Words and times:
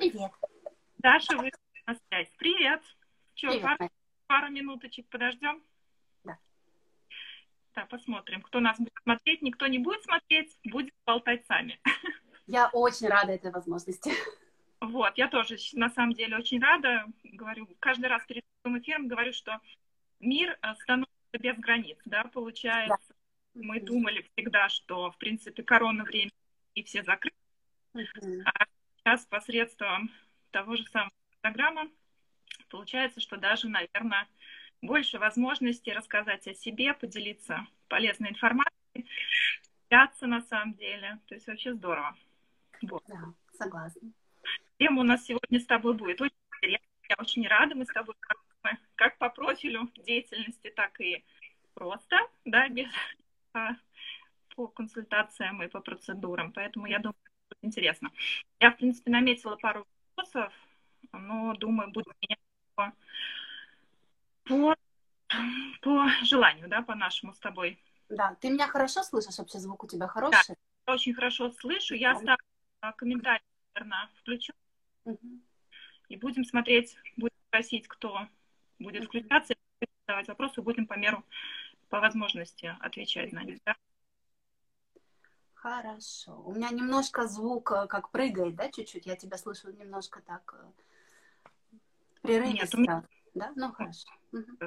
Привет. 0.00 0.32
Даша, 0.96 1.36
вы 1.36 1.50
на 1.86 1.94
связь. 1.94 2.30
Привет. 2.38 2.80
Че, 3.34 3.48
Привет, 3.48 3.62
пару, 3.62 3.90
пару 4.28 4.48
минуточек 4.48 5.06
подождем? 5.10 5.62
Да. 6.24 6.38
Да, 7.74 7.84
посмотрим, 7.84 8.40
кто 8.40 8.60
нас 8.60 8.78
будет 8.78 8.94
смотреть. 9.02 9.42
Никто 9.42 9.66
не 9.66 9.78
будет 9.78 10.02
смотреть, 10.02 10.58
будет 10.64 10.94
болтать 11.04 11.44
сами. 11.44 11.78
Я 12.46 12.68
очень 12.68 13.08
рада 13.08 13.32
этой 13.32 13.50
возможности. 13.50 14.10
Вот, 14.80 15.18
я 15.18 15.28
тоже 15.28 15.58
на 15.74 15.90
самом 15.90 16.14
деле 16.14 16.38
очень 16.38 16.62
рада. 16.62 17.04
Говорю, 17.22 17.68
каждый 17.78 18.06
раз 18.06 18.24
перед 18.24 18.42
этим 18.64 18.78
эфиром 18.78 19.06
говорю, 19.06 19.34
что 19.34 19.60
мир 20.18 20.58
э, 20.62 20.74
становится 20.76 21.12
без 21.38 21.58
границ, 21.58 21.98
да, 22.06 22.24
получается. 22.24 23.14
Мы 23.52 23.80
думали 23.80 24.26
всегда, 24.32 24.70
что, 24.70 25.10
в 25.10 25.18
принципе, 25.18 25.62
корона 25.62 26.04
время 26.04 26.30
и 26.74 26.82
все 26.82 27.02
закрыты. 27.02 27.36
Мгм. 27.92 28.42
А 28.46 28.64
сейчас 29.00 29.24
посредством 29.26 30.10
того 30.50 30.76
же 30.76 30.84
самого 30.86 31.10
Инстаграма 31.32 31.88
получается, 32.68 33.20
что 33.20 33.36
даже, 33.36 33.68
наверное, 33.68 34.28
больше 34.82 35.18
возможностей 35.18 35.92
рассказать 35.92 36.46
о 36.46 36.54
себе, 36.54 36.94
поделиться 36.94 37.66
полезной 37.88 38.30
информацией, 38.30 39.06
общаться 39.88 40.26
на 40.26 40.40
самом 40.42 40.74
деле. 40.74 41.18
То 41.26 41.34
есть 41.34 41.46
вообще 41.46 41.74
здорово. 41.74 42.16
Вот. 42.82 43.02
Да, 43.08 43.34
согласна. 43.58 44.12
Тема 44.78 45.00
у 45.00 45.04
нас 45.04 45.24
сегодня 45.24 45.60
с 45.60 45.66
тобой 45.66 45.94
будет 45.94 46.20
очень 46.20 46.36
интересная. 46.56 46.88
Я 47.08 47.16
очень 47.18 47.46
рада. 47.46 47.74
Мы 47.74 47.84
с 47.84 47.92
тобой 47.92 48.14
как, 48.94 49.18
по 49.18 49.28
профилю 49.30 49.90
деятельности, 49.96 50.70
так 50.74 51.00
и 51.00 51.24
просто, 51.74 52.16
да, 52.44 52.68
без, 52.68 52.88
а, 53.52 53.70
по 54.54 54.68
консультациям 54.68 55.62
и 55.62 55.68
по 55.68 55.80
процедурам. 55.80 56.52
Поэтому 56.52 56.86
я 56.86 56.98
думаю, 56.98 57.16
интересно. 57.62 58.10
Я, 58.60 58.70
в 58.70 58.76
принципе, 58.76 59.10
наметила 59.10 59.56
пару 59.56 59.86
вопросов, 60.16 60.52
но 61.12 61.54
думаю, 61.54 61.90
будет 61.90 62.06
по, 62.74 62.92
по, 64.44 64.76
по 65.82 66.08
желанию, 66.22 66.68
да, 66.68 66.82
по 66.82 66.94
нашему 66.94 67.32
с 67.32 67.38
тобой. 67.38 67.82
Да, 68.08 68.34
ты 68.40 68.50
меня 68.50 68.66
хорошо 68.66 69.02
слышишь? 69.02 69.38
Вообще 69.38 69.58
звук 69.58 69.84
у 69.84 69.86
тебя 69.86 70.08
хороший? 70.08 70.56
Я 70.86 70.94
очень 70.94 71.14
хорошо 71.14 71.50
слышу. 71.50 71.94
Я 71.94 72.12
Да. 72.12 72.18
оставлю 72.18 72.44
а, 72.80 72.92
комментарий, 72.92 73.44
наверное, 73.74 74.08
включу. 74.16 74.52
Мгм. 75.04 75.42
И 76.08 76.16
будем 76.16 76.44
смотреть, 76.44 76.96
будем 77.16 77.36
просить, 77.50 77.86
кто 77.86 78.26
будет 78.78 79.02
Мгм. 79.02 79.08
включаться, 79.08 79.54
задавать 80.06 80.28
вопросы, 80.28 80.60
будем 80.60 80.86
по 80.86 80.94
меру, 80.94 81.24
по 81.88 82.00
возможности 82.00 82.74
отвечать 82.80 83.32
на 83.32 83.44
них. 83.44 83.58
да. 83.64 83.76
Хорошо. 85.62 86.42
У 86.46 86.54
меня 86.54 86.70
немножко 86.70 87.26
звук 87.26 87.72
э, 87.72 87.86
как 87.86 88.10
прыгает, 88.10 88.54
да, 88.54 88.70
чуть-чуть? 88.70 89.04
Я 89.04 89.14
тебя 89.14 89.36
слышу 89.36 89.70
немножко 89.70 90.22
так 90.22 90.54
э, 90.58 91.76
прерывисто. 92.22 92.62
Нет, 92.62 92.74
у 92.74 92.78
меня- 92.78 93.04
Да? 93.34 93.52
Ну, 93.56 93.70
хорошо. 93.72 94.08
Мгм. 94.32 94.58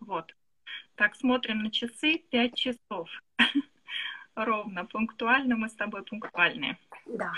Вот. 0.00 0.34
Так, 0.94 1.14
смотрим 1.16 1.58
на 1.58 1.70
часы. 1.70 2.16
Пять 2.30 2.54
часов. 2.54 3.10
Ровно, 4.34 4.86
пунктуально. 4.86 5.56
Мы 5.56 5.68
с 5.68 5.74
тобой 5.74 6.02
пунктуальные. 6.02 6.78
Да. 7.04 7.30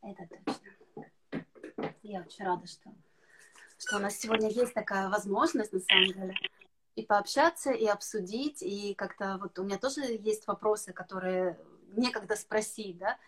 Это 0.00 0.26
точно. 0.46 1.42
Я 2.02 2.22
очень 2.22 2.44
рада, 2.46 2.66
что, 2.66 2.90
что 3.76 3.96
у 3.96 4.00
нас 4.00 4.18
сегодня 4.18 4.48
есть 4.48 4.72
такая 4.72 5.10
возможность, 5.10 5.74
на 5.74 5.80
самом 5.80 6.04
деле, 6.06 6.34
и 6.94 7.04
пообщаться, 7.04 7.72
и 7.72 7.86
обсудить, 7.86 8.62
и 8.62 8.94
как-то 8.94 9.38
вот 9.40 9.58
у 9.58 9.64
меня 9.64 9.78
тоже 9.78 10.02
есть 10.02 10.46
вопросы, 10.46 10.92
которые 10.92 11.58
некогда 11.88 12.36
спросить, 12.36 12.98
да, 12.98 13.18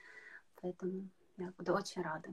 поэтому 0.61 1.09
я 1.37 1.53
буду 1.59 1.75
очень 1.75 2.03
рада. 2.03 2.29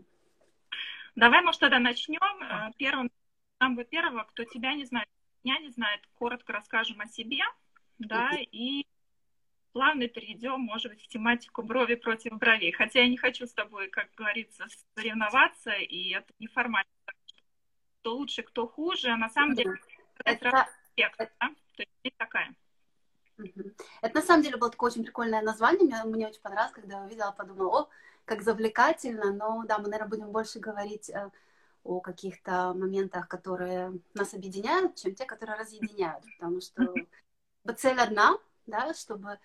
Давай, 1.16 1.42
может, 1.42 1.62
тогда 1.62 1.80
начнем. 1.80 2.44
Э, 2.44 2.72
Первым, 2.78 3.12
самого 3.60 3.84
первого, 3.84 4.24
кто 4.24 4.44
тебя 4.44 4.74
не 4.76 4.86
знает, 4.86 5.08
меня 5.44 5.60
не 5.60 5.70
знает, 5.70 6.02
коротко 6.18 6.54
расскажем 6.54 7.02
о 7.02 7.08
себе, 7.08 7.44
да, 7.98 8.32
и 8.52 8.86
плавно 9.74 10.08
перейдем, 10.08 10.60
может 10.60 10.92
быть, 10.92 11.04
в 11.04 11.08
тематику 11.08 11.62
брови 11.64 11.96
против 11.96 12.38
бровей. 12.38 12.72
Хотя 12.72 13.02
я 13.02 13.08
не 13.08 13.18
хочу 13.18 13.46
с 13.46 13.54
тобой, 13.54 13.90
как 13.90 14.10
говорится, 14.16 14.66
соревноваться, 14.96 15.72
и 15.72 16.12
это 16.12 16.34
неформально. 16.40 16.90
Кто 18.00 18.16
лучше, 18.16 18.44
кто 18.44 18.68
хуже, 18.68 19.10
а 19.10 19.18
на 19.18 19.30
самом 19.30 19.56
деле 19.56 19.76
это 20.26 20.48
Это, 20.48 20.70
спектр, 20.92 21.32
да? 21.40 21.48
То 21.76 21.84
есть 21.84 21.92
есть 22.04 22.18
такая. 22.18 22.54
это 24.02 24.16
на 24.16 24.22
самом 24.22 24.44
деле 24.44 24.58
было 24.58 24.70
такое 24.70 24.92
очень 24.92 25.04
прикольное 25.04 25.42
название, 25.42 25.86
мне, 25.86 26.04
мне 26.04 26.28
очень 26.28 26.42
понравилось, 26.42 26.74
когда 26.74 27.00
я 27.00 27.04
увидела, 27.04 27.32
подумала, 27.32 27.82
о, 27.82 27.90
как 28.26 28.44
завлекательно, 28.44 29.32
но 29.34 29.64
да, 29.66 29.78
мы, 29.80 29.86
наверное, 29.86 30.10
будем 30.10 30.32
больше 30.32 30.60
говорить 30.60 31.10
э, 31.10 31.30
о 31.84 32.00
каких-то 32.00 32.74
моментах, 32.74 33.28
которые 33.28 34.00
нас 34.14 34.34
объединяют, 34.34 34.96
чем 34.96 35.16
те, 35.16 35.26
которые 35.26 35.58
разъединяют, 35.58 36.24
потому 36.38 36.62
что 36.62 36.94
цель 37.76 38.00
одна, 38.00 38.38
да, 38.68 38.94
чтобы 38.94 39.40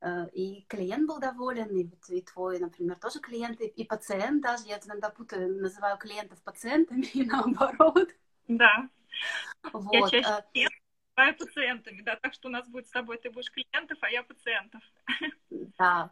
э, 0.00 0.28
и 0.32 0.64
клиент 0.68 1.06
был 1.06 1.18
доволен, 1.18 1.68
и, 1.76 1.90
и 2.08 2.22
твой, 2.22 2.58
например, 2.58 2.96
тоже 2.96 3.20
клиент, 3.20 3.60
и, 3.60 3.66
и 3.66 3.84
пациент 3.84 4.42
даже, 4.42 4.64
я 4.64 4.78
иногда 4.78 5.10
путаю, 5.10 5.60
называю 5.60 5.98
клиентов 5.98 6.40
пациентами 6.42 7.02
и 7.14 7.24
наоборот, 7.24 8.08
Да, 8.48 8.88
я 9.64 9.70
вот, 9.72 10.10
чаще 10.10 10.44
э, 10.54 10.68
называю 11.16 11.38
пациентами, 11.38 12.02
да, 12.02 12.16
так 12.16 12.34
что 12.34 12.48
у 12.48 12.50
нас 12.50 12.68
будет 12.68 12.86
с 12.88 12.90
тобой, 12.90 13.18
ты 13.18 13.30
будешь 13.30 13.50
клиентов, 13.50 13.98
а 14.00 14.10
я 14.10 14.22
пациентов. 14.22 14.82
Да, 15.78 16.10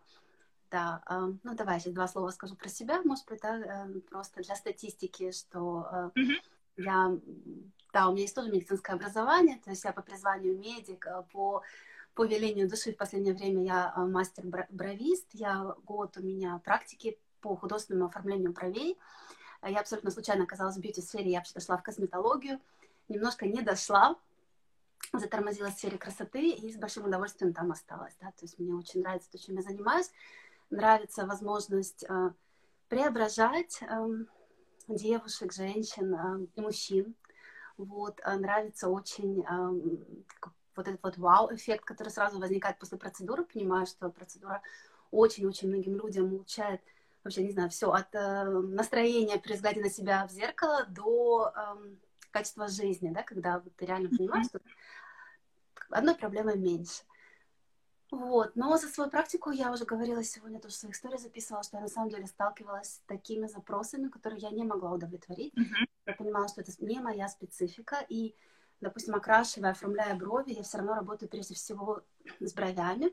да. 0.70 1.03
э, 1.08 1.32
Ну, 1.42 1.54
давай 1.54 1.81
сейчас 1.81 1.94
два 1.94 2.08
слова 2.08 2.31
скажу 2.31 2.56
про 2.56 2.69
себя, 2.69 3.03
может 3.03 3.26
быть, 3.26 3.41
да, 3.41 3.87
э, 3.87 4.00
просто 4.00 4.42
для 4.42 4.54
статистики, 4.54 5.31
что 5.32 6.12
Мгм. 6.14 6.34
я, 6.76 7.16
да, 7.92 8.08
у 8.08 8.12
меня 8.12 8.22
есть 8.22 8.34
тоже 8.34 8.50
медицинское 8.50 8.94
образование, 8.94 9.58
то 9.64 9.70
есть 9.70 9.84
я 9.84 9.92
по 9.92 10.03
призванию 10.03 10.58
медик, 10.58 11.06
по, 11.32 11.62
по 12.14 12.25
велению 12.25 12.69
души 12.69 12.92
в 12.92 12.97
последнее 12.97 13.34
время 13.34 13.64
я 13.64 13.94
мастер-бровист, 13.97 15.28
я 15.32 15.75
год 15.84 16.16
у 16.16 16.22
меня 16.22 16.60
практики 16.64 17.19
по 17.41 17.56
художественному 17.56 18.06
оформлению 18.06 18.53
бровей. 18.53 18.98
Я 19.62 19.81
абсолютно 19.81 20.10
случайно 20.10 20.44
оказалась 20.44 20.76
в 20.76 20.81
бьюти-сфере, 20.81 21.31
я 21.31 21.42
дошла 21.54 21.76
в 21.76 21.82
косметологию, 21.82 22.60
немножко 23.08 23.46
не 23.46 23.62
дошла, 23.62 24.16
затормозила 25.12 25.69
в 25.69 25.74
сфере 25.74 25.98
красоты 25.98 26.50
и 26.50 26.72
с 26.72 26.76
большим 26.76 27.06
удовольствием 27.06 27.52
там 27.52 27.72
осталась. 27.72 28.16
Да? 28.20 28.28
То 28.32 28.44
есть 28.44 28.58
мне 28.58 28.74
очень 28.74 29.00
нравится 29.00 29.30
то, 29.30 29.38
чем 29.38 29.56
я 29.56 29.62
занимаюсь. 29.62 30.10
Нравится 30.70 31.26
возможность 31.26 32.04
э, 32.04 32.30
преображать 32.88 33.80
эм, 33.82 34.28
девушек, 34.86 35.52
женщин 35.52 36.14
э, 36.14 36.46
и 36.54 36.60
мужчин. 36.60 37.14
Вот, 37.78 38.20
э, 38.22 38.36
нравится 38.36 38.88
очень 38.88 39.42
как- 40.40 40.52
вот 40.76 40.86
этот 40.86 41.02
вот 41.02 41.16
вау-эффект, 41.16 41.84
который 41.84 42.10
сразу 42.10 42.38
возникает 42.38 42.78
после 42.78 42.98
процедуры. 42.98 43.44
Понимаю, 43.44 43.86
что 43.86 44.10
процедура 44.10 44.62
очень-очень 45.10 45.69
многим 45.69 45.96
людям 45.96 46.32
улучшает 46.32 46.82
вообще, 47.25 47.42
не 47.42 47.52
знаю, 47.52 47.70
все 47.70 47.90
от 47.90 48.14
э, 48.14 48.44
настроения 48.44 49.38
при 49.38 49.54
взгляде 49.54 49.80
на 49.80 49.90
себя 49.90 50.26
в 50.26 50.30
зеркало 50.30 50.86
до 50.88 51.52
эм, 51.54 51.98
качества 52.31 52.69
жизни, 52.69 53.11
да, 53.11 53.22
когда 53.22 53.61
вот 53.61 53.75
ты 53.77 53.87
реально 53.87 54.11
понимаешь, 54.11 54.47
что 54.47 54.61
одной 55.91 56.15
проблемой 56.15 56.56
меньше. 56.56 57.03
Вот. 58.11 58.56
Но 58.56 58.77
за 58.78 58.89
свою 58.89 59.11
практику 59.11 59.50
я 59.50 59.71
уже 59.71 59.84
говорила 59.84 60.22
сегодня, 60.25 60.61
тоже 60.61 60.75
в 60.75 60.78
своих 60.78 60.94
историях 60.94 61.21
записывала, 61.21 61.62
что 61.62 61.77
я 61.77 61.83
на 61.83 61.88
самом 61.88 62.09
деле 62.09 62.27
сталкивалась 62.27 62.94
с 62.94 63.03
такими 63.06 63.47
запросами, 63.47 64.09
которые 64.09 64.41
я 64.41 64.50
не 64.50 64.65
могла 64.65 64.93
удовлетворить. 64.93 65.55
Мгм. 65.56 65.87
Я 66.06 66.15
понимала, 66.15 66.49
что 66.49 66.62
это 66.62 66.72
не 66.78 67.00
моя 67.00 67.28
специфика, 67.28 68.05
и, 68.09 68.34
допустим, 68.81 69.15
окрашивая, 69.15 69.72
оформляя 69.72 70.15
брови, 70.15 70.53
я 70.53 70.62
все 70.62 70.78
равно 70.78 70.94
работаю 70.94 71.28
прежде 71.28 71.55
всего 71.55 72.03
с 72.41 72.55
бровями. 72.55 73.12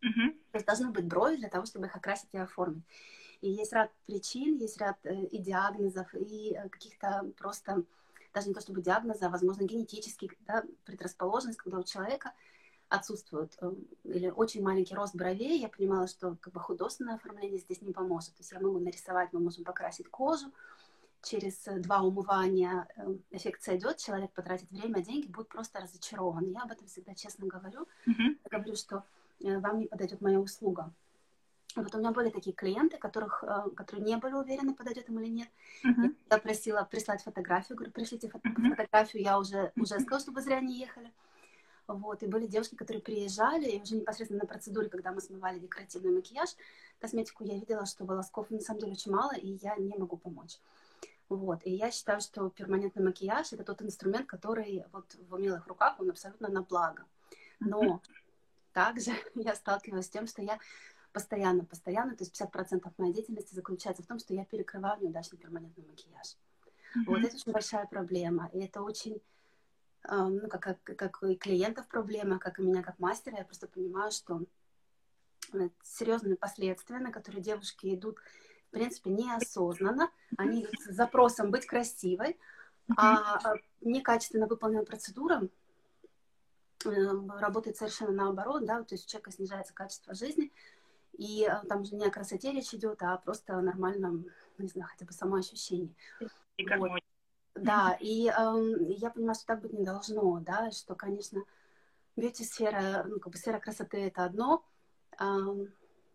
Мгм. 0.00 0.34
То 0.52 0.58
есть 0.58 0.66
должны 0.66 0.90
быть 0.90 1.06
брови 1.06 1.36
для 1.36 1.48
того, 1.48 1.66
чтобы 1.66 1.86
их 1.86 1.96
окрасить 1.96 2.28
и 2.32 2.38
оформить. 2.38 2.84
И 3.40 3.50
есть 3.50 3.72
ряд 3.72 3.92
причин, 4.06 4.56
есть 4.56 4.78
ряд 4.78 4.96
э, 5.04 5.24
и 5.24 5.38
диагнозов, 5.38 6.14
и 6.14 6.54
э, 6.54 6.68
каких-то 6.68 7.30
просто, 7.36 7.82
даже 8.36 8.48
не 8.48 8.54
то 8.54 8.60
чтобы 8.60 8.82
диагноза, 8.82 9.26
а, 9.26 9.30
возможно, 9.30 9.62
генетических 9.62 10.32
да, 10.46 10.62
предрасположенность, 10.84 11.58
когда 11.58 11.78
у 11.78 11.82
человека 11.82 12.34
отсутствует 12.90 13.56
э, 13.62 13.72
или 14.04 14.28
очень 14.28 14.62
маленький 14.62 14.94
рост 14.94 15.16
бровей, 15.16 15.58
я 15.58 15.70
понимала, 15.70 16.06
что 16.06 16.36
как 16.42 16.52
бы 16.52 16.60
художественное 16.60 17.14
оформление 17.14 17.58
здесь 17.58 17.80
не 17.80 17.94
поможет. 17.94 18.34
То 18.34 18.40
есть 18.40 18.52
я 18.52 18.60
могу 18.60 18.78
нарисовать, 18.78 19.32
мы 19.32 19.40
можем 19.40 19.64
покрасить 19.64 20.10
кожу, 20.10 20.52
через 21.22 21.66
э, 21.66 21.78
два 21.78 22.02
умывания 22.02 22.86
э, 22.96 23.16
эффект 23.30 23.62
сойдет, 23.62 23.96
человек 23.96 24.30
потратит 24.32 24.70
время, 24.70 25.02
деньги, 25.02 25.28
будет 25.28 25.48
просто 25.48 25.80
разочарован. 25.80 26.44
Я 26.50 26.60
об 26.60 26.72
этом 26.72 26.86
всегда 26.88 27.14
честно 27.14 27.46
говорю. 27.46 27.88
Мгм. 28.04 28.38
Я 28.50 28.58
говорю, 28.58 28.76
что 28.76 29.02
вам 29.40 29.78
не 29.78 29.86
подойдет 29.86 30.20
моя 30.20 30.40
услуга. 30.40 30.92
Вот 31.76 31.94
у 31.94 31.98
меня 31.98 32.10
были 32.10 32.30
такие 32.30 32.54
клиенты, 32.54 32.96
которых, 32.96 33.44
э, 33.44 33.70
которые 33.76 34.04
не 34.04 34.16
были 34.16 34.32
уверены, 34.32 34.74
подойдет 34.74 35.08
им 35.08 35.20
или 35.20 35.28
нет. 35.28 35.48
Мгм. 35.84 36.16
Я 36.30 36.38
просила 36.38 36.82
прислать 36.84 37.22
фотографию, 37.22 37.76
говорю, 37.76 37.92
пришлите 37.92 38.28
фото- 38.28 38.48
Мгм. 38.48 38.70
фотографию, 38.70 39.22
я 39.22 39.38
уже, 39.38 39.72
уже 39.76 40.00
сказала, 40.00 40.20
чтобы 40.20 40.40
зря 40.40 40.60
не 40.60 40.78
ехали. 40.78 41.12
Вот, 41.86 42.22
и 42.22 42.26
были 42.26 42.46
девушки, 42.46 42.74
которые 42.74 43.02
приезжали, 43.02 43.68
и 43.68 43.80
уже 43.80 43.94
непосредственно 43.94 44.40
на 44.40 44.46
процедуре, 44.46 44.88
когда 44.88 45.12
мы 45.12 45.20
смывали 45.20 45.60
декоративный 45.60 46.10
макияж, 46.10 46.50
косметику, 46.98 47.44
я 47.44 47.54
видела, 47.54 47.86
что 47.86 48.04
волосков 48.04 48.50
на 48.50 48.60
самом 48.60 48.80
деле 48.80 48.92
очень 48.92 49.12
мало, 49.12 49.36
и 49.36 49.50
я 49.62 49.76
не 49.76 49.96
могу 49.96 50.16
помочь. 50.16 50.58
Вот. 51.28 51.60
И 51.64 51.70
я 51.70 51.90
считаю, 51.90 52.20
что 52.20 52.48
перманентный 52.50 53.04
макияж 53.04 53.52
это 53.52 53.64
тот 53.64 53.82
инструмент, 53.82 54.26
который 54.26 54.84
вот 54.92 55.14
в 55.28 55.34
умелых 55.34 55.66
руках, 55.66 56.00
он 56.00 56.10
абсолютно 56.10 56.48
на 56.48 56.62
благо. 56.62 57.04
Но 57.60 58.00
также 58.72 59.10
я 59.34 59.54
сталкиваюсь 59.54 60.06
с 60.06 60.10
тем, 60.10 60.26
что 60.26 60.42
я 60.42 60.58
постоянно, 61.16 61.64
постоянно, 61.64 62.14
то 62.14 62.24
есть 62.24 62.38
50% 62.38 62.92
моей 62.98 63.14
деятельности 63.14 63.54
заключается 63.54 64.02
в 64.02 64.06
том, 64.06 64.18
что 64.18 64.34
я 64.34 64.44
перекрываю 64.44 65.00
неудачный 65.00 65.38
перманентный 65.38 65.86
макияж. 65.86 66.36
Mm-hmm. 66.94 67.04
Вот 67.06 67.18
это 67.20 67.34
очень 67.34 67.52
большая 67.52 67.86
проблема. 67.86 68.50
И 68.52 68.58
это 68.58 68.82
очень, 68.82 69.22
ну, 70.06 70.46
как, 70.50 70.60
как, 70.60 70.82
как 70.84 71.22
и 71.22 71.34
клиентов 71.36 71.88
проблема, 71.88 72.38
как 72.38 72.58
и 72.58 72.62
меня 72.62 72.82
как 72.82 72.98
мастера, 72.98 73.38
я 73.38 73.44
просто 73.46 73.66
понимаю, 73.66 74.10
что 74.12 74.42
э, 75.54 75.70
серьезные 75.82 76.36
последствия, 76.36 76.98
на 76.98 77.10
которые 77.10 77.42
девушки 77.42 77.94
идут, 77.94 78.18
в 78.68 78.72
принципе, 78.72 79.08
неосознанно. 79.08 80.10
Они 80.36 80.64
идут 80.64 80.78
с 80.80 80.94
запросом 80.94 81.50
быть 81.50 81.64
красивой, 81.64 82.38
а, 82.94 83.38
а 83.42 83.54
некачественно 83.80 84.46
выполненная 84.46 84.84
процедура 84.84 85.48
э, 86.84 86.88
работает 87.40 87.78
совершенно 87.78 88.12
наоборот, 88.12 88.66
да, 88.66 88.82
то 88.82 88.94
есть 88.94 89.06
у 89.06 89.08
человека 89.08 89.32
снижается 89.32 89.72
качество 89.72 90.12
жизни, 90.12 90.52
и 91.16 91.44
э, 91.44 91.66
там 91.68 91.84
же 91.84 91.94
не 91.94 92.06
о 92.06 92.10
красоте 92.10 92.52
речь 92.52 92.74
идет, 92.74 93.02
а 93.02 93.16
просто 93.16 93.56
о 93.56 93.62
нормальном, 93.62 94.26
не 94.58 94.68
знаю, 94.68 94.88
хотя 94.90 95.06
бы 95.06 95.12
самоощущении. 95.12 95.94
Вот. 96.78 97.00
Да, 97.54 97.96
и 98.00 98.28
э, 98.28 98.92
я 98.98 99.10
понимаю, 99.10 99.34
что 99.34 99.46
так 99.46 99.62
быть 99.62 99.72
не 99.72 99.84
должно, 99.84 100.40
да, 100.40 100.70
что, 100.70 100.94
конечно, 100.94 101.42
бьюти-сфера, 102.16 103.04
ну, 103.08 103.18
как 103.18 103.32
бы 103.32 103.38
сфера 103.38 103.58
красоты 103.58 103.98
это 104.06 104.24
одно, 104.24 104.62
э, 105.18 105.24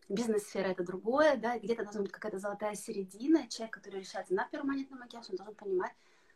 бизнес-сфера 0.08 0.68
это 0.68 0.84
другое, 0.84 1.38
да, 1.38 1.58
где-то 1.58 1.84
должна 1.84 2.02
быть 2.02 2.12
какая-то 2.12 2.38
золотая 2.38 2.76
середина, 2.76 3.48
человек, 3.48 3.74
который 3.74 4.02
решается 4.02 4.36
на 4.36 4.46
перманентный 4.46 5.00
макияж, 5.00 5.30
он 5.32 5.38
должен 5.38 5.56
понимать, 5.56 5.94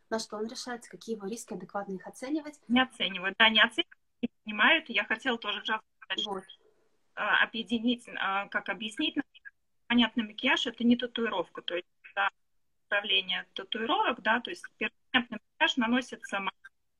на 0.09 0.17
что 0.17 0.37
он 0.37 0.47
решается, 0.47 0.89
какие 0.89 1.15
его 1.15 1.27
риски, 1.27 1.53
адекватно 1.53 1.93
их 1.93 2.07
оценивать. 2.07 2.59
Не 2.67 2.81
оценивают, 2.81 3.35
да, 3.37 3.49
не 3.49 3.61
оценивают, 3.61 3.97
не 4.21 4.29
понимают. 4.43 4.89
Я 4.89 5.03
хотела 5.05 5.37
тоже 5.37 5.61
сказать, 5.61 6.25
вот. 6.25 6.43
А, 6.43 6.64
объединить, 7.15 8.07
а, 8.19 8.47
как 8.47 8.69
объяснить, 8.69 9.15
понятно, 9.87 10.23
макияж 10.23 10.67
это 10.67 10.83
не 10.83 10.95
татуировка, 10.95 11.61
то 11.61 11.75
есть 11.75 11.87
да, 12.15 12.29
управление 12.87 13.45
татуировок, 13.53 14.21
да, 14.21 14.39
то 14.41 14.49
есть 14.49 14.63
перманентный 14.77 15.39
макияж 15.59 15.77
наносится, 15.77 16.41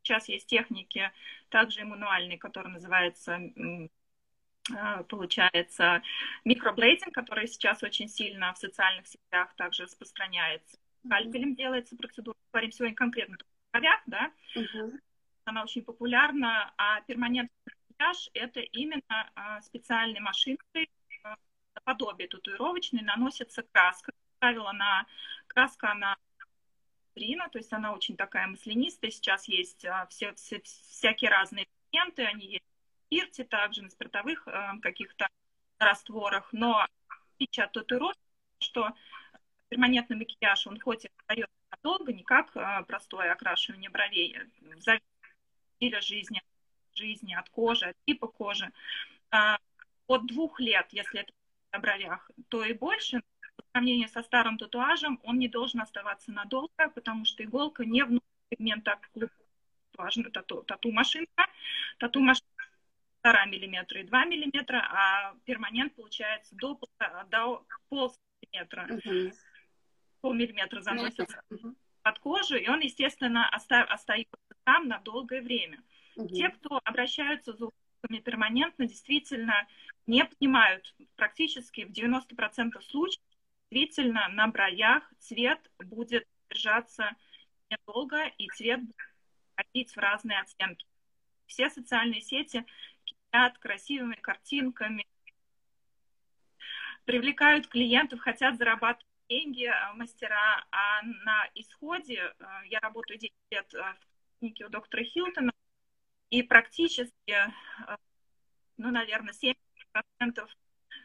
сейчас 0.02 0.30
есть 0.30 0.48
техники, 0.48 1.12
также 1.50 1.82
иммануальные, 1.82 2.38
которые 2.38 2.74
называются 2.74 3.40
а, 4.74 5.04
получается 5.04 6.02
микроблейдинг, 6.44 7.14
который 7.14 7.48
сейчас 7.48 7.84
очень 7.84 8.08
сильно 8.08 8.54
в 8.54 8.58
социальных 8.58 9.06
сетях 9.08 9.54
также 9.56 9.84
распространяется. 9.84 10.78
Скальпелем 11.06 11.56
делается 11.56 11.96
процедура, 11.96 12.36
говорим 12.52 12.72
сегодня 12.72 12.96
конкретно 12.96 13.36
о 13.36 13.78
бровях, 13.78 14.02
да, 14.08 14.32
uh-huh. 14.56 15.00
она 15.46 15.64
очень 15.64 15.84
популярна, 15.84 16.74
а 16.78 17.02
перманентный 17.02 17.74
макияж 17.98 18.30
это 18.34 18.60
именно 18.60 19.32
а, 19.36 19.62
специальной 19.62 20.20
машинкой, 20.20 20.90
а, 21.24 21.36
подобие 21.84 22.28
татуировочной, 22.28 23.02
наносится 23.02 23.64
краска. 23.64 24.12
Правило, 24.40 24.72
на 24.74 25.06
краска, 25.48 25.92
она 25.92 26.18
рина, 27.16 27.50
то 27.50 27.58
есть 27.58 27.72
она 27.74 27.94
очень 27.94 28.18
такая 28.18 28.48
маслянистая. 28.48 29.12
Сейчас 29.12 29.48
есть 29.48 29.86
а, 29.86 30.06
все, 30.08 30.34
все, 30.34 30.62
всякие 30.62 31.30
разные 31.30 31.68
элементы, 31.92 32.26
они 32.26 32.46
есть 32.46 32.66
в 32.66 33.06
спирте, 33.06 33.44
также 33.44 33.82
на 33.82 33.90
спиртовых 33.90 34.48
каких-то 34.82 35.28
растворах. 35.80 36.50
Но 36.52 36.86
отличие 37.36 37.66
от 37.66 37.74
татуировки, 37.74 38.20
что 38.60 38.90
перманентный 39.70 40.18
макияж, 40.18 40.68
он 40.68 40.80
хоть 40.80 41.06
и 41.06 41.10
остается 41.18 41.52
долго, 41.84 42.14
не 42.14 42.24
как 42.24 42.52
простое 42.88 43.32
окрашивание 43.32 43.90
бровей, 43.90 44.38
в 44.60 44.82
зависимости 44.82 45.04
от 45.22 45.76
стиля 45.76 46.02
жизни, 46.02 46.42
жизни, 46.96 47.34
от 47.34 47.50
кожи, 47.50 47.86
от 47.86 47.96
типа 48.06 48.28
кожи. 48.28 48.72
А, 49.32 49.58
от 50.08 50.26
двух 50.28 50.60
лет, 50.60 50.88
если 50.92 51.22
это 51.22 51.34
на 51.72 51.80
бровях, 51.80 52.30
то 52.50 52.64
и 52.64 52.74
больше, 52.74 53.22
по 53.56 53.64
сравнению 53.72 54.10
со 54.10 54.22
старым 54.24 54.58
татуажем, 54.58 55.20
он 55.24 55.40
не 55.40 55.48
должен 55.48 55.82
оставаться 55.82 56.32
надолго, 56.32 56.90
потому 56.94 57.26
что 57.26 57.44
иголка 57.44 57.86
не 57.86 58.04
внутри 58.04 58.28
пигмента 58.50 59.00
важно 59.98 60.30
тату, 60.30 60.64
тату-машинка. 60.64 61.48
Тату-машинка 62.00 62.56
полтора 63.26 63.46
миллиметра 63.46 64.02
и 64.02 64.04
два 64.04 64.26
миллиметра, 64.26 64.86
а 64.92 65.36
перманент 65.46 65.96
получается 65.96 66.56
до, 66.56 66.80
до 67.30 67.66
полсантиметра. 67.90 68.88
Uh-huh. 68.88 69.34
Полмиллиметра 70.22 70.82
заносится 70.82 71.42
uh-huh. 71.50 71.76
под 72.04 72.20
кожу, 72.20 72.56
и 72.56 72.68
он, 72.68 72.82
естественно, 72.82 73.50
оста- 73.50 73.84
остается 73.84 74.38
там 74.64 74.88
на 74.88 75.00
долгое 75.00 75.42
время. 75.42 75.82
Угу. 76.16 76.30
Те, 76.30 76.50
кто 76.50 76.80
обращаются 76.84 77.54
за 77.54 77.66
услугами 77.68 78.22
перманентно, 78.22 78.86
действительно 78.86 79.68
не 80.08 80.24
понимают 80.26 80.96
практически 81.16 81.86
в 81.86 81.92
90% 81.92 82.82
случаев, 82.82 83.22
действительно 83.72 84.28
на 84.30 84.48
бровях 84.48 85.04
цвет 85.20 85.72
будет 85.80 86.26
держаться 86.50 87.16
недолго, 87.70 88.28
и 88.38 88.48
цвет 88.50 88.82
будет 88.82 88.96
ходить 89.56 89.92
в 89.92 89.98
разные 89.98 90.40
оттенки. 90.40 90.86
Все 91.48 91.70
социальные 91.70 92.22
сети 92.22 92.66
кидают 93.04 93.58
красивыми 93.58 94.16
картинками, 94.16 95.06
привлекают 97.06 97.68
клиентов, 97.68 98.20
хотят 98.20 98.58
зарабатывать 98.58 99.06
деньги 99.30 99.66
а, 99.66 99.94
мастера, 99.94 100.66
а 100.72 101.02
на 101.04 101.50
исходе, 101.56 102.34
а, 102.40 102.64
я 102.66 102.80
работаю 102.80 103.20
10 103.20 103.34
лет 103.52 103.74
а, 103.76 103.94
в 103.94 104.40
клинике 104.40 104.66
у 104.66 104.70
доктора 104.70 105.04
Хилтона, 105.04 105.52
и 106.30 106.44
практически, 106.44 107.32
э, 107.32 107.98
ну, 108.78 108.92
наверное, 108.92 109.34
70%, 109.34 110.48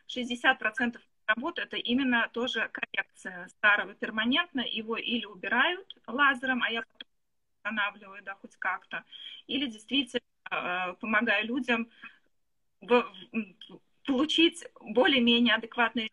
60% 0.07 1.01
работы 1.27 1.63
это 1.63 1.77
именно 1.77 2.29
тоже 2.33 2.69
коррекция 2.73 3.49
старого 3.49 3.95
перманентно. 3.95 4.61
Его 4.61 4.97
или 4.97 5.25
убирают 5.25 5.97
лазером, 6.07 6.63
а 6.63 6.71
я 6.71 6.83
потом 6.83 7.09
восстанавливаю, 7.55 8.23
да, 8.23 8.35
хоть 8.35 8.57
как-то, 8.57 9.05
или 9.47 9.67
действительно 9.67 10.23
э, 10.51 10.95
помогаю 10.95 11.47
людям 11.47 11.91
в, 12.81 13.05
получить 14.05 14.67
более-менее 14.81 15.55
адекватный 15.55 16.11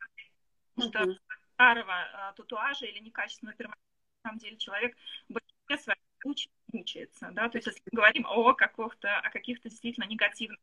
потому 0.75 1.13
что 1.13 1.21
старого 1.53 1.91
э, 1.91 2.33
татуажа 2.35 2.85
или 2.85 2.99
некачественного 2.99 3.55
перманента, 3.55 3.81
на 4.23 4.29
самом 4.29 4.39
деле 4.39 4.57
человек 4.57 4.95
в 5.27 5.33
большинстве 5.33 5.77
своих 5.77 6.06
случаев 6.21 6.51
мучается, 6.71 7.29
да, 7.31 7.49
то 7.49 7.57
есть 7.57 7.67
если 7.67 7.81
мы 7.91 7.97
говорим 7.97 8.25
о 8.27 8.53
каких-то, 8.53 9.19
о 9.19 9.29
каких-то 9.29 9.69
действительно 9.69 10.05
негативных 10.05 10.59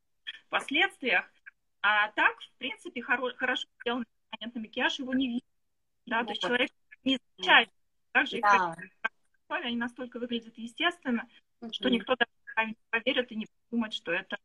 последствиях, 0.49 1.25
а 1.83 2.09
так, 2.13 2.39
в 2.41 2.59
принципе, 2.59 3.01
хоро- 3.01 3.35
хорошо 3.35 3.69
сделанный 3.81 4.07
понятно, 4.31 4.61
макияж 4.61 4.99
его 4.99 5.15
не 5.15 5.29
видит, 5.29 5.45
да, 6.07 6.21
ну, 6.21 6.27
то 6.27 6.33
есть 6.33 6.43
человек 6.43 6.71
не 7.05 7.19
замечает, 7.37 7.71
так 8.13 8.27
же, 8.27 8.41
да. 8.41 8.75
как 9.01 9.13
они 9.65 9.77
настолько 9.77 10.19
выглядят 10.19 10.57
естественно, 10.57 11.29
mm-hmm. 11.61 11.73
что 11.73 11.89
никто 11.89 12.17
даже 12.17 12.69
не 12.69 12.77
поверит 12.91 13.31
и 13.33 13.37
не 13.37 13.47
подумает, 13.69 13.95
что 13.95 14.13
это 14.13 14.39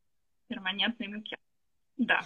перманентный 0.48 1.08
макияж. 1.08 1.40
Да. 1.98 2.22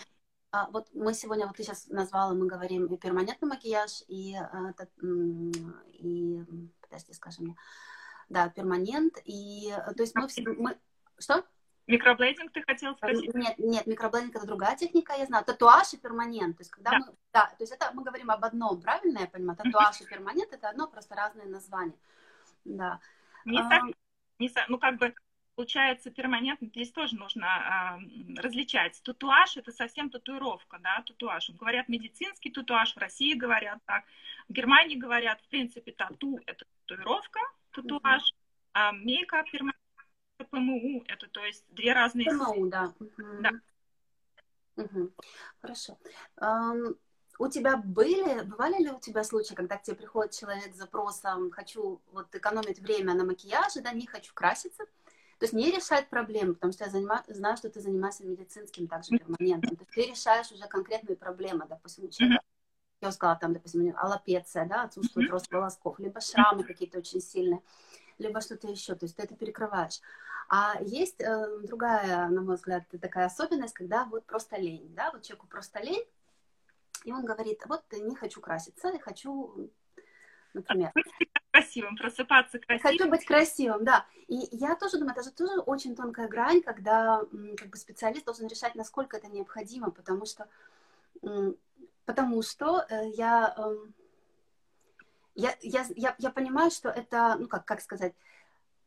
А, 0.52 0.70
вот 0.70 0.88
мы 0.94 1.14
сегодня, 1.14 1.48
вот 1.48 1.58
ты 1.58 1.64
сейчас 1.64 1.88
назвала, 1.88 2.34
мы 2.34 2.46
говорим 2.46 2.86
и 2.86 2.98
перманентный 2.98 3.50
макияж, 3.50 4.04
и, 4.08 4.36
и 5.94 6.44
подожди, 6.82 7.14
скажи 7.14 7.42
мне, 7.42 7.56
да, 8.30 8.50
перманент. 8.50 9.18
И, 9.26 9.72
э, 9.72 9.94
то 9.94 10.04
есть 10.04 10.16
мы, 10.16 10.28
мы... 10.58 10.78
Что? 11.18 11.44
Микроблейдинг 11.88 12.52
ты 12.54 12.64
хотел 12.64 12.96
спросить? 12.96 13.34
Нет, 13.34 13.56
нет, 13.58 13.88
микроблейдинг 13.88 14.36
это 14.36 14.48
другая 14.48 14.76
техника, 14.78 15.14
я 15.18 15.26
знаю. 15.26 15.44
Татуаж 15.44 15.94
и 15.94 15.98
перманент. 15.98 16.58
То 16.58 16.62
есть, 16.62 16.72
когда 16.72 16.92
да. 16.92 17.00
мы, 17.00 17.06
да, 17.34 17.46
то 17.48 17.64
есть 17.64 17.74
это 17.74 17.92
мы 17.94 18.04
говорим 18.04 18.32
об 18.32 18.44
одном, 18.46 18.82
правильно 18.82 19.20
я 19.20 19.28
понимаю? 19.28 19.58
Татуаж 19.58 20.00
и 20.02 20.06
перманент 20.06 20.54
это 20.54 20.70
одно, 20.70 20.88
просто 20.88 21.16
разные 21.16 21.48
названия. 21.48 21.98
Да. 22.64 23.00
Не 23.44 23.60
а... 23.60 23.70
так, 23.70 23.84
не, 24.40 24.50
ну 24.70 24.78
как 24.78 24.98
бы 24.98 25.14
получается 25.56 26.10
перманентно, 26.10 26.68
здесь 26.68 26.92
тоже 26.92 27.16
нужно 27.16 27.48
а, 27.48 28.00
различать. 28.38 29.02
Татуаж 29.04 29.58
это 29.58 29.72
совсем 29.72 30.10
татуировка, 30.10 30.80
да, 30.80 31.04
татуаж. 31.06 31.50
Говорят 31.52 31.90
медицинский 31.90 32.50
татуаж, 32.50 32.96
в 32.96 32.98
России 32.98 33.34
говорят 33.34 33.80
так, 33.86 34.04
в 34.48 34.54
Германии 34.54 34.96
говорят, 34.96 35.42
в 35.42 35.48
принципе, 35.50 35.92
тату 35.92 36.40
это 36.46 36.66
татуировка, 36.86 37.40
татуаж, 37.74 38.22
угу. 38.22 38.38
а 38.74 38.92
мейкап, 38.92 39.50
перманент, 39.52 39.78
ПМУ, 40.50 41.04
это 41.08 41.28
то 41.28 41.44
есть 41.44 41.66
две 41.70 41.94
разные... 41.94 42.26
ПМУ, 42.26 42.68
да. 42.68 42.94
Да. 43.42 43.52
Угу. 44.76 45.12
Хорошо. 45.62 45.98
Um, 46.38 46.98
у 47.40 47.48
тебя 47.48 47.78
были, 47.78 48.44
бывали 48.44 48.84
ли 48.84 48.92
у 48.92 49.00
тебя 49.00 49.24
случаи, 49.24 49.54
когда 49.54 49.78
к 49.78 49.84
тебе 49.84 49.98
приходит 49.98 50.34
человек 50.34 50.74
с 50.74 50.78
запросом 50.78 51.52
«хочу 51.52 52.02
вот 52.12 52.34
экономить 52.36 52.80
время 52.80 53.14
на 53.14 53.24
макияже, 53.24 53.82
да, 53.82 53.92
не 53.92 54.08
хочу 54.08 54.34
краситься», 54.34 54.86
то 55.40 55.46
есть 55.46 55.54
не 55.54 55.72
решать 55.72 56.10
проблемы, 56.10 56.54
потому 56.54 56.74
что 56.74 56.86
я 56.86 56.90
занима... 56.90 57.24
знаю, 57.28 57.58
что 57.58 57.70
ты 57.70 57.82
занимаешься 57.82 58.26
медицинским 58.26 58.88
также 58.88 59.18
перманентом. 59.18 59.76
То 59.76 59.84
есть 59.84 59.92
ты 59.92 60.12
решаешь 60.12 60.52
уже 60.52 60.68
конкретные 60.68 61.18
проблемы, 61.18 61.66
допустим, 61.68 62.06
у 62.06 62.10
человека 62.10 62.44
я 63.08 63.12
сказала, 63.14 63.38
там, 63.38 63.54
допустим, 63.54 63.96
аллопеция, 63.98 64.66
да, 64.66 64.84
отсутствует 64.84 65.30
рост 65.30 65.52
волосков, 65.52 66.00
либо 66.00 66.20
шрамы 66.22 66.64
какие-то 66.64 67.00
очень 67.00 67.22
сильные, 67.22 67.62
либо 68.18 68.42
что-то 68.42 68.68
еще, 68.68 68.96
то 68.96 69.06
есть 69.06 69.16
ты 69.16 69.24
это 69.24 69.36
перекрываешь. 69.36 70.02
А 70.50 70.76
есть 70.82 71.22
э, 71.22 71.60
другая, 71.64 72.28
на 72.28 72.42
мой 72.42 72.56
взгляд, 72.56 72.84
такая 73.02 73.26
особенность, 73.26 73.74
когда 73.74 74.06
вот 74.06 74.26
просто 74.26 74.58
лень, 74.58 74.94
да, 74.94 75.12
вот 75.12 75.24
человеку 75.24 75.48
просто 75.48 75.80
лень, 75.80 76.04
и 77.06 77.12
он 77.12 77.26
говорит, 77.26 77.62
вот 77.66 77.84
не 77.92 78.16
хочу 78.16 78.42
краситься, 78.42 78.90
я 78.90 79.00
хочу, 79.00 79.70
например... 80.54 80.92
Красивым, 81.52 81.96
просыпаться 81.98 82.58
красивым. 82.58 82.98
Хочу 82.98 83.10
быть 83.10 83.26
красивым, 83.26 83.86
да. 83.86 84.08
И 84.28 84.48
я 84.52 84.76
тоже 84.76 84.98
думаю, 84.98 85.12
это 85.12 85.22
же 85.24 85.32
тоже 85.32 85.60
очень 85.60 85.96
тонкая 85.96 86.28
грань, 86.28 86.64
когда 86.64 87.22
как 87.58 87.70
бы 87.70 87.78
специалист 87.78 88.26
должен 88.26 88.48
решать, 88.48 88.74
насколько 88.74 89.18
это 89.18 89.28
необходимо, 89.28 89.92
потому 89.92 90.26
что, 90.26 90.48
потому 92.06 92.42
что 92.42 92.86
э, 92.90 93.10
я, 93.16 93.54
эм, 93.58 93.94
я, 95.36 95.56
я, 95.62 95.86
я, 95.96 96.16
я 96.18 96.30
понимаю, 96.30 96.72
что 96.72 96.90
это, 96.90 97.36
ну 97.40 97.48
как, 97.48 97.66
как 97.66 97.82
сказать, 97.82 98.14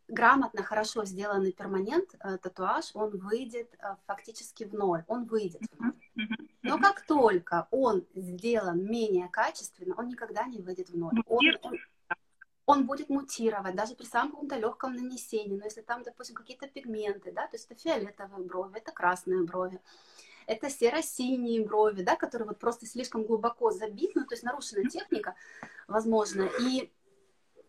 грамотно, 0.08 0.62
хорошо 0.62 1.04
сделанный 1.04 1.52
перманент, 1.52 2.14
э, 2.20 2.38
татуаж, 2.38 2.90
он 2.94 3.16
выйдет 3.18 3.74
э, 3.74 3.96
фактически 4.06 4.64
в 4.64 4.74
ноль, 4.74 5.04
он 5.08 5.24
выйдет. 5.24 5.62
Но 6.62 6.78
как 6.78 7.06
только 7.06 7.68
он 7.70 8.06
сделан 8.14 8.84
менее 8.84 9.28
качественно, 9.28 9.94
он 9.96 10.08
никогда 10.08 10.44
не 10.46 10.60
выйдет 10.60 10.90
в 10.90 10.96
ноль. 10.96 11.22
Он, 11.26 11.44
он, 11.62 11.76
он 12.66 12.86
будет 12.86 13.08
мутировать, 13.08 13.76
даже 13.76 13.94
при 13.94 14.04
самом 14.04 14.32
каком-то 14.32 14.56
легком 14.56 14.94
нанесении. 14.94 15.56
Но 15.56 15.64
если 15.64 15.82
там, 15.82 16.02
допустим, 16.02 16.34
какие-то 16.34 16.66
пигменты, 16.66 17.32
да, 17.32 17.46
то 17.46 17.54
есть 17.56 17.66
это 17.70 17.80
фиолетовые 17.80 18.44
брови, 18.44 18.78
это 18.78 18.90
красные 18.92 19.44
брови, 19.44 19.80
это 20.46 20.70
серо-синие 20.70 21.64
брови, 21.64 22.02
да, 22.02 22.16
которые 22.16 22.48
вот 22.48 22.58
просто 22.58 22.86
слишком 22.86 23.24
глубоко 23.24 23.70
забиты, 23.70 24.12
ну, 24.20 24.26
то 24.26 24.34
есть 24.34 24.44
нарушена 24.44 24.88
техника, 24.88 25.34
возможно, 25.88 26.48
и 26.60 26.90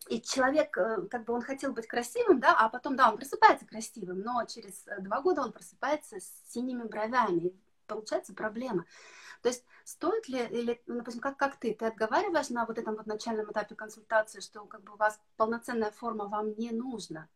и 0.09 0.21
человек, 0.21 0.77
э, 0.77 1.01
как 1.09 1.25
бы 1.25 1.33
он 1.33 1.41
хотел 1.41 1.73
быть 1.73 1.87
красивым, 1.87 2.39
да, 2.39 2.55
а 2.57 2.69
потом, 2.69 2.95
да, 2.95 3.09
он 3.09 3.17
просыпается 3.17 3.65
красивым, 3.65 4.21
но 4.21 4.45
через 4.45 4.87
э, 4.87 5.01
два 5.01 5.21
года 5.21 5.41
он 5.41 5.51
просыпается 5.51 6.19
с 6.19 6.43
синими 6.47 6.83
бровями. 6.83 7.47
И 7.47 7.55
получается 7.87 8.33
проблема. 8.33 8.85
То 9.41 9.49
есть 9.49 9.63
стоит 9.83 10.27
ли, 10.27 10.39
или, 10.39 10.81
ну, 10.87 10.95
допустим, 10.99 11.21
как, 11.21 11.37
как 11.37 11.57
ты, 11.57 11.73
ты 11.73 11.85
отговариваешь 11.85 12.49
на 12.49 12.65
вот 12.65 12.77
этом 12.77 12.95
вот 12.95 13.05
начальном 13.05 13.51
этапе 13.51 13.75
консультации, 13.75 14.39
что 14.39 14.65
как 14.65 14.83
бы 14.83 14.93
у 14.93 14.97
вас 14.97 15.19
полноценная 15.35 15.91
форма 15.91 16.25
вам 16.27 16.53
не 16.57 16.71
нужна? 16.71 17.27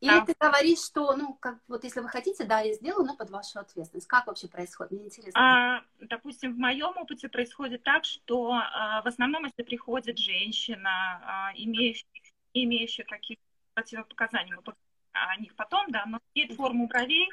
Или, 0.00 0.12
или 0.16 0.24
ты 0.26 0.34
говоришь, 0.38 0.84
что, 0.84 1.16
ну, 1.16 1.34
как 1.34 1.58
вот 1.68 1.84
если 1.84 2.00
вы 2.00 2.08
хотите, 2.08 2.44
да, 2.44 2.60
я 2.60 2.74
сделаю, 2.74 3.06
но 3.06 3.16
под 3.16 3.30
вашу 3.30 3.60
ответственность. 3.60 4.06
Как 4.06 4.26
вообще 4.26 4.48
происходит? 4.48 4.92
Мне 4.92 5.06
интересно. 5.06 5.40
А, 5.40 5.84
допустим, 6.00 6.54
в 6.54 6.58
моем 6.58 6.96
опыте 6.96 7.28
происходит 7.28 7.82
так, 7.82 8.04
что 8.04 8.52
а, 8.52 9.02
в 9.02 9.06
основном, 9.06 9.44
если 9.44 9.62
приходит 9.62 10.18
женщина, 10.18 10.90
а, 11.24 11.52
имеющая, 11.54 12.06
имеющая 12.52 13.04
какие-то 13.04 13.42
противопоказания, 13.74 14.56
мы 14.56 14.74
о 15.12 15.36
них 15.40 15.54
потом, 15.56 15.90
да, 15.90 16.04
но 16.06 16.20
имеет 16.34 16.52
форму 16.54 16.88
бровей, 16.88 17.28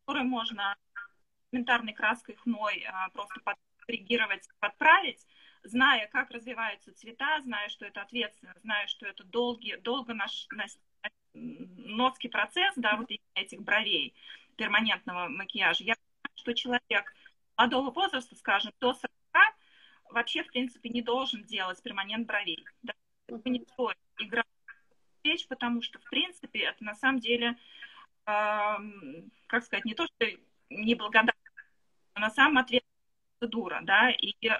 которую 0.00 0.26
можно 0.26 0.76
элементарной 1.52 1.92
краской 1.92 2.34
хной 2.36 2.84
а, 2.88 3.10
просто 3.10 3.40
подкоррегировать, 3.44 4.48
подправить, 4.58 5.26
зная, 5.64 6.08
как 6.08 6.30
развиваются 6.30 6.94
цвета, 6.94 7.40
зная, 7.42 7.68
что 7.68 7.86
это 7.86 8.02
ответственно, 8.02 8.54
зная, 8.62 8.86
что 8.86 9.06
это 9.06 9.24
долгий, 9.24 9.76
долго 9.76 10.14
наш, 10.14 10.46
носки 11.36 12.28
процесс, 12.28 12.72
да, 12.76 12.96
вот 12.96 13.10
этих 13.34 13.62
бровей, 13.62 14.14
перманентного 14.56 15.28
макияжа, 15.28 15.84
я 15.84 15.94
понимаю, 15.94 16.36
что 16.36 16.54
человек 16.54 17.14
молодого 17.56 17.90
возраста, 17.90 18.34
скажем, 18.36 18.72
до 18.80 18.94
40, 18.94 19.10
вообще, 20.10 20.42
в 20.42 20.48
принципе, 20.48 20.88
не 20.88 21.02
должен 21.02 21.44
делать 21.44 21.82
перманент 21.82 22.26
бровей. 22.26 22.64
Да? 22.82 22.92
Не 23.44 23.60
стоит 23.60 23.98
играть 24.18 24.46
речь, 25.24 25.46
потому 25.48 25.82
что, 25.82 25.98
в 25.98 26.04
принципе, 26.10 26.60
это 26.60 26.84
на 26.84 26.94
самом 26.94 27.18
деле, 27.18 27.56
э, 28.26 28.76
как 29.46 29.64
сказать, 29.64 29.84
не 29.84 29.94
то, 29.94 30.06
что 30.06 30.26
неблагодарно, 30.70 31.32
а 32.14 32.20
на 32.20 32.30
самом 32.30 32.58
ответ 32.58 32.84
процедура, 33.38 33.80
да, 33.82 34.10
и 34.10 34.34
э, 34.46 34.52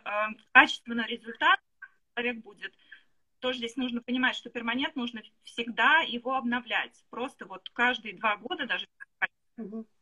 качественный 0.53 1.07
результат 1.07 1.61
человек 2.15 2.43
будет 2.43 2.75
тоже 3.41 3.59
здесь 3.59 3.77
нужно 3.77 4.03
понимать, 4.03 4.37
что 4.37 4.51
перманент 4.51 4.97
нужно 4.97 5.23
всегда 5.45 6.01
его 6.01 6.35
обновлять. 6.35 7.05
Просто 7.11 7.47
вот 7.47 7.69
каждые 7.71 8.17
два 8.17 8.37
года, 8.37 8.67
даже 8.67 8.87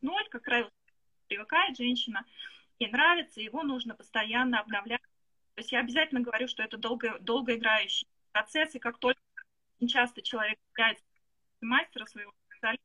ноль, 0.01 0.27
как 0.29 0.43
правило, 0.43 0.71
привыкает 1.27 1.77
женщина, 1.77 2.25
и 2.79 2.87
нравится, 2.87 3.41
его 3.41 3.63
нужно 3.63 3.95
постоянно 3.95 4.59
обновлять. 4.59 5.01
То 5.55 5.61
есть 5.61 5.71
я 5.71 5.79
обязательно 5.79 6.21
говорю, 6.21 6.47
что 6.47 6.63
это 6.63 6.77
долго, 6.77 7.17
долгоиграющий 7.19 8.07
процесс, 8.31 8.75
и 8.75 8.79
как 8.79 8.97
только 8.97 9.19
очень 9.77 9.87
часто 9.87 10.21
человек 10.21 10.59
является 10.71 11.03
мастера 11.61 12.05
своего 12.05 12.33
специалиста, 12.49 12.83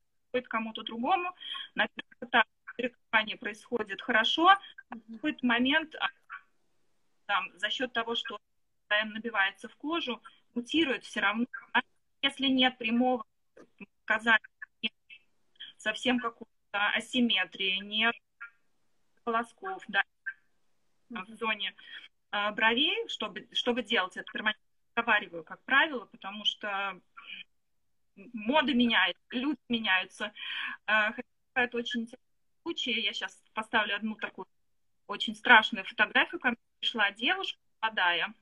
кому-то 0.48 0.82
другому, 0.82 1.34
на 1.74 1.88
этапе 2.20 2.48
перекрывание 2.76 3.36
происходит 3.36 4.00
хорошо, 4.00 4.48
а 4.48 4.94
в 4.94 5.12
какой-то 5.14 5.44
момент 5.44 5.94
а, 5.96 6.08
там, 7.26 7.50
за 7.58 7.68
счет 7.68 7.92
того, 7.92 8.14
что 8.14 8.38
набивается 9.04 9.68
в 9.68 9.76
кожу, 9.76 10.22
мутирует 10.54 11.04
все 11.04 11.20
равно. 11.20 11.46
Если 12.22 12.46
нет 12.46 12.76
прямого 12.78 13.24
показания, 14.04 14.40
совсем 15.76 16.18
какой-то 16.18 16.88
асимметрии, 16.94 17.78
нет 17.78 18.14
волосков, 19.24 19.82
да, 19.88 20.02
в 21.08 21.34
зоне 21.34 21.74
э, 22.32 22.50
бровей, 22.52 23.08
чтобы, 23.08 23.48
чтобы 23.52 23.82
делать 23.82 24.16
это 24.16 24.30
перманентно, 24.32 24.64
разговариваю, 24.94 25.44
как 25.44 25.62
правило, 25.64 26.04
потому 26.06 26.44
что 26.44 27.00
моды 28.32 28.74
меняются, 28.74 29.22
люди 29.30 29.58
меняются. 29.68 30.32
Это 30.86 31.76
очень 31.76 32.02
интересный 32.02 32.18
случай. 32.62 33.00
Я 33.00 33.12
сейчас 33.12 33.42
поставлю 33.54 33.96
одну 33.96 34.14
такую 34.16 34.46
очень 35.06 35.34
страшную 35.34 35.84
фотографию. 35.84 36.40
Ко 36.40 36.48
мне 36.48 36.58
пришла 36.78 37.10
девушка 37.12 37.58
молодая, 37.80 38.34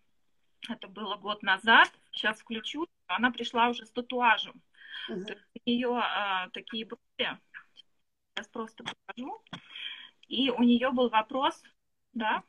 это 0.69 0.89
было 0.89 1.17
год 1.17 1.43
назад, 1.43 1.91
сейчас 2.13 2.41
включу, 2.41 2.89
она 3.07 3.31
пришла 3.31 3.69
уже 3.69 3.87
с 3.87 3.91
татуажем. 3.91 4.61
Uh-huh. 5.09 5.25
То 5.25 5.33
есть 5.33 5.45
у 5.55 5.71
нее 5.71 6.01
а, 6.03 6.49
такие 6.51 6.85
брови, 6.85 7.39
сейчас 8.35 8.49
просто 8.49 8.85
покажу. 8.85 9.43
И 10.29 10.51
у 10.51 10.63
нее 10.63 10.91
был 10.91 11.09
вопрос, 11.09 11.63
да, 12.13 12.43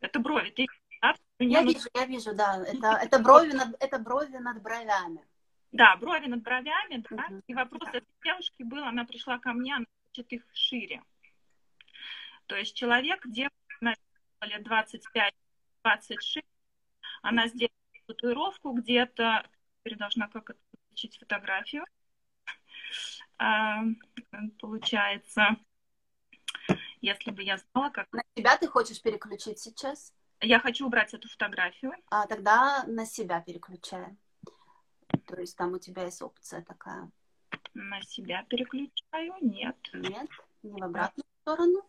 это 0.00 0.18
брови, 0.18 0.50
ты 0.50 0.66
да? 1.00 1.14
Я 1.38 1.62
нужно... 1.62 1.76
вижу, 1.76 1.88
я 1.94 2.06
вижу, 2.06 2.34
да, 2.34 2.64
это, 2.66 2.98
это, 3.02 3.18
брови 3.18 3.52
над, 3.52 3.76
это 3.80 3.98
брови 3.98 4.38
над 4.38 4.62
бровями. 4.62 5.24
Да, 5.72 5.96
брови 5.96 6.26
над 6.26 6.42
бровями, 6.42 7.04
да, 7.10 7.28
uh-huh. 7.28 7.42
и 7.46 7.54
вопрос 7.54 7.82
да. 7.92 7.98
этой 7.98 8.08
девушки 8.24 8.62
был, 8.62 8.82
она 8.82 9.04
пришла 9.04 9.38
ко 9.38 9.52
мне, 9.52 9.76
она 9.76 9.86
хочет 10.08 10.32
их 10.32 10.42
шире. 10.52 11.02
То 12.46 12.56
есть 12.56 12.74
человек, 12.74 13.26
девушка, 13.26 13.56
лет 14.42 14.66
25-26, 14.66 16.44
она 17.26 17.48
сделала 17.48 17.72
татуировку 18.06 18.72
где-то. 18.72 19.48
Теперь 19.78 19.98
должна 19.98 20.28
как 20.28 20.50
это 20.50 20.60
включить 20.86 21.18
фотографию. 21.18 21.84
А, 23.38 23.82
получается, 24.58 25.58
если 27.02 27.32
бы 27.32 27.42
я 27.42 27.58
знала, 27.58 27.90
как... 27.90 28.10
На 28.12 28.22
себя 28.34 28.56
ты 28.56 28.66
хочешь 28.66 29.02
переключить 29.02 29.58
сейчас? 29.58 30.14
Я 30.40 30.58
хочу 30.58 30.86
убрать 30.86 31.12
эту 31.12 31.28
фотографию. 31.28 31.92
А 32.08 32.26
тогда 32.26 32.84
на 32.86 33.04
себя 33.04 33.42
переключаем. 33.42 34.16
То 35.26 35.38
есть 35.38 35.54
там 35.58 35.74
у 35.74 35.78
тебя 35.78 36.04
есть 36.04 36.22
опция 36.22 36.62
такая. 36.62 37.10
На 37.74 38.00
себя 38.02 38.42
переключаю? 38.48 39.34
Нет. 39.42 39.76
Нет, 39.92 40.30
не 40.62 40.80
в 40.80 40.82
обратную 40.82 41.26
сторону. 41.42 41.82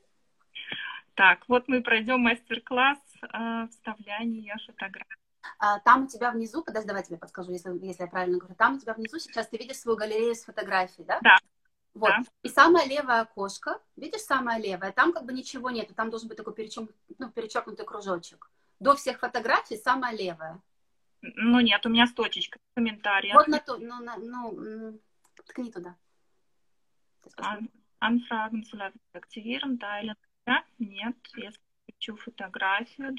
Так, 1.14 1.48
вот 1.48 1.70
мы 1.70 1.82
пройдем 1.82 2.20
мастер-класс 2.20 3.00
э, 3.22 3.68
вставляния 3.70 4.58
фотографий. 4.66 5.27
А, 5.60 5.80
там 5.80 6.04
у 6.04 6.08
тебя 6.08 6.32
внизу, 6.32 6.64
подожди, 6.64 6.88
давай 6.88 7.04
тебе 7.04 7.18
подскажу, 7.18 7.52
если, 7.52 7.72
если 7.84 8.04
я 8.04 8.08
правильно 8.08 8.38
говорю, 8.38 8.56
там 8.56 8.76
у 8.76 8.80
тебя 8.80 8.94
внизу 8.94 9.18
сейчас 9.20 9.48
ты 9.48 9.58
видишь 9.58 9.78
свою 9.78 9.98
галерею 9.98 10.36
с 10.36 10.44
фотографией, 10.44 11.06
да? 11.06 11.20
Да. 11.22 11.38
Вот. 11.94 12.10
Да. 12.10 12.22
И 12.44 12.50
самое 12.50 12.88
левое 12.88 13.22
окошко, 13.22 13.82
видишь, 13.96 14.22
самое 14.22 14.62
левое, 14.62 14.92
там 14.92 15.14
как 15.14 15.26
бы 15.26 15.34
ничего 15.34 15.72
нету, 15.72 15.96
там 15.96 16.12
должен 16.12 16.28
быть 16.28 16.38
такой 16.38 16.54
перечеркнутый, 16.54 16.96
ну, 17.18 17.32
перечеркнутый 17.32 17.86
кружочек. 17.86 18.52
До 18.80 18.96
всех 18.96 19.20
фотографий 19.20 19.78
самое 19.78 20.16
левое. 20.16 20.62
Ну 21.22 21.60
нет, 21.60 21.84
у 21.86 21.90
меня 21.90 22.06
с 22.06 22.14
точечкой 22.14 22.62
комментария. 22.76 23.34
Вот 23.34 23.48
на 23.48 23.60
то, 23.60 23.78
ну, 23.78 24.00
на, 24.04 24.18
ну, 24.18 25.00
ткни 25.48 25.72
туда. 25.72 25.96
Anfragen 28.00 28.64
zu 28.64 28.78
aktivieren, 29.14 29.80
teilen. 29.80 30.16
Да? 30.46 30.64
Нет, 30.78 31.16
я 31.36 31.52
включу 31.52 32.16
фотографию. 32.16 33.16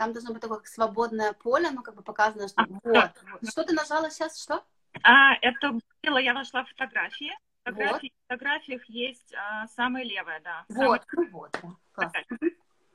Там 0.00 0.14
должно 0.14 0.32
быть 0.32 0.40
такое 0.40 0.62
свободное 0.64 1.34
поле, 1.34 1.70
ну, 1.70 1.82
как 1.82 1.94
бы 1.94 2.00
показано, 2.02 2.48
что 2.48 2.62
а, 2.62 2.66
вот, 2.66 2.82
да. 2.84 3.12
вот. 3.32 3.46
Что 3.50 3.64
ты 3.64 3.74
нажала 3.74 4.10
сейчас, 4.10 4.42
что? 4.42 4.64
А, 5.02 5.34
это 5.42 5.78
было, 6.02 6.16
я 6.16 6.32
нашла 6.32 6.64
фотографии. 6.64 7.36
Фотографии, 7.64 8.06
вот. 8.06 8.12
В 8.12 8.32
фотографиях 8.32 8.84
есть 8.86 9.34
а, 9.34 9.68
самая 9.68 10.04
левая, 10.04 10.40
да. 10.40 10.64
Вот, 10.70 11.04
самая... 11.06 11.28
ну 11.28 11.28
вот, 11.30 11.58
да. 11.98 12.10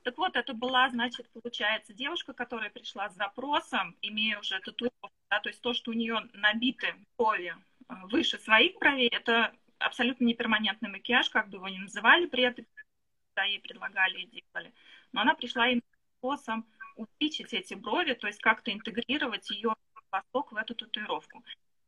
Так 0.02 0.18
вот, 0.18 0.34
это 0.34 0.52
была, 0.52 0.90
значит, 0.90 1.30
получается, 1.30 1.94
девушка, 1.94 2.32
которая 2.32 2.70
пришла 2.70 3.08
с 3.08 3.14
запросом, 3.14 3.96
имея 4.02 4.40
уже 4.40 4.58
татуировку, 4.58 5.12
да, 5.30 5.38
то 5.38 5.48
есть 5.48 5.60
то, 5.60 5.74
что 5.74 5.92
у 5.92 5.94
нее 5.94 6.28
набиты 6.32 6.92
брови 7.16 7.54
э, 7.88 7.94
выше 8.10 8.40
своих 8.40 8.80
бровей, 8.80 9.10
это 9.10 9.52
абсолютно 9.78 10.24
не 10.24 10.34
перманентный 10.34 10.90
макияж, 10.90 11.30
как 11.30 11.50
бы 11.50 11.58
его 11.58 11.68
ни 11.68 11.78
называли 11.78 12.26
при 12.26 12.42
этом, 12.42 12.66
да, 13.36 13.44
ей 13.44 13.60
предлагали 13.60 14.22
и 14.22 14.26
делали. 14.26 14.72
Но 15.12 15.20
она 15.20 15.36
пришла 15.36 15.68
им 15.68 15.80
с 15.80 16.14
запросом 16.16 16.66
увеличить 16.96 17.52
эти 17.52 17.74
брови, 17.74 18.14
то 18.14 18.26
есть 18.26 18.40
как-то 18.40 18.72
интегрировать 18.72 19.48
ее 19.50 19.74
восток 20.10 20.52
в 20.52 20.56
эту 20.56 20.74
татуировку. 20.74 21.42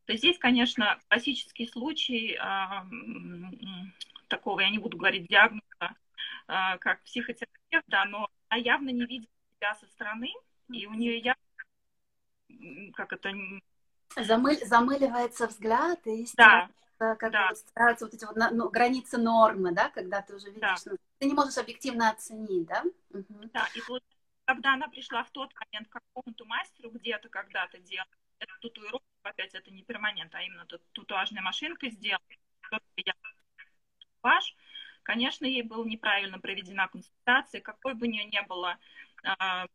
То 0.06 0.12
есть 0.12 0.22
здесь, 0.22 0.38
конечно, 0.38 0.98
классический 1.08 1.66
случай 1.66 2.34
э, 2.34 3.48
такого, 4.28 4.60
я 4.60 4.70
не 4.70 4.78
буду 4.78 4.96
говорить 4.96 5.26
диагноза, 5.28 5.62
э, 5.80 6.78
как 6.78 7.02
психотерапевт, 7.02 7.84
да, 7.88 8.04
но 8.06 8.28
она 8.48 8.60
явно 8.60 8.90
не 8.90 9.04
видит 9.04 9.28
себя 9.56 9.74
со 9.74 9.86
стороны, 9.86 10.32
и 10.70 10.86
у 10.86 10.94
нее 10.94 11.18
явно, 11.18 12.92
как 12.94 13.12
это... 13.12 13.32
Замыль, 14.16 14.64
замыливается 14.64 15.46
взгляд, 15.46 16.06
и 16.06 16.26
да, 16.36 16.70
как 16.96 17.30
да. 17.30 17.54
стараются 17.54 18.06
вот 18.06 18.14
эти 18.14 18.24
вот 18.24 18.36
ну, 18.52 18.70
границы 18.70 19.18
нормы, 19.18 19.72
да, 19.72 19.90
когда 19.90 20.22
ты 20.22 20.34
уже 20.34 20.46
видишь, 20.46 20.60
да. 20.60 20.76
ну, 20.86 20.96
ты 21.18 21.26
не 21.26 21.34
можешь 21.34 21.58
объективно 21.58 22.10
оценить, 22.10 22.66
да? 22.66 22.82
Угу. 23.10 23.50
Да, 23.52 23.68
и 23.74 23.80
вот 23.88 24.02
когда 24.48 24.72
она 24.72 24.88
пришла 24.88 25.24
в 25.24 25.30
тот 25.30 25.52
момент 25.60 25.88
к 25.88 25.92
какому-то 25.92 26.44
мастеру 26.46 26.90
где-то 26.90 27.28
когда-то 27.28 27.76
эту 27.76 28.54
татуировку, 28.62 29.04
опять 29.22 29.54
это 29.54 29.70
не 29.70 29.82
перманент, 29.82 30.34
а 30.34 30.42
именно 30.42 30.66
татуажная 30.94 31.42
машинка 31.42 31.90
сделала, 31.90 32.22
татуаж, 34.22 34.56
конечно, 35.02 35.44
ей 35.44 35.60
была 35.60 35.84
неправильно 35.84 36.38
проведена 36.38 36.88
консультация, 36.88 37.60
какой 37.60 37.92
бы 37.92 38.06
у 38.06 38.10
нее 38.10 38.24
не 38.24 38.40
было 38.40 38.78
э, 39.22 39.66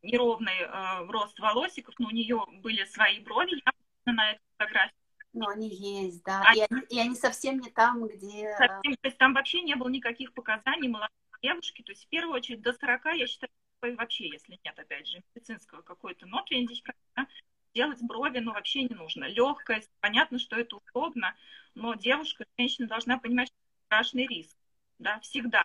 неровный 0.00 0.60
э, 0.60 1.10
рост 1.10 1.38
волосиков, 1.38 1.94
но 1.98 2.08
у 2.08 2.12
нее 2.12 2.42
были 2.62 2.84
свои 2.84 3.20
брови 3.20 3.62
на 4.06 4.30
этой 4.30 4.40
фотографии. 4.56 4.96
Ну, 5.34 5.46
они 5.46 5.68
есть, 5.68 6.24
да. 6.24 6.42
Они... 6.46 6.60
И, 6.60 6.66
они, 6.70 6.80
и 6.88 6.98
они 6.98 7.14
совсем 7.16 7.60
не 7.60 7.70
там, 7.70 8.06
где... 8.06 8.54
Совсем, 8.56 8.94
то 8.94 9.08
есть 9.08 9.18
там 9.18 9.34
вообще 9.34 9.60
не 9.60 9.74
было 9.74 9.90
никаких 9.90 10.32
показаний 10.32 10.88
молодой 10.88 11.10
девушки. 11.42 11.82
То 11.82 11.92
есть 11.92 12.06
в 12.06 12.08
первую 12.08 12.36
очередь 12.36 12.62
до 12.62 12.72
40, 12.72 13.04
я 13.16 13.26
считаю, 13.26 13.50
вообще, 13.90 14.28
если 14.28 14.58
нет, 14.64 14.78
опять 14.78 15.08
же, 15.08 15.22
медицинского 15.34 15.82
какой-то 15.82 16.26
ноты 16.26 16.54
индикатора, 16.54 17.28
делать 17.74 18.02
брови, 18.02 18.38
ну, 18.38 18.52
вообще 18.52 18.82
не 18.84 18.94
нужно. 18.94 19.24
Легкость, 19.24 19.90
понятно, 20.00 20.38
что 20.38 20.56
это 20.56 20.76
удобно, 20.76 21.34
но 21.74 21.94
девушка, 21.94 22.44
женщина 22.58 22.86
должна 22.86 23.18
понимать, 23.18 23.48
что 23.48 23.56
это 23.56 23.86
страшный 23.86 24.26
риск, 24.26 24.56
да, 24.98 25.18
всегда. 25.20 25.64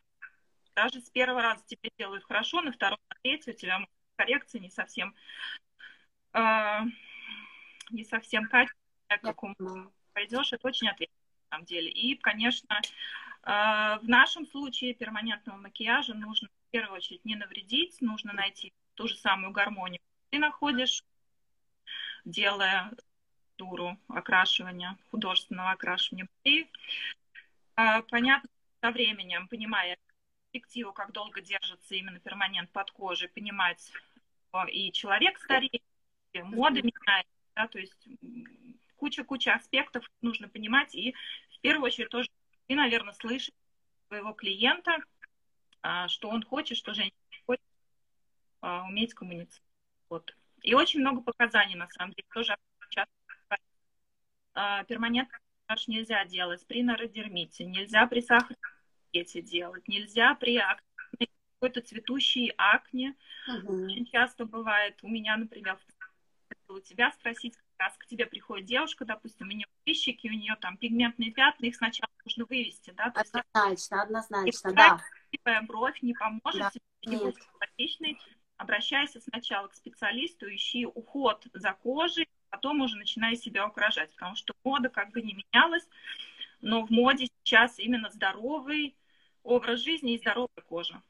Даже 0.76 1.02
с 1.02 1.10
первого 1.10 1.42
раза 1.42 1.64
тебе 1.66 1.90
делают 1.98 2.24
хорошо, 2.24 2.62
на 2.62 2.72
втором, 2.72 3.00
на 3.10 3.16
третий 3.22 3.52
у 3.52 3.54
тебя 3.54 3.86
коррекция 4.16 4.62
не 4.62 4.70
совсем, 4.70 5.16
э, 6.34 6.80
не 7.92 8.04
совсем 8.04 8.48
качественная, 8.48 9.20
как 9.22 9.44
у 9.44 9.54
пойдешь, 10.14 10.54
это 10.54 10.68
очень 10.68 10.90
ответственно 10.90 11.30
на 11.44 11.56
самом 11.56 11.66
деле. 11.66 11.90
И, 11.92 12.16
конечно, 12.16 12.80
э, 13.44 13.50
в 14.02 14.08
нашем 14.08 14.48
случае 14.48 14.94
перманентного 14.94 15.58
макияжа 15.58 16.14
нужно 16.14 16.50
в 16.68 16.72
первую 16.72 16.98
очередь 16.98 17.24
не 17.26 17.36
навредить, 17.36 18.02
нужно 18.02 18.34
найти 18.34 18.74
ту 18.96 19.08
же 19.08 19.16
самую 19.16 19.52
гармонию. 19.52 20.02
Ты 20.30 20.40
находишь, 20.40 21.04
делая 22.26 22.92
туру 23.56 23.98
окрашивания, 24.10 24.98
художественного 25.12 25.72
окрашивания. 25.72 26.28
И 26.44 26.68
э, 27.78 28.02
понятно, 28.10 28.50
со 28.82 28.92
временем, 28.92 29.48
понимая 29.48 29.98
перспективу, 30.52 30.94
как 30.94 31.12
долго 31.12 31.42
держится 31.42 31.96
именно 31.96 32.20
перманент 32.20 32.70
под 32.72 32.92
кожей, 32.92 33.30
понимать, 33.30 33.92
и 34.72 34.92
человек 34.92 35.40
стареет, 35.40 35.84
и 36.34 36.42
мода 36.42 36.82
меняется, 36.82 37.32
да, 37.56 37.68
то 37.68 37.80
есть 37.80 38.08
куча-куча 38.98 39.54
аспектов 39.54 40.06
нужно 40.22 40.50
понимать, 40.50 40.96
и 40.96 41.14
в 41.58 41.60
первую 41.62 41.86
очередь 41.86 42.10
тоже 42.10 42.30
ты, 42.68 42.76
наверное, 42.76 43.14
слышишь 43.14 43.52
своего 44.08 44.34
клиента, 44.34 44.92
а, 44.96 45.17
что 46.10 46.30
он 46.30 46.44
хочет, 46.44 46.78
что 46.78 46.94
женщина 46.94 47.18
хочет 47.46 47.62
а, 48.62 48.84
уметь 48.88 49.14
коммуницировать. 49.14 49.62
Вот. 50.10 50.36
И 50.62 50.74
очень 50.74 51.02
много 51.02 51.22
показаний, 51.22 51.76
на 51.76 51.88
самом 51.90 52.14
деле, 52.14 52.28
тоже 52.34 52.58
часто 52.90 53.12
а, 54.54 54.84
перманентный 54.86 55.40
массаж 55.68 55.88
нельзя 55.88 56.26
делать 56.26 56.66
при 56.68 56.84
нородермите, 56.84 57.66
нельзя 57.66 58.08
при 58.08 58.22
сахарном 58.22 58.58
диабете 59.14 59.42
делать, 59.42 59.88
нельзя 59.88 60.36
при 60.36 60.62
какой-то 61.60 61.82
цветущей 61.82 62.54
акне. 62.58 63.16
Угу. 63.48 63.86
Очень 63.86 64.06
часто 64.06 64.46
бывает, 64.46 64.98
у 65.04 65.08
меня, 65.08 65.38
например, 65.38 65.78
у 66.70 66.80
тебя 66.80 67.12
спросить, 67.12 67.56
как 67.56 67.88
раз 67.88 67.98
к 67.98 68.06
тебе 68.08 68.26
приходит 68.26 68.66
девушка, 68.66 69.06
допустим, 69.06 69.48
у 69.48 69.52
нее 69.52 69.68
прыщики, 69.84 70.28
у 70.28 70.34
нее 70.34 70.56
там 70.60 70.78
пигментные 70.78 71.32
пятна, 71.32 71.66
их 71.66 71.76
сначала 71.76 72.10
нужно 72.26 72.46
вывести, 72.46 72.92
да? 72.92 73.12
То 73.12 73.22
однозначно, 73.22 73.70
есть, 73.72 73.92
однозначно, 73.92 74.74
да 74.74 75.00
красивая 75.48 75.62
бровь 75.66 76.02
не 76.02 76.14
поможет, 76.14 76.60
да. 76.60 76.72
не 77.06 77.18
будет 77.18 77.36
симпатичной. 77.36 78.20
Обращайся 78.58 79.22
сначала 79.22 79.68
к 79.68 79.76
специалисту, 79.76 80.48
ищи 80.54 80.86
уход 80.86 81.46
за 81.54 81.74
кожей, 81.74 82.28
потом 82.50 82.82
уже 82.82 82.98
начинай 82.98 83.36
себя 83.36 83.68
украшать, 83.68 84.12
потому 84.16 84.36
что 84.36 84.54
мода 84.64 84.90
как 84.90 85.12
бы 85.12 85.22
не 85.22 85.34
менялась, 85.34 85.88
но 86.62 86.86
в 86.86 86.90
моде 86.90 87.28
сейчас 87.28 87.78
именно 87.78 88.10
здоровый 88.10 88.96
образ 89.44 89.82
жизни 89.82 90.16
и 90.16 90.18
здоровая 90.18 90.64
кожа. 90.68 91.02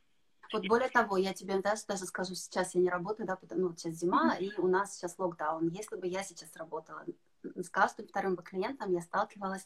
Вот 0.51 0.65
более 0.67 0.89
того, 0.89 1.17
я 1.17 1.33
тебе 1.33 1.59
даже, 1.61 1.83
даже 1.87 2.05
скажу, 2.05 2.35
сейчас 2.35 2.75
я 2.75 2.81
не 2.81 2.89
работаю, 2.89 3.27
да, 3.27 3.35
потому 3.35 3.61
ну, 3.61 3.75
сейчас 3.75 3.95
зима, 3.95 4.35
mm-hmm. 4.35 4.43
и 4.43 4.59
у 4.59 4.67
нас 4.67 4.95
сейчас 4.95 5.17
локдаун. 5.17 5.67
Если 5.69 5.97
бы 5.97 6.07
я 6.07 6.23
сейчас 6.23 6.55
работала 6.55 7.03
с 7.43 7.69
каждым 7.69 8.07
вторым 8.07 8.35
бы 8.35 8.43
клиентом, 8.43 8.93
я 8.93 9.01
сталкивалась 9.01 9.65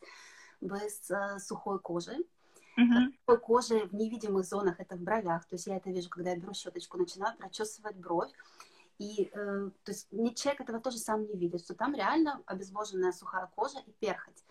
бы 0.59 0.77
с 0.77 1.09
э, 1.11 1.39
сухой 1.39 1.79
кожей, 1.79 2.25
Uh-huh. 2.81 3.37
кожи 3.37 3.85
в 3.85 3.93
невидимых 3.93 4.45
зонах, 4.45 4.79
это 4.79 4.95
в 4.95 5.01
бровях. 5.01 5.45
То 5.45 5.55
есть 5.55 5.67
я 5.67 5.77
это 5.77 5.89
вижу, 5.89 6.09
когда 6.09 6.31
я 6.31 6.37
беру 6.37 6.53
щеточку, 6.53 6.97
начинаю 6.97 7.37
прочесывать 7.37 7.95
бровь. 7.95 8.31
И 8.97 9.31
э, 9.33 9.69
то 9.83 9.91
есть 9.91 10.11
не 10.11 10.35
человек 10.35 10.61
этого 10.61 10.79
тоже 10.79 10.97
сам 10.97 11.25
не 11.25 11.35
видит, 11.35 11.61
что 11.61 11.73
там 11.73 11.95
реально 11.95 12.41
обезвоженная 12.45 13.11
сухая 13.11 13.47
кожа 13.55 13.79
и 13.79 13.91
перхоть. 13.93 14.43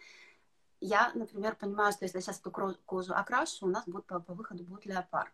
Я, 0.81 1.13
например, 1.15 1.57
понимаю, 1.57 1.93
что 1.93 2.05
если 2.05 2.19
я 2.19 2.23
сейчас 2.23 2.41
эту 2.41 2.51
кожу 2.51 3.15
окрашу, 3.15 3.67
у 3.67 3.69
нас 3.69 3.85
будет 3.87 4.07
по, 4.07 4.19
по 4.19 4.35
выходу 4.35 4.65
будет 4.65 4.87
леопард. 4.87 5.33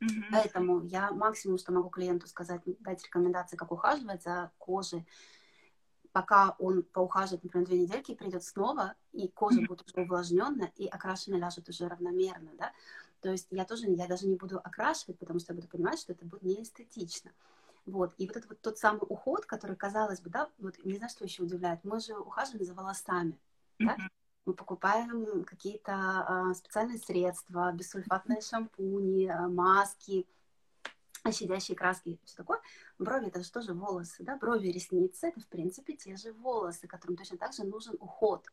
Mm-hmm. 0.00 0.24
Поэтому 0.32 0.82
я 0.82 1.10
максимум, 1.12 1.58
что 1.58 1.72
могу 1.72 1.88
клиенту 1.88 2.26
сказать, 2.26 2.62
дать 2.80 3.04
рекомендации, 3.04 3.56
как 3.56 3.70
ухаживать 3.72 4.22
за 4.22 4.50
кожей, 4.58 5.06
пока 6.16 6.56
он 6.58 6.82
поухаживает, 6.82 7.44
например, 7.44 7.66
две 7.66 7.78
недельки, 7.80 8.14
придет 8.14 8.42
снова, 8.42 8.94
и 9.12 9.28
кожа 9.28 9.60
будет 9.68 9.84
уже 9.86 10.00
увлажненная, 10.00 10.72
и 10.76 10.86
окрашенная 10.86 11.38
ляжет 11.38 11.68
уже 11.68 11.88
равномерно, 11.88 12.52
да. 12.58 12.72
То 13.20 13.28
есть 13.28 13.48
я 13.50 13.66
тоже, 13.66 13.84
я 13.90 14.06
даже 14.06 14.26
не 14.26 14.36
буду 14.36 14.58
окрашивать, 14.64 15.18
потому 15.18 15.40
что 15.40 15.52
я 15.52 15.56
буду 15.56 15.68
понимать, 15.68 15.98
что 15.98 16.14
это 16.14 16.24
будет 16.24 16.42
неэстетично. 16.42 17.32
Вот. 17.84 18.14
И 18.16 18.26
вот 18.26 18.34
этот 18.34 18.48
вот 18.48 18.60
тот 18.62 18.78
самый 18.78 19.02
уход, 19.06 19.44
который, 19.44 19.76
казалось 19.76 20.22
бы, 20.22 20.30
да, 20.30 20.48
вот 20.56 20.82
не 20.86 20.96
знаю, 20.96 21.10
что 21.10 21.22
еще 21.22 21.42
удивляет, 21.42 21.84
мы 21.84 22.00
же 22.00 22.16
ухаживаем 22.16 22.64
за 22.64 22.72
волосами, 22.72 23.38
да? 23.78 23.98
Мы 24.46 24.54
покупаем 24.54 25.44
какие-то 25.44 25.92
а, 25.92 26.54
специальные 26.54 26.96
средства, 26.96 27.70
бессульфатные 27.72 28.40
шампуни, 28.40 29.26
а, 29.26 29.48
маски, 29.48 30.26
щадящие 31.32 31.76
краски, 31.76 32.18
все 32.24 32.36
такое. 32.36 32.60
Брови 32.98 33.28
это 33.28 33.42
же 33.42 33.50
тоже 33.50 33.74
волосы, 33.74 34.22
да, 34.22 34.36
брови 34.36 34.68
и 34.68 34.72
ресницы 34.72 35.28
это 35.28 35.40
в 35.40 35.48
принципе 35.48 35.94
те 35.94 36.16
же 36.16 36.32
волосы, 36.32 36.86
которым 36.86 37.16
точно 37.16 37.38
так 37.38 37.52
же 37.52 37.64
нужен 37.64 37.96
уход. 38.00 38.46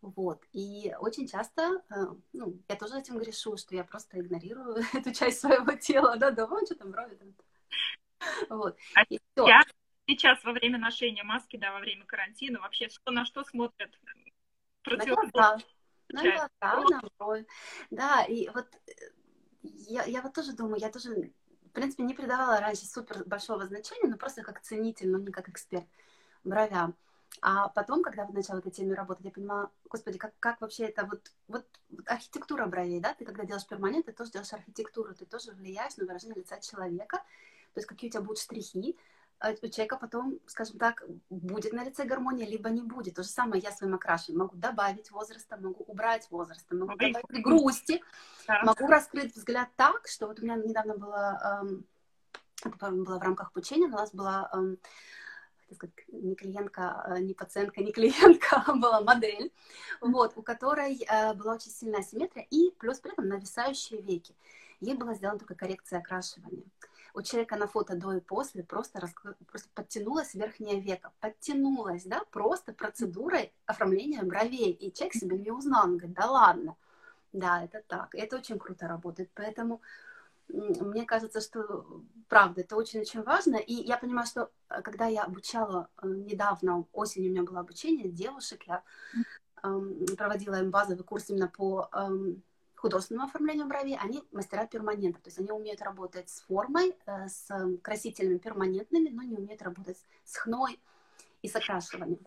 Вот. 0.00 0.44
И 0.52 0.94
очень 1.00 1.26
часто, 1.26 1.82
э, 1.88 1.94
ну, 2.34 2.60
я 2.68 2.76
тоже 2.76 2.98
этим 2.98 3.18
грешу, 3.18 3.56
что 3.56 3.74
я 3.74 3.84
просто 3.84 4.20
игнорирую 4.20 4.76
эту 4.92 5.12
часть 5.12 5.40
своего 5.40 5.72
тела, 5.72 6.16
да, 6.16 6.30
да, 6.30 6.46
вон 6.46 6.66
что 6.66 6.74
там 6.74 6.90
брови 6.90 7.14
там. 7.14 7.34
Вот. 8.50 8.78
А 8.94 9.02
и 9.08 9.18
я 9.36 9.62
сейчас 10.06 10.44
во 10.44 10.52
время 10.52 10.78
ношения 10.78 11.24
маски, 11.24 11.56
да, 11.56 11.72
во 11.72 11.80
время 11.80 12.04
карантина, 12.04 12.60
вообще 12.60 12.88
что 12.88 13.10
на 13.12 13.24
что 13.24 13.44
смотрят? 13.44 13.98
Да, 14.84 15.58
да, 16.10 16.48
да, 16.60 17.44
да, 17.90 18.24
и 18.24 18.48
вот 18.50 18.66
э, 18.86 18.92
я, 19.62 20.04
я 20.04 20.20
вот 20.20 20.34
тоже 20.34 20.52
думаю, 20.52 20.80
я 20.80 20.90
тоже 20.90 21.32
принципе, 21.74 22.02
не 22.04 22.14
придавала 22.14 22.60
раньше 22.60 22.86
супер 22.86 23.24
большого 23.24 23.66
значения, 23.66 24.08
но 24.08 24.16
просто 24.16 24.42
как 24.42 24.60
ценитель, 24.62 25.10
но 25.10 25.18
не 25.18 25.32
как 25.32 25.48
эксперт 25.48 25.86
бровям. 26.44 26.94
А 27.40 27.68
потом, 27.68 28.02
когда 28.02 28.24
вот 28.24 28.34
начала 28.34 28.58
этой 28.58 28.70
теме 28.70 28.94
работать, 28.94 29.24
я 29.24 29.30
понимала, 29.30 29.70
господи, 29.90 30.18
как, 30.18 30.32
как 30.38 30.60
вообще 30.60 30.84
это 30.84 31.04
вот, 31.04 31.32
вот, 31.48 31.66
вот 31.90 32.08
архитектура 32.08 32.66
бровей, 32.66 33.00
да? 33.00 33.14
Ты 33.14 33.24
когда 33.24 33.44
делаешь 33.44 33.66
перманент, 33.66 34.06
ты 34.06 34.12
тоже 34.12 34.30
делаешь 34.30 34.52
архитектуру, 34.52 35.14
ты 35.14 35.26
тоже 35.26 35.52
влияешь 35.52 35.96
на 35.96 36.06
выражение 36.06 36.36
лица 36.36 36.60
человека, 36.60 37.18
то 37.74 37.78
есть 37.78 37.88
какие 37.88 38.08
у 38.08 38.12
тебя 38.12 38.22
будут 38.22 38.38
штрихи, 38.38 38.96
у 39.62 39.68
человека 39.68 39.96
потом, 39.96 40.38
скажем 40.46 40.78
так, 40.78 41.04
будет 41.30 41.72
на 41.72 41.84
лице 41.84 42.04
гармония, 42.04 42.46
либо 42.46 42.70
не 42.70 42.82
будет. 42.82 43.14
То 43.14 43.22
же 43.22 43.28
самое 43.28 43.62
я 43.62 43.72
своим 43.72 43.94
окрашиванием 43.94 44.44
могу 44.44 44.56
добавить 44.56 45.10
возраста, 45.10 45.56
могу 45.56 45.84
убрать 45.84 46.28
возраста, 46.30 46.74
могу 46.74 46.96
добавить 46.96 47.42
грусти, 47.42 48.02
да. 48.46 48.62
могу 48.62 48.86
раскрыть 48.86 49.34
взгляд 49.34 49.68
так, 49.76 50.06
что 50.08 50.26
вот 50.26 50.40
у 50.40 50.42
меня 50.42 50.56
недавно 50.56 50.96
было, 50.96 51.62
эм, 51.62 51.86
это 52.64 52.90
было 52.90 53.18
в 53.18 53.22
рамках 53.22 53.50
обучения, 53.50 53.86
у 53.86 53.90
нас 53.90 54.12
была 54.12 54.50
эм, 54.54 54.78
сказать, 55.74 55.94
не 56.08 56.34
клиентка, 56.34 57.04
э, 57.08 57.18
не 57.20 57.34
пациентка, 57.34 57.82
не 57.82 57.92
клиентка, 57.92 58.62
а 58.66 58.74
была 58.74 59.00
модель, 59.00 59.52
вот, 60.00 60.32
у 60.36 60.42
которой 60.42 61.04
э, 61.08 61.34
была 61.34 61.54
очень 61.54 61.70
сильная 61.70 62.02
симметрия 62.02 62.46
и 62.50 62.70
плюс 62.78 63.00
при 63.00 63.12
этом 63.12 63.28
нависающие 63.28 64.00
веки. 64.00 64.34
Ей 64.80 64.94
была 64.94 65.14
сделана 65.14 65.38
только 65.38 65.54
коррекция 65.54 66.00
окрашивания. 66.00 66.64
У 67.14 67.22
человека 67.22 67.56
на 67.56 67.66
фото 67.66 67.96
до 67.96 68.12
и 68.12 68.20
после 68.20 68.64
просто, 68.64 69.00
раскры... 69.00 69.36
просто 69.46 69.68
подтянулась 69.74 70.34
верхняя 70.34 70.80
века, 70.80 71.12
подтянулась, 71.20 72.04
да, 72.04 72.22
просто 72.30 72.72
процедурой 72.72 73.52
оформления 73.66 74.22
бровей. 74.22 74.72
И 74.72 74.92
человек 74.92 75.14
себя 75.14 75.36
не 75.36 75.52
узнал, 75.52 75.84
он 75.84 75.96
говорит, 75.96 76.16
да 76.16 76.30
ладно, 76.30 76.76
да, 77.32 77.64
это 77.64 77.82
так. 77.86 78.14
И 78.14 78.18
это 78.18 78.36
очень 78.36 78.58
круто 78.58 78.88
работает, 78.88 79.30
поэтому 79.34 79.80
мне 80.48 81.04
кажется, 81.04 81.40
что 81.40 82.02
правда, 82.28 82.60
это 82.60 82.76
очень-очень 82.76 83.22
важно. 83.22 83.56
И 83.56 83.74
я 83.74 83.96
понимаю, 83.96 84.26
что 84.26 84.50
э, 84.68 84.82
когда 84.82 85.06
я 85.06 85.22
обучала 85.22 85.88
э, 86.02 86.08
недавно, 86.08 86.84
осенью 86.92 87.30
у 87.30 87.32
меня 87.32 87.42
было 87.44 87.60
обучение 87.60 88.08
девушек, 88.08 88.64
я 88.64 88.82
эм, 89.62 90.04
проводила 90.16 90.60
им 90.60 90.70
базовый 90.70 91.04
курс 91.04 91.30
именно 91.30 91.48
по 91.48 91.88
художественному 92.84 93.28
оформлению 93.28 93.66
бровей, 93.66 93.96
они 93.96 94.22
мастера 94.30 94.66
перманентов, 94.66 95.22
то 95.22 95.28
есть 95.28 95.38
они 95.38 95.50
умеют 95.50 95.80
работать 95.80 96.28
с 96.28 96.42
формой, 96.42 96.94
э, 97.06 97.28
с 97.28 97.48
красителями 97.82 98.36
перманентными, 98.36 99.08
но 99.08 99.22
не 99.22 99.36
умеют 99.36 99.62
работать 99.62 99.96
с 100.24 100.36
хной 100.36 100.78
и 101.40 101.48
с 101.48 101.56
окрашиванием. 101.56 102.20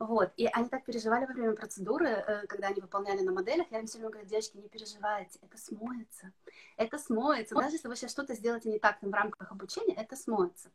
Вот. 0.00 0.32
И 0.36 0.46
они 0.46 0.68
так 0.68 0.84
переживали 0.84 1.26
во 1.26 1.32
время 1.32 1.52
процедуры, 1.52 2.08
э, 2.08 2.46
когда 2.48 2.66
они 2.66 2.80
выполняли 2.80 3.20
на 3.20 3.30
моделях. 3.30 3.68
Я 3.70 3.78
им 3.78 3.86
все 3.86 3.98
время 3.98 4.10
говорю, 4.10 4.28
девочки, 4.28 4.56
не 4.56 4.68
переживайте, 4.68 5.38
это 5.40 5.56
смоется. 5.56 6.32
Это 6.76 6.98
смоется. 6.98 7.54
Даже 7.54 7.76
если 7.76 7.86
вы 7.86 7.94
сейчас 7.94 8.10
что-то 8.10 8.34
сделаете 8.34 8.70
не 8.70 8.80
так 8.80 8.98
в 9.00 9.14
рамках 9.14 9.52
обучения, 9.52 9.94
это 9.94 10.16
смоется. 10.16 10.72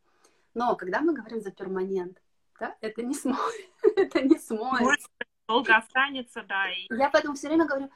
Но 0.54 0.74
когда 0.74 1.00
мы 1.00 1.12
говорим 1.12 1.42
за 1.42 1.50
перманент, 1.50 2.16
да, 2.58 2.74
это 2.80 3.02
не 3.02 3.14
смоется. 3.14 3.68
это 3.96 4.22
не 4.22 4.38
смоется. 4.38 5.08
Долго 5.46 5.76
останется, 5.76 6.42
да. 6.48 6.70
И... 6.70 6.86
Я 6.88 7.10
поэтому 7.10 7.34
все 7.34 7.48
время 7.48 7.66
говорю, 7.66 7.90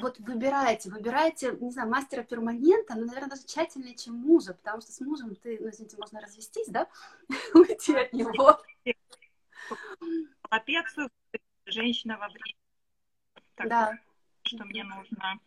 вот 0.00 0.18
выбирайте, 0.20 0.90
выбирайте, 0.90 1.56
не 1.60 1.70
знаю, 1.70 1.90
мастера 1.90 2.22
перманента, 2.22 2.94
ну, 2.94 3.06
наверное, 3.06 3.30
даже 3.30 3.44
тщательнее, 3.44 3.96
чем 3.96 4.14
мужа, 4.14 4.54
потому 4.54 4.80
что 4.80 4.92
с 4.92 5.00
мужем 5.00 5.34
ты, 5.36 5.58
ну, 5.60 5.70
извините, 5.70 5.96
можно 5.96 6.20
развестись, 6.20 6.68
да, 6.68 6.88
уйти 7.54 7.94
от 7.94 8.12
него 8.12 8.58
лапецию, 10.50 11.10
женщина 11.66 12.16
во 12.18 12.28
время. 12.28 12.54
Так, 13.54 13.68
да. 13.68 13.98
Что 14.42 14.64
мне 14.64 14.84
нужно. 14.84 15.38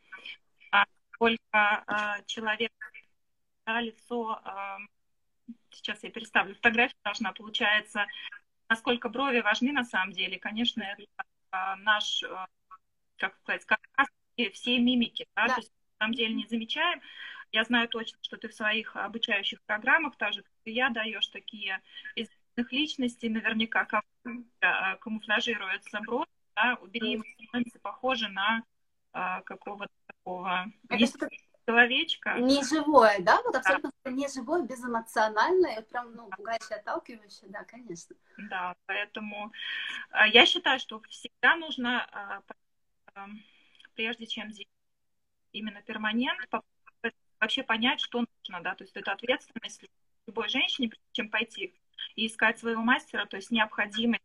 А 0.71 0.85
сколько 1.13 1.41
а, 1.51 2.21
человек, 2.23 2.71
да, 3.65 3.81
лицо, 3.81 4.39
а, 4.43 4.77
сейчас 5.71 6.03
я 6.03 6.11
переставлю 6.11 6.55
фотографию, 6.55 6.97
должна, 7.03 7.31
получается, 7.31 8.05
насколько 8.69 9.09
брови 9.09 9.39
важны 9.39 9.71
на 9.71 9.83
самом 9.83 10.11
деле. 10.11 10.37
Конечно, 10.37 10.83
это 10.83 11.05
а, 11.51 11.75
наш, 11.77 12.23
а, 12.23 12.47
как 13.17 13.35
сказать, 13.39 13.65
как 13.65 13.79
все 14.53 14.77
мимики, 14.79 15.27
да, 15.35 15.47
да. 15.47 15.53
то 15.55 15.61
есть 15.61 15.71
на 15.99 16.05
самом 16.05 16.15
деле 16.15 16.33
не 16.33 16.47
замечаем. 16.47 17.01
Я 17.51 17.63
знаю 17.65 17.89
точно, 17.89 18.17
что 18.21 18.37
ты 18.37 18.47
в 18.47 18.53
своих 18.53 18.95
обучающих 18.95 19.61
программах, 19.63 20.15
так 20.15 20.33
же, 20.33 20.41
как 20.41 20.51
и 20.65 20.71
я, 20.71 20.89
даешь 20.89 21.27
такие 21.27 21.81
известных 22.15 22.71
личностей, 22.71 23.29
наверняка 23.29 23.87
а, 24.61 24.95
камуфляжируется 24.97 25.99
бровь, 26.01 26.27
да, 26.55 26.77
у 26.81 26.87
беременных 26.87 27.27
становится 27.47 27.79
похоже 27.79 28.29
на 28.29 28.63
а, 29.13 29.41
какого-то 29.41 29.93
такого 30.07 30.71
человечка. 31.65 32.37
Не 32.39 32.63
живое, 32.63 33.19
да? 33.19 33.41
Вот 33.43 33.55
абсолютно 33.55 33.91
да. 34.03 34.11
не 34.11 34.27
живое, 34.27 34.63
безэмоциональное, 34.63 35.81
прям, 35.83 36.13
ну, 36.15 36.29
пугающее, 36.29 36.77
отталкивающее, 36.77 37.49
да, 37.49 37.63
конечно. 37.63 38.15
Да, 38.49 38.75
поэтому 38.85 39.51
а, 40.09 40.27
я 40.27 40.45
считаю, 40.45 40.79
что 40.79 41.01
всегда 41.09 41.55
нужно, 41.55 42.07
а, 42.11 42.41
прежде 43.95 44.25
чем 44.25 44.51
именно 45.51 45.81
перманент, 45.81 46.39
вообще 47.39 47.63
понять, 47.63 47.99
что 47.99 48.19
нужно, 48.19 48.61
да, 48.61 48.75
то 48.75 48.83
есть 48.83 48.95
это 48.95 49.11
ответственность 49.11 49.83
любой 50.27 50.49
женщине, 50.49 50.91
чем 51.11 51.29
пойти 51.29 51.73
и 52.15 52.27
искать 52.27 52.59
своего 52.59 52.81
мастера, 52.81 53.25
то 53.25 53.37
есть 53.37 53.51
необходимость. 53.51 54.23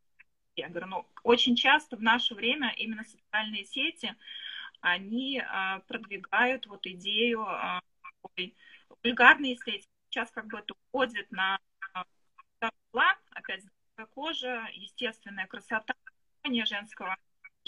Я 0.55 0.68
говорю, 0.68 0.87
ну, 0.87 1.07
очень 1.22 1.57
часто 1.57 1.96
в 1.96 2.02
наше 2.02 2.35
время 2.35 2.72
именно 2.76 3.05
социальные 3.05 3.64
сети, 3.64 4.14
они 4.81 5.40
а, 5.40 5.81
продвигают 5.81 6.66
вот 6.66 6.87
идею 6.87 7.42
а, 7.42 7.81
вульгарной 9.02 9.55
эстетики. 9.55 9.88
Сейчас 10.09 10.31
как 10.31 10.46
бы 10.46 10.59
это 10.59 10.74
уходит 10.74 11.31
на 11.31 11.59
а, 11.92 12.05
план, 12.90 13.16
опять 13.31 13.64
кожа, 14.14 14.68
естественная 14.72 15.46
красота 15.46 15.94
женского 16.64 17.16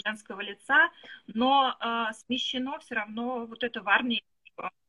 женского 0.03 0.41
лица, 0.41 0.89
но 1.27 1.77
э, 1.79 2.13
смещено 2.13 2.79
все 2.79 2.95
равно 2.95 3.45
вот 3.45 3.63
это 3.63 3.81
варнее 3.81 4.23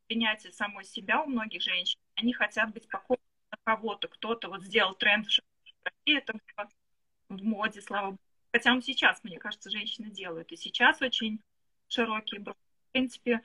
принятие 0.06 0.52
самой 0.52 0.84
себя 0.84 1.22
у 1.22 1.26
многих 1.26 1.62
женщин. 1.62 1.98
Они 2.16 2.32
хотят 2.32 2.72
быть 2.72 2.88
похожи 2.88 3.20
кого-то, 3.64 4.08
кто-то 4.08 4.48
вот 4.48 4.64
сделал 4.64 4.94
тренд 4.94 5.26
в 5.26 5.38
России, 5.84 6.18
это 6.18 6.34
в 7.28 7.42
моде, 7.44 7.80
слава 7.80 8.06
богу. 8.06 8.18
Хотя 8.52 8.72
он 8.72 8.82
сейчас, 8.82 9.22
мне 9.22 9.38
кажется, 9.38 9.70
женщины 9.70 10.10
делают. 10.10 10.50
И 10.50 10.56
сейчас 10.56 11.00
очень 11.00 11.40
широкие 11.88 12.40
брови. 12.40 12.58
В 12.88 12.92
принципе, 12.92 13.40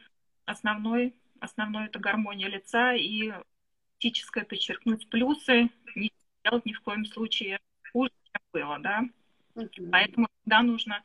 основной, 0.45 1.13
основной 1.39 1.86
это 1.86 1.99
гармония 1.99 2.47
лица 2.47 2.93
и 2.93 3.32
физическое 3.99 4.45
подчеркнуть 4.45 5.08
плюсы, 5.10 5.69
не 5.95 6.12
делать 6.43 6.65
ни 6.65 6.73
в 6.73 6.82
коем 6.82 7.06
случае 7.06 7.60
хуже, 7.91 8.12
чем 8.32 8.41
было, 8.51 8.80
да. 8.80 9.04
Поэтому 9.91 10.28
всегда 10.41 10.63
нужно 10.63 11.04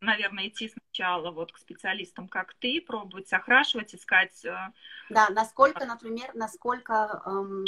наверное, 0.00 0.48
идти 0.48 0.68
сначала 0.68 1.30
вот 1.30 1.52
к 1.52 1.58
специалистам, 1.58 2.28
как 2.28 2.54
ты, 2.54 2.80
пробовать 2.80 3.32
окрашивать, 3.32 3.94
искать. 3.94 4.44
Э, 4.44 4.72
да, 5.08 5.28
насколько, 5.30 5.84
например, 5.84 6.30
насколько 6.34 7.22
эм, 7.26 7.64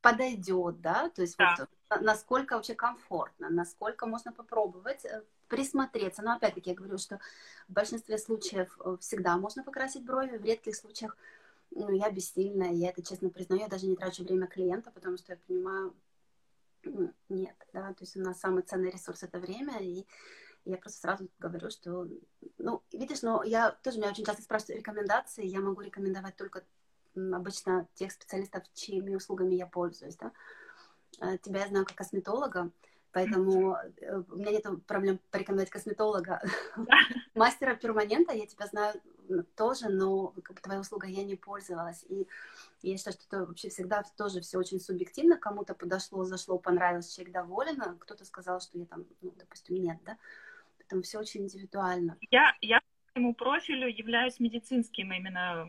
подойдет, 0.00 0.80
да, 0.80 1.08
то 1.10 1.22
есть 1.22 1.36
да. 1.36 1.56
Вот, 1.58 2.00
насколько 2.02 2.56
вообще 2.56 2.74
комфортно, 2.74 3.48
насколько 3.48 4.06
можно 4.06 4.32
попробовать 4.32 5.04
э, 5.04 5.22
присмотреться. 5.48 6.22
Но 6.22 6.34
опять-таки 6.34 6.70
я 6.70 6.76
говорю, 6.76 6.98
что 6.98 7.20
в 7.68 7.72
большинстве 7.72 8.18
случаев 8.18 8.76
э, 8.84 8.96
всегда 9.00 9.36
можно 9.36 9.62
покрасить 9.62 10.04
брови, 10.04 10.36
в 10.36 10.44
редких 10.44 10.76
случаях 10.76 11.16
ну, 11.70 11.90
я 11.90 12.10
бессильная, 12.10 12.72
я 12.72 12.90
это 12.90 13.02
честно 13.02 13.30
признаю, 13.30 13.62
я 13.62 13.68
даже 13.68 13.86
не 13.86 13.96
трачу 13.96 14.22
время 14.22 14.46
клиента, 14.46 14.90
потому 14.90 15.16
что 15.16 15.32
я 15.32 15.38
понимаю, 15.46 15.94
нет, 17.28 17.56
да, 17.72 17.92
то 17.94 18.02
есть 18.02 18.16
у 18.16 18.20
нас 18.20 18.40
самый 18.40 18.62
ценный 18.62 18.90
ресурс 18.90 19.22
это 19.22 19.38
время, 19.38 19.78
и 19.80 20.06
я 20.64 20.76
просто 20.78 21.00
сразу 21.00 21.28
говорю, 21.38 21.70
что, 21.70 22.08
ну, 22.58 22.82
видишь, 22.92 23.22
но 23.22 23.42
я 23.42 23.70
тоже 23.70 23.98
меня 23.98 24.10
очень 24.10 24.24
часто 24.24 24.42
спрашивают 24.42 24.78
рекомендации, 24.78 25.46
я 25.46 25.60
могу 25.60 25.82
рекомендовать 25.82 26.36
только 26.36 26.64
обычно 27.14 27.86
тех 27.94 28.12
специалистов, 28.12 28.64
чьими 28.72 29.14
услугами 29.14 29.54
я 29.54 29.66
пользуюсь, 29.66 30.16
да. 30.16 30.32
Э, 31.20 31.38
тебя 31.38 31.60
я 31.60 31.68
знаю 31.68 31.84
как 31.84 31.96
косметолога, 31.96 32.70
поэтому 33.12 33.76
э, 33.76 34.22
у 34.30 34.36
меня 34.36 34.50
нет 34.50 34.66
проблем 34.86 35.20
порекомендовать 35.30 35.70
косметолога. 35.70 36.42
Мастера 37.34 37.76
перманента 37.76 38.32
я 38.32 38.46
тебя 38.46 38.66
знаю 38.66 39.00
тоже, 39.56 39.88
но 39.88 40.28
как 40.42 40.56
бы, 40.56 40.62
твоей 40.62 40.80
услугой 40.80 41.12
я 41.12 41.24
не 41.24 41.36
пользовалась. 41.36 42.04
И 42.08 42.26
я 42.82 42.96
считаю, 42.96 43.14
что 43.14 43.24
это 43.26 43.46
вообще 43.46 43.68
всегда 43.68 44.02
тоже 44.16 44.40
все 44.40 44.58
очень 44.58 44.80
субъективно. 44.80 45.36
Кому-то 45.36 45.74
подошло, 45.74 46.24
зашло, 46.24 46.58
понравилось, 46.58 47.14
человек 47.14 47.32
доволен, 47.32 47.80
а 47.82 47.94
кто-то 47.94 48.24
сказал, 48.24 48.60
что 48.60 48.78
я 48.78 48.86
там, 48.86 49.04
ну, 49.20 49.32
допустим, 49.36 49.76
нет, 49.76 49.98
да. 50.04 50.16
Поэтому 50.78 51.02
все 51.02 51.18
очень 51.18 51.42
индивидуально. 51.42 52.16
Я, 52.30 52.54
я 52.60 52.80
по 53.12 53.20
моему 53.20 53.34
профилю 53.34 53.88
являюсь 53.88 54.40
медицинским 54.40 55.12
именно 55.12 55.66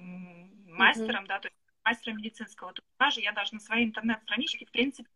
мастером, 0.68 1.24
mm-hmm. 1.24 1.28
да, 1.28 1.40
то 1.40 1.48
есть 1.48 1.58
мастером 1.84 2.18
медицинского 2.18 2.74
типажа. 2.74 3.22
Я 3.22 3.32
даже 3.32 3.54
на 3.54 3.60
своей 3.60 3.86
интернет-страничке, 3.86 4.66
в 4.66 4.72
принципе, 4.72 5.10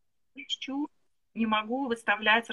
не 1.34 1.46
могу 1.46 1.88
выставлять 1.88 2.48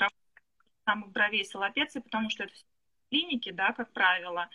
самых 0.85 1.11
бровей 1.11 1.45
с 1.45 1.55
аллопецией, 1.55 2.03
потому 2.03 2.31
что 2.31 2.45
это 2.45 2.55
все 2.55 2.65
клиники, 3.11 3.51
да, 3.53 3.73
как 3.73 3.93
правило. 3.93 4.49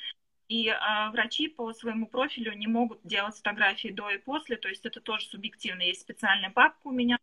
И 0.52 0.68
а, 0.68 1.12
врачи 1.12 1.48
по 1.48 1.72
своему 1.72 2.08
профилю 2.08 2.52
не 2.52 2.68
могут 2.68 3.00
делать 3.06 3.38
фотографии 3.38 3.88
до 3.88 4.10
и 4.10 4.18
после, 4.18 4.58
то 4.58 4.68
есть 4.68 4.86
это 4.86 5.00
тоже 5.00 5.26
субъективно. 5.28 5.82
Есть 5.82 6.02
специальная 6.02 6.50
папка 6.50 6.88
у 6.88 6.92
меня, 6.92 7.18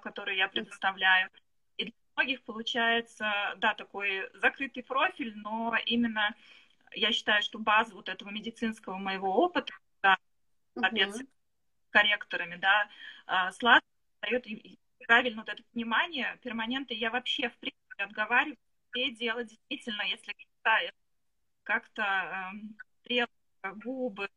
которую 0.00 0.38
я 0.38 0.48
предоставляю. 0.48 1.28
И 1.76 1.84
для 1.84 1.92
многих 2.16 2.42
получается, 2.42 3.52
да, 3.58 3.74
такой 3.74 4.30
закрытый 4.32 4.82
профиль, 4.82 5.36
но 5.36 5.76
именно 5.84 6.34
я 6.94 7.12
считаю, 7.12 7.42
что 7.42 7.58
база 7.58 7.94
вот 7.94 8.08
этого 8.08 8.30
медицинского 8.30 8.96
моего 8.96 9.30
опыта, 9.30 9.74
да, 10.02 10.16
опять 10.74 11.20
uh-huh. 11.20 11.28
корректорами, 11.90 12.56
да, 12.56 12.88
а, 13.26 13.52
сладкие 13.52 13.92
дает 14.22 14.46
правильно 15.06 15.42
вот 15.42 15.50
это 15.50 15.62
понимание, 15.74 16.38
перманенты 16.42 16.94
я 16.94 17.10
вообще, 17.10 17.50
в 17.50 17.58
принципе, 17.58 18.04
отговариваю 18.04 18.56
все 18.90 19.10
делать 19.10 19.48
действительно, 19.48 20.00
если 20.04 20.34
как-то 21.64 22.02
эм, 22.52 22.76
стрелка, 23.00 23.32
губы. 23.84 24.28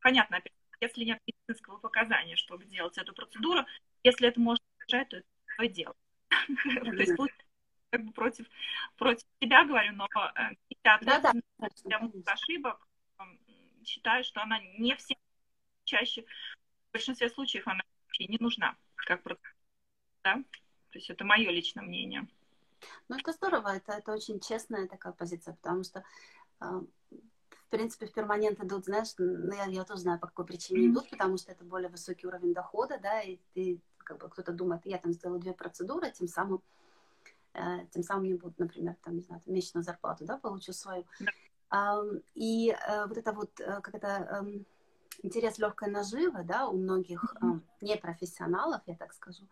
Понятно, 0.00 0.38
опять, 0.38 0.52
если 0.80 1.04
нет 1.04 1.20
медицинского 1.26 1.78
показания, 1.78 2.36
чтобы 2.36 2.64
делать 2.64 2.96
эту 2.98 3.12
процедуру, 3.14 3.64
если 4.02 4.28
это 4.28 4.40
может 4.40 4.64
решать, 4.86 5.08
то 5.08 5.16
это 5.18 5.26
твое 5.56 5.70
дело. 5.70 5.94
То 6.62 6.92
есть 6.92 7.12
как 7.90 8.04
бы 8.04 8.12
против, 8.12 8.46
против 8.96 9.26
себя 9.40 9.64
говорю, 9.64 9.92
но 9.92 10.08
я 10.84 10.98
да, 11.02 11.32
ошибок 12.26 12.86
считаю, 13.84 14.24
что 14.24 14.42
она 14.42 14.58
не 14.78 14.94
все 14.96 15.16
чаще, 15.84 16.22
в 16.88 16.92
большинстве 16.92 17.28
случаев 17.30 17.66
она 17.66 17.82
вообще 18.06 18.26
не 18.26 18.38
нужна, 18.38 18.76
как 18.96 19.22
процедура. 19.22 19.54
Да? 20.24 20.34
То 20.90 20.98
есть 20.98 21.10
это 21.10 21.24
мое 21.24 21.50
личное 21.50 21.82
мнение. 21.82 22.26
Ну, 23.08 23.16
это 23.16 23.32
здорово, 23.32 23.76
это, 23.76 23.92
это 23.92 24.12
очень 24.12 24.40
честная 24.40 24.86
такая 24.86 25.12
позиция, 25.12 25.54
потому 25.54 25.82
что, 25.84 26.00
э, 26.00 26.02
в 26.60 27.70
принципе, 27.70 28.06
в 28.06 28.12
перманент 28.12 28.62
идут, 28.62 28.84
знаешь, 28.84 29.08
ну, 29.18 29.52
я, 29.54 29.64
я 29.64 29.84
тоже 29.84 30.02
знаю, 30.02 30.20
по 30.20 30.28
какой 30.28 30.46
причине 30.46 30.88
идут, 30.88 31.10
потому 31.10 31.36
что 31.36 31.52
это 31.52 31.64
более 31.64 31.88
высокий 31.88 32.26
уровень 32.26 32.54
дохода, 32.54 32.98
да, 33.02 33.20
и 33.20 33.38
ты, 33.54 33.80
как 33.98 34.18
бы, 34.18 34.28
кто-то 34.28 34.52
думает, 34.52 34.82
я 34.84 34.98
там 34.98 35.12
сделаю 35.12 35.40
две 35.40 35.52
процедуры, 35.52 36.10
тем 36.12 36.28
самым, 36.28 36.62
э, 37.54 37.86
тем 37.90 38.02
самым 38.02 38.24
мне 38.24 38.36
будут, 38.36 38.58
например, 38.58 38.96
там, 39.02 39.16
не 39.16 39.22
знаю, 39.22 39.42
там, 39.44 39.52
месячную 39.54 39.82
зарплату, 39.84 40.24
да, 40.24 40.38
получу 40.38 40.72
свою. 40.72 41.04
Да. 41.70 42.00
Э, 42.00 42.20
и 42.34 42.70
э, 42.70 43.06
вот 43.06 43.16
это 43.18 43.32
вот, 43.32 43.60
э, 43.60 43.80
как 43.80 43.94
это, 43.94 44.44
э, 44.46 44.64
интерес 45.22 45.58
легкой 45.58 45.90
наживы, 45.90 46.44
да, 46.44 46.68
у 46.68 46.76
многих 46.76 47.34
э, 47.42 47.46
непрофессионалов, 47.80 48.82
я 48.86 48.94
так 48.94 49.12
скажу, 49.12 49.48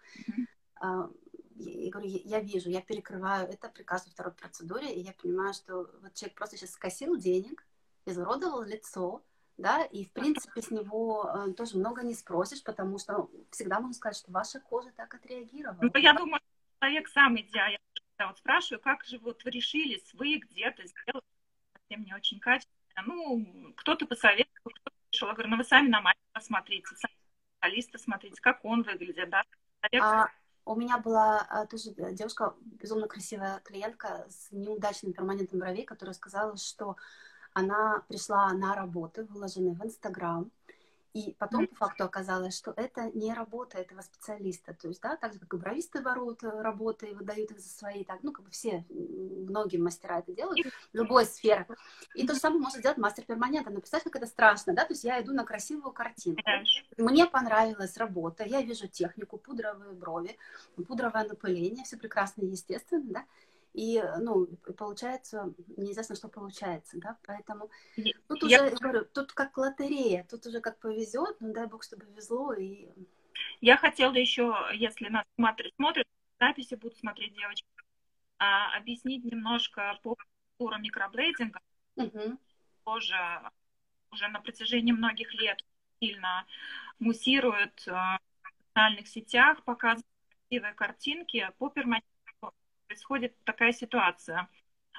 а, 0.77 1.11
я 1.57 1.91
говорю, 1.91 2.09
я 2.25 2.41
вижу, 2.41 2.69
я 2.69 2.81
перекрываю 2.81 3.49
это 3.49 3.69
при 3.69 3.83
каждой 3.83 4.11
второй 4.11 4.33
процедуре, 4.33 4.93
и 4.93 5.01
я 5.01 5.13
понимаю, 5.13 5.55
что 5.55 5.91
вот 6.03 6.15
человек 6.15 6.37
просто 6.37 6.57
сейчас 6.57 6.73
скосил 6.73 7.17
денег, 7.17 7.65
изуродовал 8.07 8.63
лицо, 8.63 9.23
да, 9.57 9.85
и 9.85 10.05
в 10.05 10.11
принципе 10.13 10.63
с 10.63 10.71
него 10.71 11.31
э, 11.33 11.53
тоже 11.53 11.79
много 11.79 12.03
не 12.03 12.15
спросишь, 12.15 12.63
потому 12.63 12.99
что 12.99 13.31
всегда 13.51 13.79
можно 13.79 13.95
сказать, 13.95 14.17
что 14.17 14.33
ваша 14.33 14.61
кожа 14.61 14.91
так 14.97 15.15
отреагировала. 15.15 15.79
Ну, 15.81 16.01
я 16.01 16.13
думаю, 16.13 16.41
человек 16.81 17.09
сам 17.09 17.41
идя, 17.41 17.69
я 17.69 17.79
вот 18.27 18.39
спрашиваю, 18.39 18.83
как 18.83 19.05
же 19.05 19.19
вот 19.19 19.45
вы 19.45 19.51
решились, 19.51 20.13
вы 20.15 20.39
где-то 20.39 20.87
сделали, 20.87 21.25
совсем 21.73 22.05
не 22.05 22.15
очень 22.15 22.41
качественно, 22.41 23.05
ну, 23.07 23.73
кто-то 23.77 24.07
посоветовал, 24.07 24.73
кто-то 24.73 24.97
пришел, 25.09 25.29
я 25.29 25.35
говорю, 25.35 25.51
ну 25.51 25.57
вы 25.57 25.65
сами 25.65 25.89
на 25.89 26.01
мать 26.01 26.17
посмотрите, 26.33 26.89
сами 26.97 27.15
специалиста 27.59 27.99
смотрите, 27.99 28.41
как 28.41 28.65
он 28.65 28.83
выглядит, 28.83 29.31
да, 29.31 29.45
человек... 29.91 30.03
а 30.03 30.31
у 30.65 30.75
меня 30.77 30.99
была 30.99 31.41
а, 31.49 31.67
тоже 31.67 31.95
девушка, 32.13 32.55
безумно 32.61 33.07
красивая 33.07 33.61
клиентка 33.65 34.27
с 34.29 34.51
неудачным 34.51 35.13
перманентом 35.13 35.59
бровей, 35.59 35.85
которая 35.85 36.15
сказала, 36.15 36.57
что 36.57 36.97
она 37.53 38.03
пришла 38.09 38.53
на 38.53 38.75
работу, 38.75 39.27
выложенные 39.27 39.75
в 39.75 39.85
Инстаграм, 39.85 40.51
и 41.15 41.33
потом 41.39 41.69
по 41.69 41.77
факту 41.77 42.05
оказалось, 42.05 42.57
что 42.57 42.75
это 42.77 43.09
не 43.15 43.33
работа 43.33 43.79
этого 43.79 44.01
специалиста. 44.01 44.75
То 44.75 44.89
есть, 44.89 45.01
да, 45.01 45.17
так 45.17 45.33
же, 45.33 45.39
как 45.39 45.55
и 45.55 45.57
бровисты 45.57 46.03
воруют 46.03 46.43
э, 46.43 46.49
работы 46.61 47.07
и 47.07 47.15
выдают 47.15 47.53
их 47.53 47.61
за 47.61 47.69
свои, 47.69 48.03
так, 48.03 48.19
ну, 48.25 48.33
как 48.33 48.45
бы 48.45 48.51
все, 48.51 48.85
многие 48.91 49.77
мастера 49.77 50.19
это 50.19 50.33
делают, 50.33 50.59
любой 50.93 51.25
сфере. 51.25 51.69
И 52.17 52.27
то 52.27 52.35
же 52.35 52.41
самое 52.41 52.61
может 52.61 52.79
сделать 52.79 52.99
мастер 52.99 53.25
перманента. 53.25 53.71
Но 53.71 53.79
представь, 53.79 54.03
как 54.03 54.17
это 54.17 54.27
страшно, 54.27 54.75
да, 54.75 54.85
то 54.85 54.93
есть 54.93 55.05
я 55.05 55.23
иду 55.23 55.33
на 55.33 55.45
красивую 55.45 55.93
картинку. 55.93 56.43
Мне 56.99 57.27
понравилась 57.27 57.97
работа, 57.97 58.45
я 58.45 58.61
вижу 58.63 58.89
технику, 58.89 59.39
пудровые 59.39 59.93
брови, 59.93 60.37
пудровое 60.89 61.29
напыление, 61.29 61.85
все 61.85 61.97
прекрасно 61.97 62.43
и 62.43 62.47
естественно, 62.47 63.05
да, 63.05 63.25
и, 63.75 64.03
ну, 64.21 64.47
получается, 64.79 65.53
неизвестно, 65.77 66.15
что 66.15 66.29
получается, 66.29 66.97
да, 66.99 67.19
поэтому 67.27 67.71
тут 68.29 68.45
я... 68.45 68.63
уже, 68.63 68.71
я 68.71 68.77
говорю, 68.77 69.05
тут 69.05 69.33
как 69.33 69.59
лотерея, 69.59 70.25
тут 70.31 70.47
уже 70.47 70.61
как 70.61 70.79
повезет, 70.79 71.37
ну, 71.41 71.53
дай 71.53 71.67
бог, 71.67 71.83
чтобы 71.83 72.07
везло, 72.07 72.53
и... 72.53 72.89
Я 73.61 73.77
хотела 73.77 74.15
еще, 74.15 74.57
если 74.75 75.09
нас 75.09 75.25
смотрят, 75.35 76.07
записи 76.39 76.75
будут 76.77 76.97
смотреть 76.97 77.35
девочки, 77.35 77.67
а, 78.39 78.77
объяснить 78.77 79.25
немножко 79.25 79.99
по 80.03 80.17
культуре 80.57 80.81
микроблейдинга. 80.81 81.61
Угу. 81.97 82.39
Тоже 82.85 83.17
уже 84.11 84.29
на 84.29 84.41
протяжении 84.41 84.93
многих 84.93 85.35
лет 85.35 85.65
сильно 86.01 86.47
муссируют 87.01 87.87
а, 87.89 88.19
в 88.43 88.69
социальных 88.69 89.09
сетях, 89.09 89.65
показывают 89.65 90.07
красивые 90.49 90.75
картинки 90.75 91.51
по 91.59 91.71
перманентному 91.71 92.14
происходит 92.95 93.35
такая 93.45 93.73
ситуация. 93.73 94.49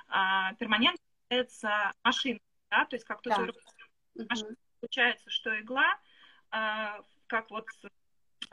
А, 0.08 0.53
перманент 0.55 0.99
является 1.29 1.91
машиной, 2.03 2.41
да, 2.69 2.86
то 2.86 2.95
есть 2.95 3.05
как 3.05 3.21
да. 3.23 3.47
машина, 4.29 4.55
получается, 4.81 5.29
что 5.29 5.58
игла, 5.60 5.97
а, 6.51 6.99
как 7.27 7.49
вот 7.49 7.65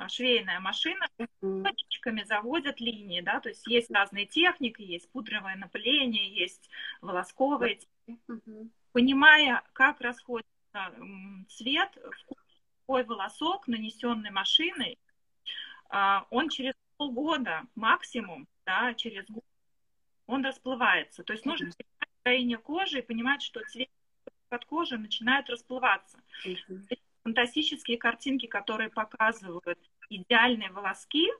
швейная 0.09 0.61
машина, 0.61 1.07
точечками 1.41 2.23
заводят 2.23 2.81
линии, 2.81 3.21
да, 3.21 3.41
то 3.41 3.49
есть 3.49 3.67
есть 3.67 3.91
разные 3.91 4.27
техники, 4.27 4.81
есть 4.81 5.11
пудровое 5.11 5.57
напыление, 5.57 6.33
есть 6.33 6.71
волосковое. 7.01 7.79
Понимая, 8.93 9.63
как 9.73 10.01
расходится 10.01 10.51
цвет, 11.49 11.99
какой 12.87 13.05
волосок, 13.05 13.67
нанесенный 13.67 14.31
машиной, 14.31 14.99
а, 15.91 16.27
он 16.31 16.49
через 16.49 16.75
полгода 16.97 17.65
максимум 17.75 18.47
да, 18.67 18.95
через 18.95 19.27
год, 19.27 19.45
он 20.27 20.45
расплывается. 20.45 21.23
То 21.23 21.33
есть 21.33 21.45
нужно 21.45 21.71
понимать 21.71 22.11
строение 22.21 22.59
кожи 22.59 22.99
и 22.99 23.03
понимать, 23.03 23.43
что 23.43 23.61
цвет 23.65 23.91
под 24.49 24.65
кожей 24.67 24.99
начинает 24.99 25.49
расплываться. 25.49 26.19
Фантастические 27.23 27.99
картинки, 27.99 28.47
которые 28.47 28.91
показывают 28.91 29.79
идеальные 30.11 30.71
волоски. 30.73 31.31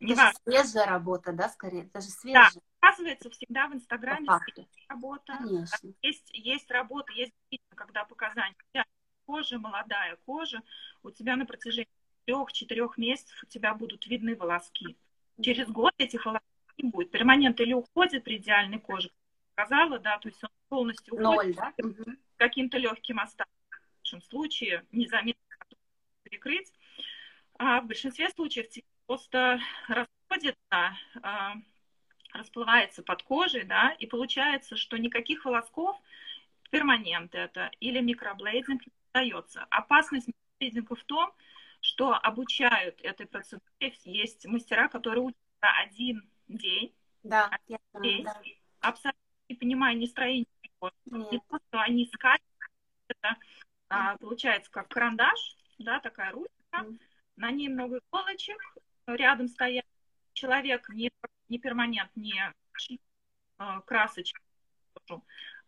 Это 0.00 0.14
же 0.14 0.32
свежая 0.44 0.86
работа, 0.86 1.32
да, 1.32 1.48
скорее? 1.48 1.84
Это 1.84 2.00
же 2.00 2.08
свежая. 2.08 2.50
Да, 2.52 2.60
показывается 2.80 3.30
всегда 3.30 3.68
в 3.68 3.74
Инстаграме 3.74 4.28
работа. 4.88 5.36
Конечно. 5.38 5.92
Есть, 6.02 6.30
есть 6.32 6.70
работа, 6.70 7.12
есть 7.12 7.32
когда 7.74 8.04
показания. 8.04 8.54
Кожа, 9.26 9.58
молодая 9.58 10.16
кожа, 10.26 10.60
у 11.02 11.10
тебя 11.10 11.36
на 11.36 11.46
протяжении 11.46 11.88
трех-четырех 12.26 12.98
месяцев 12.98 13.42
у 13.42 13.46
тебя 13.46 13.74
будут 13.74 14.06
видны 14.06 14.36
волоски. 14.36 14.98
Через 15.40 15.68
год 15.68 15.94
этих 15.96 16.26
волосков 16.26 16.53
не 16.78 16.90
будет. 16.90 17.10
Перманент 17.10 17.60
или 17.60 17.72
уходит 17.72 18.24
при 18.24 18.36
идеальной 18.36 18.78
коже, 18.78 19.10
сказала, 19.52 19.98
да, 19.98 20.18
то 20.18 20.28
есть 20.28 20.42
он 20.42 20.50
полностью 20.68 21.14
уходит 21.14 21.54
Ноль, 21.54 21.54
да? 21.54 21.72
угу. 21.78 22.16
каким-то 22.36 22.78
легким 22.78 23.20
остатком. 23.20 23.54
В 23.70 24.04
нашем 24.04 24.22
случае 24.22 24.84
незаметно 24.92 25.40
перекрыть. 26.24 26.72
А 27.58 27.80
в 27.80 27.86
большинстве 27.86 28.28
случаев 28.30 28.66
просто 29.06 29.60
расходится, 29.88 30.96
а, 31.22 31.54
расплывается 32.32 33.02
под 33.02 33.22
кожей, 33.22 33.64
да, 33.64 33.92
и 33.98 34.06
получается, 34.06 34.76
что 34.76 34.96
никаких 34.96 35.44
волосков 35.44 35.96
перманент 36.70 37.34
это 37.34 37.70
или 37.78 38.00
микроблейдинг 38.00 38.84
не 38.86 38.92
остается. 39.06 39.64
Опасность 39.70 40.28
микроблейдинга 40.28 40.96
в 40.96 41.04
том, 41.04 41.32
что 41.80 42.14
обучают 42.14 43.00
этой 43.02 43.26
процедуре, 43.26 43.94
есть 44.04 44.46
мастера, 44.46 44.88
которые 44.88 45.22
учатся 45.22 45.70
один 45.82 46.28
день. 46.48 46.94
Да, 47.22 47.50
я 47.66 47.78
день, 48.00 48.24
да. 48.24 48.40
Абсолютно 48.80 49.20
не 49.48 49.56
понимая 49.56 49.94
ни 49.94 50.06
строения, 50.06 50.46
не 51.06 51.40
то, 51.48 51.58
что 51.68 51.80
они 51.80 52.06
скачут. 52.06 52.44
Это 53.08 53.36
а, 53.88 54.16
получается 54.18 54.70
как 54.70 54.88
карандаш, 54.88 55.56
да, 55.78 56.00
такая 56.00 56.32
ручка. 56.32 56.50
Mm. 56.72 56.98
На 57.36 57.50
ней 57.50 57.68
много 57.68 57.98
иголочек. 57.98 58.58
Рядом 59.06 59.48
стоят 59.48 59.84
человек 60.32 60.88
не, 60.88 61.10
не 61.48 61.58
перманент, 61.58 62.10
не 62.14 62.34
а, 63.58 63.82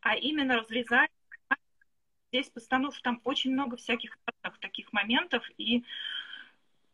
а 0.01 0.17
именно 0.17 0.57
разрезает. 0.57 1.11
Здесь 2.29 2.51
постановка, 2.51 3.01
там 3.03 3.21
очень 3.25 3.53
много 3.53 3.77
всяких 3.77 4.19
таких 4.61 4.93
моментов. 4.93 5.49
И 5.59 5.85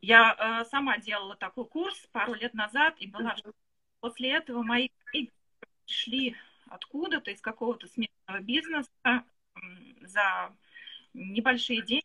я 0.00 0.36
э, 0.38 0.64
сама 0.68 0.98
делала 0.98 1.36
такой 1.36 1.64
курс 1.64 1.98
пару 2.12 2.34
лет 2.34 2.54
назад 2.54 2.96
и 2.98 3.06
была 3.06 3.34
mm-hmm. 3.34 3.54
После 4.02 4.32
этого 4.32 4.64
мои 4.64 4.88
коллеги 5.04 5.30
пришли 5.86 6.36
откуда-то, 6.66 7.30
из 7.30 7.40
какого-то 7.40 7.86
смежного 7.86 8.40
бизнеса 8.40 8.90
за 10.00 10.52
небольшие 11.14 11.82
деньги 11.82 12.04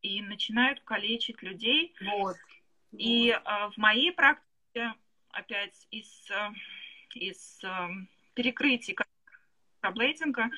и 0.00 0.22
начинают 0.22 0.78
калечить 0.84 1.42
людей. 1.42 1.92
Вот. 2.00 2.36
И 2.92 3.32
вот. 3.32 3.42
А, 3.44 3.70
в 3.70 3.76
моей 3.78 4.12
практике, 4.12 4.94
опять 5.30 5.88
из, 5.90 6.30
а, 6.30 6.52
из 7.16 7.64
а, 7.64 7.88
перекрытий 8.34 8.96
проблейдинга, 9.80 10.50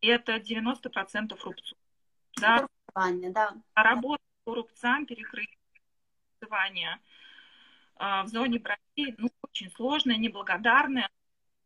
это 0.00 0.36
90% 0.36 1.38
рубцов. 1.44 1.78
Да? 2.40 2.66
Да. 2.94 3.54
Работа 3.74 4.22
по 4.44 4.54
рубцам, 4.54 5.04
перекрытие, 5.04 5.58
в 8.00 8.26
зоне 8.28 8.58
бровей 8.58 9.14
ну, 9.18 9.28
очень 9.50 9.70
сложная, 9.72 10.16
неблагодарная. 10.16 11.10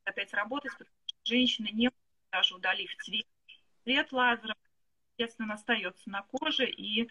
Опять 0.05 0.35
работать, 0.35 0.73
потому 0.73 0.91
что 1.07 1.17
женщины 1.25 1.69
не 1.73 1.91
даже 2.31 2.55
удалив 2.55 2.95
цвет, 3.03 3.27
цвет 3.85 4.13
лазера, 4.13 4.55
естественно, 5.17 5.55
остается 5.55 6.11
на 6.11 6.23
коже, 6.23 6.69
и 6.69 7.09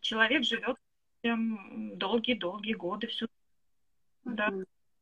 человек 0.00 0.44
живет 0.44 0.78
долгие-долгие 1.22 2.74
годы 2.74 3.08
всю. 3.08 3.26
Mm-hmm. 3.26 4.34
Да. 4.34 4.52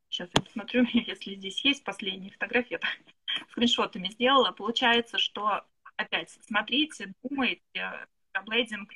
Сейчас 0.08 0.30
я 0.34 0.42
посмотрю, 0.42 0.84
если 0.92 1.34
здесь 1.34 1.64
есть 1.64 1.84
последние 1.84 2.32
фотографии, 2.32 2.74
я 2.74 2.80
скриншотами 3.50 4.08
сделала. 4.08 4.52
Получается, 4.52 5.18
что 5.18 5.64
опять 5.96 6.30
смотрите, 6.30 7.12
думайте, 7.22 7.60
микроблейдинг 8.28 8.90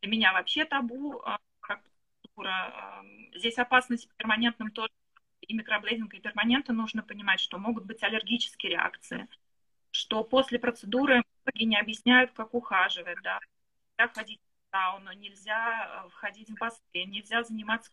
для 0.00 0.10
меня 0.10 0.32
вообще 0.32 0.64
табу, 0.64 1.20
а, 1.24 1.38
как 1.60 1.82
процедура. 2.22 3.04
Здесь 3.34 3.58
опасность 3.58 4.08
перманентным 4.16 4.70
тоже 4.70 4.92
и 5.40 5.54
микроблейдинг, 5.54 6.14
и 6.14 6.20
перманента 6.20 6.72
нужно 6.72 7.02
понимать, 7.02 7.40
что 7.40 7.58
могут 7.58 7.84
быть 7.84 8.02
аллергические 8.02 8.72
реакции, 8.72 9.28
что 9.90 10.24
после 10.24 10.58
процедуры 10.58 11.22
многие 11.44 11.64
не 11.64 11.78
объясняют, 11.78 12.32
как 12.32 12.54
ухаживать, 12.54 13.18
да, 13.22 13.38
нельзя 13.98 14.12
ходить 14.12 14.40
в 14.40 14.70
сауну, 14.70 15.12
нельзя 15.12 16.04
э, 16.04 16.08
входить 16.10 16.50
в 16.50 16.58
бассейн, 16.58 17.10
нельзя 17.10 17.42
заниматься 17.44 17.90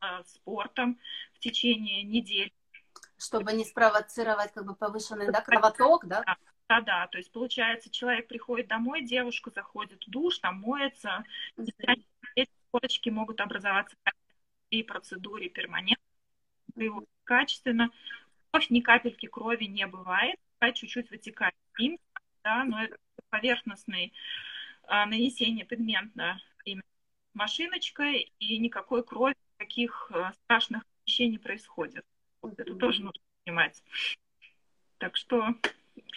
э, 0.00 0.22
спортом 0.24 0.98
в 1.34 1.38
течение 1.38 2.02
недели. 2.02 2.52
Чтобы 3.16 3.52
не 3.52 3.64
спровоцировать 3.64 4.52
как 4.52 4.64
бы 4.64 4.74
повышенный 4.74 5.30
да, 5.30 5.40
кровоток, 5.40 6.06
да? 6.06 6.24
Да, 6.68 6.82
да, 6.82 7.06
то 7.06 7.16
есть 7.16 7.32
получается, 7.32 7.90
человек 7.90 8.28
приходит 8.28 8.68
домой, 8.68 9.02
девушка 9.02 9.50
заходит 9.50 10.04
в 10.04 10.10
душ, 10.10 10.38
там 10.38 10.60
моется, 10.60 11.24
эти 11.56 12.50
корочки 12.70 13.08
могут 13.08 13.40
образоваться 13.40 13.96
при 14.68 14.82
процедуре 14.82 15.48
перманентно, 15.48 16.04
качественно. 17.24 17.90
Кровь, 18.50 18.70
ни 18.70 18.80
капельки 18.80 19.26
крови 19.26 19.64
не 19.64 19.86
бывает, 19.86 20.38
чуть-чуть 20.74 21.10
вытекает 21.10 21.54
им, 21.78 21.98
да, 22.42 22.64
но 22.64 22.82
это 22.82 22.96
поверхностный 23.30 24.12
а, 24.84 25.06
нанесение 25.06 25.64
пигмента 25.64 26.40
именно 26.64 26.82
машиночкой, 27.34 28.32
и 28.38 28.58
никакой 28.58 29.04
крови, 29.04 29.36
никаких 29.58 30.10
а, 30.14 30.32
страшных 30.32 30.82
вещей 31.06 31.28
не 31.28 31.38
происходит. 31.38 32.04
Вот 32.42 32.58
это 32.58 32.74
тоже 32.74 33.02
нужно 33.02 33.20
понимать. 33.44 33.82
Так 34.98 35.16
что 35.16 35.54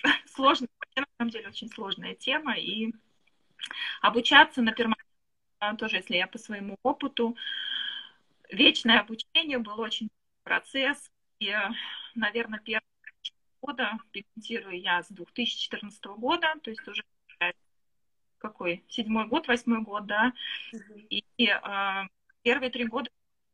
сложно, 0.26 0.68
на 0.96 1.06
самом 1.18 1.32
деле 1.32 1.50
очень 1.50 1.70
сложная 1.70 2.16
тема, 2.16 2.58
и 2.58 2.94
обучаться 4.02 4.62
на 4.62 4.72
перманентном, 4.72 5.78
тоже 5.78 5.98
если 5.98 6.16
я 6.16 6.28
по 6.28 6.38
своему 6.38 6.78
опыту, 6.84 7.36
вечное 8.50 9.00
обучение 9.00 9.60
был 9.60 9.80
очень 9.80 10.10
процесс, 10.52 11.10
и, 11.40 11.56
наверное, 12.14 12.60
первые 12.60 12.84
года, 13.62 13.98
пигментирую 14.12 14.82
я 14.82 15.02
с 15.02 15.08
2014 15.08 16.04
года, 16.18 16.56
то 16.62 16.70
есть 16.70 16.86
уже 16.86 17.04
какой, 18.38 18.84
седьмой 18.90 19.28
год, 19.28 19.48
восьмой 19.48 19.82
год, 19.82 20.08
да, 20.08 20.34
и, 21.10 21.24
и 21.38 21.48
э, 21.48 22.04
первые 22.42 22.70
три 22.70 22.86
года 22.86 23.10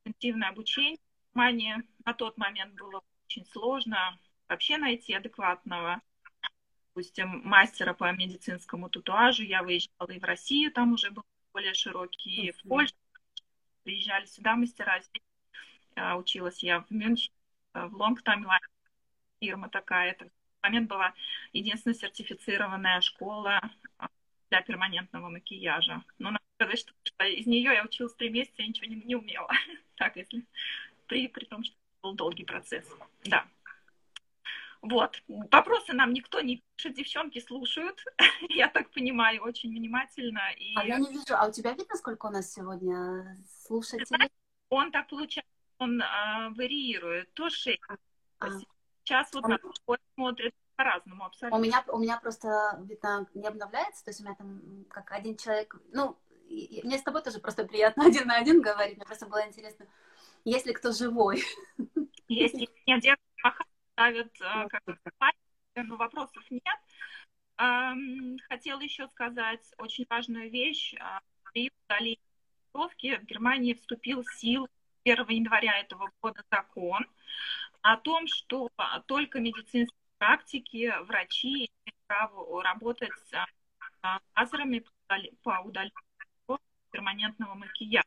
интенсивное 0.06 0.50
обучение 0.50 0.98
в 0.98 1.36
Германии. 1.36 1.76
На 2.04 2.14
тот 2.16 2.38
момент 2.38 2.74
было 2.74 3.04
очень 3.28 3.46
сложно 3.46 4.18
вообще 4.50 4.78
найти 4.78 5.14
адекватного, 5.14 6.02
допустим, 6.88 7.42
мастера 7.44 7.94
по 7.94 8.12
медицинскому 8.12 8.90
татуажу. 8.90 9.44
Я 9.44 9.62
выезжала 9.62 10.10
и 10.10 10.20
в 10.20 10.24
Россию, 10.24 10.72
там 10.72 10.94
уже 10.94 11.12
был 11.12 11.26
более 11.54 11.76
широкий, 11.76 12.48
и 12.48 12.52
в 12.52 12.64
Польшу. 12.64 12.96
Приезжали 13.84 14.26
сюда 14.26 14.56
мастера. 14.56 15.00
Здесь, 15.00 15.22
э, 15.22 15.27
училась 16.18 16.64
я 16.64 16.82
в 16.82 16.92
Мюнхене, 16.92 17.34
э, 17.74 17.86
в 17.86 17.96
Лонгтаймлайне, 17.96 18.68
фирма 19.40 19.70
такая. 19.70 20.12
Это 20.12 20.26
в 20.26 20.64
момент 20.64 20.90
была 20.90 21.14
единственная 21.54 21.96
сертифицированная 21.96 23.02
школа 23.02 23.62
а, 23.98 24.08
для 24.50 24.62
перманентного 24.62 25.30
макияжа. 25.30 26.04
Но 26.18 26.32
надо 26.32 26.44
сказать, 26.56 26.80
что, 26.80 26.94
из 27.26 27.46
нее 27.46 27.74
я 27.74 27.84
училась 27.84 28.16
три 28.16 28.30
месяца, 28.30 28.62
я 28.62 28.68
ничего 28.68 28.88
не, 28.88 28.96
не 28.96 29.16
умела. 29.16 29.50
так, 29.96 30.16
если 30.16 30.44
при, 31.08 31.28
при 31.28 31.46
том, 31.46 31.64
что 31.64 31.76
был 32.02 32.14
долгий 32.14 32.46
процесс. 32.46 32.86
Да. 33.26 33.46
Вот. 34.82 35.22
Вопросы 35.28 35.94
нам 35.94 36.14
никто 36.14 36.40
не 36.42 36.64
пишет, 36.76 36.96
девчонки 36.96 37.40
слушают, 37.40 38.04
я 38.50 38.68
так 38.68 38.90
понимаю, 38.92 39.42
очень 39.42 39.72
внимательно. 39.72 40.52
И... 40.58 40.76
А 40.76 40.86
я 40.86 41.00
не 41.00 41.10
вижу, 41.10 41.36
а 41.36 41.48
у 41.48 41.52
тебя 41.52 41.74
видно, 41.74 41.96
сколько 41.96 42.28
у 42.28 42.30
нас 42.30 42.54
сегодня 42.54 43.38
слушателей? 43.66 44.30
Он 44.70 44.92
так 44.92 45.08
получается, 45.08 45.52
он 45.80 46.02
а, 46.02 46.50
варьирует. 46.52 47.34
То 47.34 47.50
6, 47.50 47.80
а. 48.40 48.50
Сейчас 49.04 49.34
вот 49.34 49.48
на 49.48 49.58
смотрит 50.16 50.54
по-разному 50.76 51.26
абсолютно. 51.26 51.58
У 51.58 51.62
меня, 51.62 51.84
у 51.88 51.98
меня 51.98 52.20
просто, 52.20 52.80
видно, 52.84 53.28
не 53.34 53.48
обновляется, 53.48 54.04
то 54.04 54.10
есть 54.12 54.22
у 54.22 54.24
меня 54.24 54.36
там 54.36 54.86
как 54.90 55.12
один 55.12 55.38
человек, 55.38 55.76
ну, 55.92 56.18
и, 56.50 56.82
мне 56.84 56.98
с 56.98 57.04
тобой 57.04 57.24
тоже 57.24 57.40
просто 57.40 57.66
приятно 57.66 58.06
один 58.08 58.28
на 58.28 58.38
один 58.38 58.62
говорить, 58.62 58.98
мне 58.98 59.06
просто 59.06 59.26
было 59.26 59.46
интересно, 59.48 59.88
есть 60.46 60.66
ли 60.66 60.74
кто 60.74 60.92
живой. 60.92 61.44
Если 62.28 62.70
нет, 62.86 63.02
девушка 63.02 63.64
ставят 63.94 64.32
э, 64.42 64.68
как 64.70 64.82
но 65.76 65.96
вопросов 65.96 66.44
нет. 66.50 66.80
Хотела 68.50 68.82
еще 68.82 69.08
сказать 69.08 69.62
очень 69.78 70.06
важную 70.10 70.50
вещь. 70.50 70.96
А, 71.00 71.22
при 71.52 71.72
удалении 71.86 72.20
в 72.74 73.26
Германии 73.26 73.74
вступил 73.74 74.24
в 74.24 74.34
силу 74.36 74.68
1 75.12 75.28
января 75.30 75.80
этого 75.80 76.12
года 76.22 76.44
закон, 76.52 77.06
о 77.82 77.98
том, 77.98 78.28
что 78.28 78.70
только 79.06 79.40
медицинские 79.40 79.98
практики, 80.18 80.94
врачи 81.06 81.48
имеют 81.48 81.98
право 82.08 82.64
работать 82.64 83.12
с 83.30 83.46
лазерами 84.36 84.84
по 85.44 85.62
удалению 85.64 85.94
перманентного 86.92 87.54
макияжа. 87.54 88.06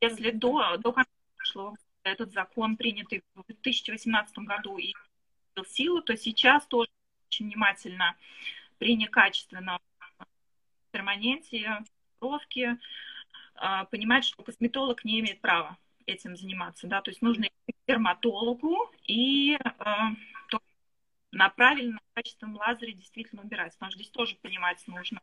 Если 0.00 0.30
до, 0.30 0.76
до 0.78 0.92
конца 0.92 1.10
прошлого 1.36 1.76
этот 2.02 2.32
закон, 2.32 2.76
принятый 2.76 3.22
в 3.34 3.44
2018 3.46 4.38
году, 4.38 4.78
и 4.78 4.92
в 5.54 5.64
силу, 5.64 6.02
то 6.02 6.16
сейчас 6.16 6.66
тоже 6.66 6.90
очень 7.28 7.46
внимательно 7.46 8.16
при 8.78 8.96
некачественном 8.96 9.78
перманенте, 10.90 11.82
бровки, 12.18 12.78
а, 13.54 13.84
понимать, 13.84 14.24
что 14.24 14.42
косметолог 14.42 15.04
не 15.04 15.20
имеет 15.20 15.40
права 15.40 15.76
этим 16.10 16.36
заниматься, 16.36 16.86
да, 16.86 17.00
то 17.00 17.10
есть 17.10 17.22
нужно 17.22 17.44
идти 17.44 17.72
к 17.72 17.88
дерматологу 17.88 18.90
и 19.06 19.56
э, 19.56 19.94
на 21.32 21.48
правильном 21.50 22.00
качественном 22.14 22.56
лазере 22.56 22.92
действительно 22.92 23.42
убирать, 23.42 23.72
потому 23.74 23.90
что 23.90 24.00
здесь 24.00 24.10
тоже 24.10 24.36
понимать 24.36 24.82
нужно, 24.86 25.20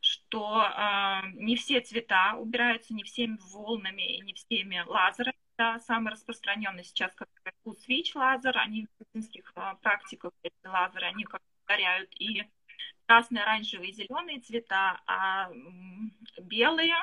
что 0.00 0.62
э, 0.62 1.28
не 1.34 1.56
все 1.56 1.80
цвета 1.80 2.34
убираются 2.36 2.94
не 2.94 3.04
всеми 3.04 3.38
волнами 3.52 4.16
и 4.16 4.20
не 4.20 4.34
всеми 4.34 4.82
лазерами, 4.86 5.36
да, 5.56 5.78
самый 5.80 6.12
распространенный 6.12 6.84
сейчас 6.84 7.14
как 7.14 7.28
Switch 7.64 8.10
лазер, 8.14 8.58
они 8.58 8.86
в 8.86 9.00
медицинских 9.00 9.52
э, 9.56 9.74
практиках 9.82 10.32
эти 10.42 10.66
лазеры, 10.66 11.06
они 11.06 11.24
как 11.24 11.40
ударяют 11.64 12.10
и 12.18 12.44
красные, 13.06 13.42
оранжевые, 13.42 13.92
зеленые 13.92 14.40
цвета, 14.40 15.00
а 15.06 15.50
белые, 16.40 16.94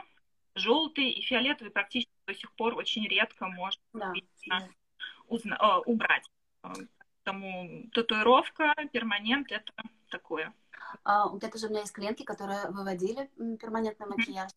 желтые 0.55 1.11
и 1.11 1.21
фиолетовые 1.21 1.71
практически 1.71 2.10
до 2.31 2.39
сих 2.39 2.51
пор 2.53 2.75
очень 2.75 3.07
редко 3.07 3.47
можно 3.47 3.81
да, 3.93 4.13
да. 4.47 4.67
Узна- 5.27 5.57
э, 5.59 5.81
убрать. 5.85 6.29
Поэтому 6.61 7.89
татуировка, 7.93 8.73
перманент 8.91 9.51
это 9.51 9.71
такое. 10.09 10.53
А, 11.03 11.27
вот 11.27 11.43
это 11.43 11.57
же 11.57 11.67
у 11.67 11.69
меня 11.69 11.81
есть 11.81 11.93
клиентки, 11.93 12.23
которые 12.23 12.69
выводили 12.69 13.29
перманентный 13.57 14.07
макияж 14.07 14.51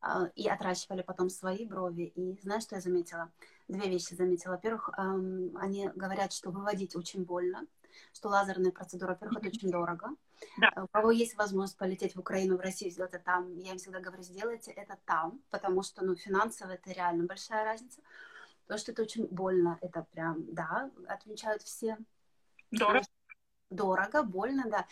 а, 0.00 0.26
и 0.34 0.48
отращивали 0.48 1.02
потом 1.02 1.28
свои 1.30 1.66
брови. 1.66 2.12
И 2.14 2.38
знаешь, 2.42 2.62
что 2.62 2.76
я 2.76 2.80
заметила? 2.80 3.30
Две 3.68 3.88
вещи 3.88 4.14
заметила. 4.14 4.52
Во-первых, 4.52 4.90
они 4.96 5.88
говорят, 5.94 6.32
что 6.32 6.50
выводить 6.50 6.96
очень 6.96 7.24
больно, 7.24 7.66
что 8.12 8.28
лазерная 8.28 8.72
процедура, 8.72 9.10
во-первых, 9.10 9.38
это 9.38 9.48
очень 9.48 9.70
дорого. 9.70 10.10
Да. 10.58 10.84
У 10.84 10.88
кого 10.88 11.10
есть 11.10 11.36
возможность 11.36 11.78
полететь 11.78 12.14
в 12.14 12.20
Украину, 12.20 12.56
в 12.56 12.60
Россию, 12.60 12.92
сделать 12.92 13.14
это 13.14 13.24
там, 13.24 13.58
я 13.58 13.72
им 13.72 13.78
всегда 13.78 14.00
говорю, 14.00 14.22
сделайте 14.22 14.70
это 14.70 14.98
там, 15.04 15.40
потому 15.50 15.82
что, 15.82 16.04
ну, 16.04 16.14
финансово 16.16 16.72
это 16.72 16.92
реально 16.92 17.24
большая 17.24 17.64
разница. 17.64 18.00
Потому 18.62 18.78
что 18.78 18.92
это 18.92 19.02
очень 19.02 19.26
больно, 19.26 19.78
это 19.82 20.06
прям, 20.12 20.44
да, 20.52 20.90
отмечают 21.06 21.62
все. 21.62 21.98
Дорого. 22.70 23.06
Дорого, 23.70 24.22
больно, 24.22 24.64
да. 24.70 24.86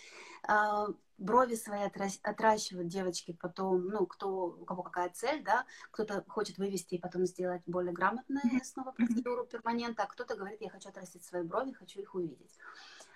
А, 0.44 0.88
брови 1.18 1.54
свои 1.54 1.82
отращивают 2.22 2.88
девочки 2.88 3.36
потом, 3.40 3.86
ну, 3.88 4.06
кто, 4.06 4.46
у 4.46 4.64
кого 4.64 4.82
какая 4.82 5.10
цель, 5.10 5.42
да, 5.42 5.64
кто-то 5.90 6.24
хочет 6.28 6.58
вывести 6.58 6.96
и 6.96 7.00
потом 7.00 7.26
сделать 7.26 7.62
более 7.66 7.92
грамотную 7.92 8.42
снова 8.64 8.92
процедуру 8.92 9.46
перманента, 9.46 10.02
а 10.02 10.06
кто-то 10.06 10.36
говорит, 10.36 10.60
я 10.60 10.70
хочу 10.70 10.88
отрастить 10.88 11.24
свои 11.24 11.42
брови, 11.42 11.72
хочу 11.72 12.00
их 12.00 12.14
увидеть. 12.14 12.58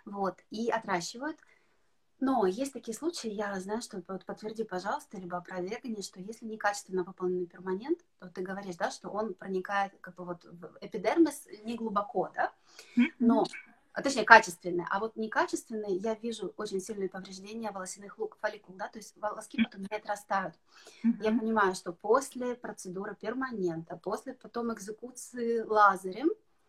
Вот, 0.05 0.39
и 0.51 0.71
отращивают. 0.71 1.39
Но 2.19 2.47
есть 2.47 2.73
такие 2.73 2.97
случаи, 2.97 3.29
я 3.29 3.59
знаю, 3.61 3.83
что 3.83 4.03
вот 4.09 4.25
подтверди, 4.25 4.65
пожалуйста, 4.65 5.19
либо 5.19 5.37
опровергни, 5.37 6.01
что 6.01 6.19
если 6.19 6.47
некачественно 6.47 7.05
выполненный 7.05 7.47
перманент, 7.47 7.99
то 8.19 8.29
ты 8.29 8.41
говоришь, 8.41 8.77
да, 8.77 8.91
что 8.91 9.11
он 9.11 9.35
проникает 9.35 9.93
как 10.01 10.15
бы 10.15 10.25
вот 10.25 10.45
в 10.45 10.79
эпидермис 10.81 11.47
не 11.65 11.75
глубоко, 11.75 12.31
да, 12.35 12.53
но 13.19 13.45
а, 13.97 14.03
точнее, 14.03 14.25
качественные. 14.25 14.87
А 14.91 14.99
вот 14.99 15.17
некачественные, 15.17 15.97
я 15.97 16.15
вижу 16.15 16.53
очень 16.59 16.81
сильные 16.81 17.09
повреждения 17.09 17.71
волосяных 17.71 18.19
лук, 18.19 18.37
фолликул, 18.43 18.75
да, 18.77 18.89
то 18.89 18.99
есть 18.99 19.17
волоски 19.17 19.63
потом 19.63 19.87
не 19.91 19.97
отрастают. 19.97 20.55
Mm-hmm. 21.03 21.23
Я 21.23 21.31
понимаю, 21.33 21.75
что 21.75 21.95
после 21.95 22.57
процедуры 22.57 23.15
перманента, 23.15 23.97
после 23.97 24.35
потом 24.35 24.71
экзекуции 24.75 25.61
лазерем, 25.61 26.29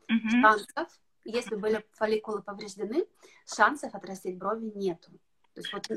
mm-hmm. 0.10 0.42
шансов, 0.42 0.88
если 1.26 1.56
были 1.56 1.86
фолликулы 1.92 2.42
повреждены, 2.42 3.06
шансов 3.46 3.94
отрастить 3.94 4.38
брови 4.38 4.72
нету. 4.74 5.12
То 5.58 5.62
есть 5.62 5.74
вот... 5.74 5.90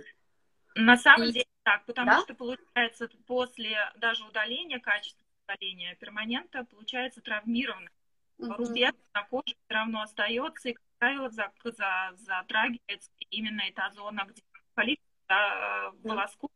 На 0.75 0.97
самом 0.97 1.29
и... 1.29 1.33
деле 1.33 1.47
так, 1.65 1.85
потому 1.85 2.11
да? 2.11 2.21
что 2.21 2.35
получается 2.35 3.11
после 3.27 3.77
даже 3.97 4.25
удаления, 4.25 4.81
качественного 4.81 5.29
удаления 5.49 5.95
перманента, 5.97 6.65
получается 6.65 7.21
травмированный 7.21 7.91
угу. 8.39 8.55
рубец 8.55 8.95
на 9.13 9.23
коже 9.25 9.45
все 9.49 9.75
равно 9.75 10.01
остается, 10.01 10.71
и, 10.71 10.73
как 10.73 10.85
правило, 10.99 11.29
за, 11.29 11.53
за, 11.65 12.13
затрагивается 12.17 13.11
именно 13.31 13.61
эта 13.63 13.91
зона, 13.91 14.25
где 14.27 14.43
фолликул 14.75 15.05
да, 15.29 15.93
волоску 16.03 16.51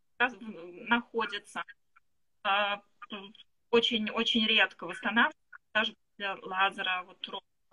находится. 0.89 1.63
Очень-очень 3.71 4.47
редко 4.47 4.87
восстанавливается, 4.87 5.59
даже 5.75 5.95
для 6.17 6.37
лазера 6.37 7.03
вот 7.05 7.21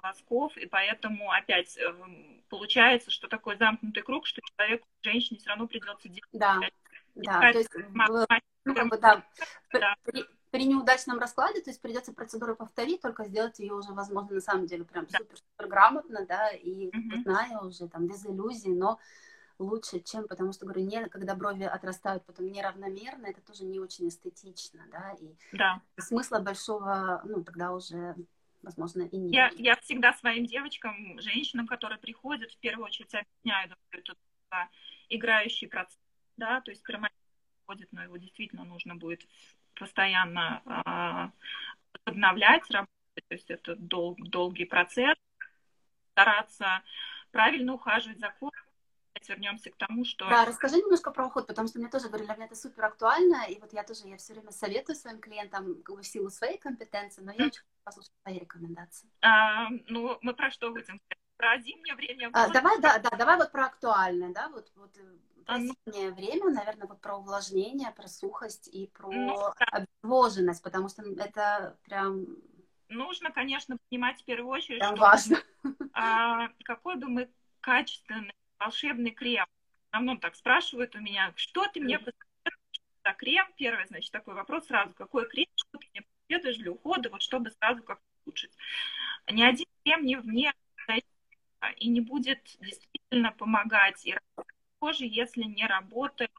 волосков, 0.01 0.55
и 0.57 0.65
поэтому 0.65 1.31
опять 1.31 1.77
эм, 1.77 2.43
получается, 2.49 3.11
что 3.11 3.27
такой 3.27 3.57
замкнутый 3.57 4.03
круг, 4.03 4.25
что 4.27 4.41
человеку, 4.41 4.87
женщине 5.01 5.39
все 5.39 5.49
равно 5.49 5.67
придется 5.67 6.09
делать. 6.09 6.29
Да, 6.33 6.59
да, 7.15 7.51
то 7.51 7.57
есть, 7.57 7.69
ну, 8.65 8.75
как 8.75 8.89
бы, 8.89 8.97
да, 8.97 9.23
да. 9.71 9.95
При, 10.03 10.25
при 10.51 10.65
неудачном 10.65 11.19
раскладе, 11.19 11.61
то 11.61 11.69
есть 11.69 11.81
придется 11.81 12.13
процедуру 12.13 12.55
повторить, 12.55 13.01
только 13.01 13.25
сделать 13.25 13.59
ее 13.59 13.73
уже, 13.73 13.93
возможно, 13.93 14.35
на 14.35 14.41
самом 14.41 14.65
деле 14.67 14.83
прям 14.83 15.07
супер-супер 15.09 15.67
грамотно, 15.67 16.25
да, 16.25 16.49
и 16.49 16.89
mm-hmm. 16.89 17.23
зная 17.23 17.59
уже 17.59 17.87
там 17.87 18.07
без 18.07 18.25
иллюзий, 18.25 18.73
но 18.73 18.99
лучше, 19.59 19.99
чем, 19.99 20.27
потому 20.27 20.51
что, 20.53 20.65
говорю, 20.65 20.85
не, 20.85 21.07
когда 21.07 21.35
брови 21.35 21.63
отрастают 21.63 22.25
потом 22.25 22.51
неравномерно, 22.51 23.27
это 23.27 23.41
тоже 23.41 23.63
не 23.63 23.79
очень 23.79 24.09
эстетично, 24.09 24.81
да, 24.91 25.15
и 25.19 25.35
да. 25.53 25.81
смысла 25.97 26.39
большого, 26.39 27.21
ну, 27.23 27.43
тогда 27.43 27.71
уже 27.71 28.15
возможно, 28.63 29.03
и 29.03 29.17
нет. 29.17 29.33
Я, 29.33 29.51
я 29.57 29.75
всегда 29.77 30.13
своим 30.13 30.45
девочкам, 30.45 31.19
женщинам, 31.19 31.67
которые 31.67 31.99
приходят, 31.99 32.51
в 32.51 32.57
первую 32.59 32.85
очередь 32.85 33.13
объясняю, 33.13 33.69
что 33.89 34.13
это 34.49 34.69
играющий 35.09 35.67
процесс, 35.67 35.99
да, 36.37 36.61
то 36.61 36.71
есть 36.71 36.83
перманентно 36.83 37.17
приходит, 37.59 37.89
но 37.91 38.03
его 38.03 38.17
действительно 38.17 38.63
нужно 38.63 38.95
будет 38.95 39.27
постоянно 39.75 40.61
э, 40.65 41.99
обновлять, 42.05 42.69
работать, 42.69 43.25
то 43.27 43.33
есть 43.33 43.49
это 43.49 43.75
дол, 43.75 44.15
долгий 44.17 44.65
процесс, 44.65 45.17
стараться 46.11 46.83
правильно 47.31 47.73
ухаживать 47.73 48.19
за 48.19 48.29
кожей, 48.39 48.70
вернемся 49.29 49.69
к 49.69 49.75
тому, 49.75 50.05
что... 50.05 50.27
Да, 50.29 50.45
расскажи 50.45 50.77
немножко 50.77 51.11
про 51.11 51.27
уход, 51.27 51.47
потому 51.47 51.67
что 51.67 51.79
мне 51.79 51.89
тоже 51.89 52.07
говорили, 52.07 52.27
для 52.27 52.35
меня 52.35 52.45
это 52.45 52.55
супер 52.55 52.85
актуально, 52.85 53.45
и 53.49 53.59
вот 53.59 53.73
я 53.73 53.83
тоже, 53.83 54.07
я 54.07 54.17
все 54.17 54.33
время 54.33 54.51
советую 54.51 54.95
своим 54.95 55.19
клиентам 55.19 55.81
в 55.85 56.03
силу 56.03 56.29
своей 56.29 56.57
компетенции, 56.57 57.21
но 57.21 57.31
я 57.31 57.45
очень 57.45 57.61
хочу 57.61 57.63
послушать 57.83 58.11
твои 58.23 58.39
рекомендации. 58.39 59.09
А, 59.21 59.69
ну, 59.87 60.17
мы 60.21 60.33
про 60.33 60.51
что 60.51 60.71
будем? 60.71 60.99
Про 61.37 61.57
зимнее 61.59 61.95
время? 61.95 62.29
А, 62.33 62.49
давай, 62.49 62.79
да, 62.79 62.99
да, 62.99 63.09
давай 63.17 63.37
вот 63.37 63.51
про 63.51 63.65
актуальное, 63.65 64.33
да, 64.33 64.49
вот, 64.49 64.71
вот 64.75 64.95
э, 64.97 65.43
про 65.45 65.55
а, 65.55 65.59
зимнее 65.59 66.11
время, 66.11 66.51
наверное, 66.51 66.87
вот 66.87 67.01
про 67.01 67.17
увлажнение, 67.17 67.91
про 67.91 68.07
сухость 68.07 68.67
и 68.67 68.87
про 68.87 69.11
ну, 69.11 69.37
да. 69.59 69.85
обезвоженность, 70.03 70.63
потому 70.63 70.87
что 70.89 71.03
это 71.03 71.77
прям 71.83 72.27
нужно, 72.91 73.31
конечно, 73.31 73.77
понимать 73.89 74.21
в 74.21 74.25
первую 74.25 74.49
очередь, 74.49 74.83
что 74.83 74.95
важно. 74.95 75.37
А, 75.93 76.49
какой 76.63 76.95
бы 76.95 77.07
мы 77.07 77.29
качественный 77.59 78.33
волшебный 78.61 79.11
крем. 79.11 79.45
В 79.45 79.87
основном 79.89 80.19
так 80.19 80.35
спрашивают 80.35 80.95
у 80.95 80.99
меня, 80.99 81.33
что 81.35 81.67
ты 81.67 81.81
мне 81.81 81.97
посоветуешь 81.97 82.81
за 83.03 83.13
крем? 83.13 83.45
Первый, 83.57 83.85
значит, 83.87 84.11
такой 84.11 84.35
вопрос 84.35 84.67
сразу, 84.67 84.93
какой 84.93 85.27
крем, 85.27 85.47
что 85.55 85.77
ты 85.79 85.87
мне 85.93 86.03
посоветуешь 86.03 86.57
для 86.57 86.71
ухода, 86.71 87.09
вот 87.09 87.21
чтобы 87.21 87.49
сразу 87.51 87.83
как 87.83 87.99
улучшить. 88.25 88.55
Ни 89.29 89.41
один 89.41 89.65
крем 89.83 90.05
не 90.05 90.15
вне 90.15 90.53
и 91.77 91.89
не 91.89 92.01
будет 92.01 92.57
действительно 92.59 93.31
помогать 93.31 94.05
и 94.05 94.15
коже, 94.79 95.05
если 95.05 95.43
не 95.43 95.65
работает 95.67 96.31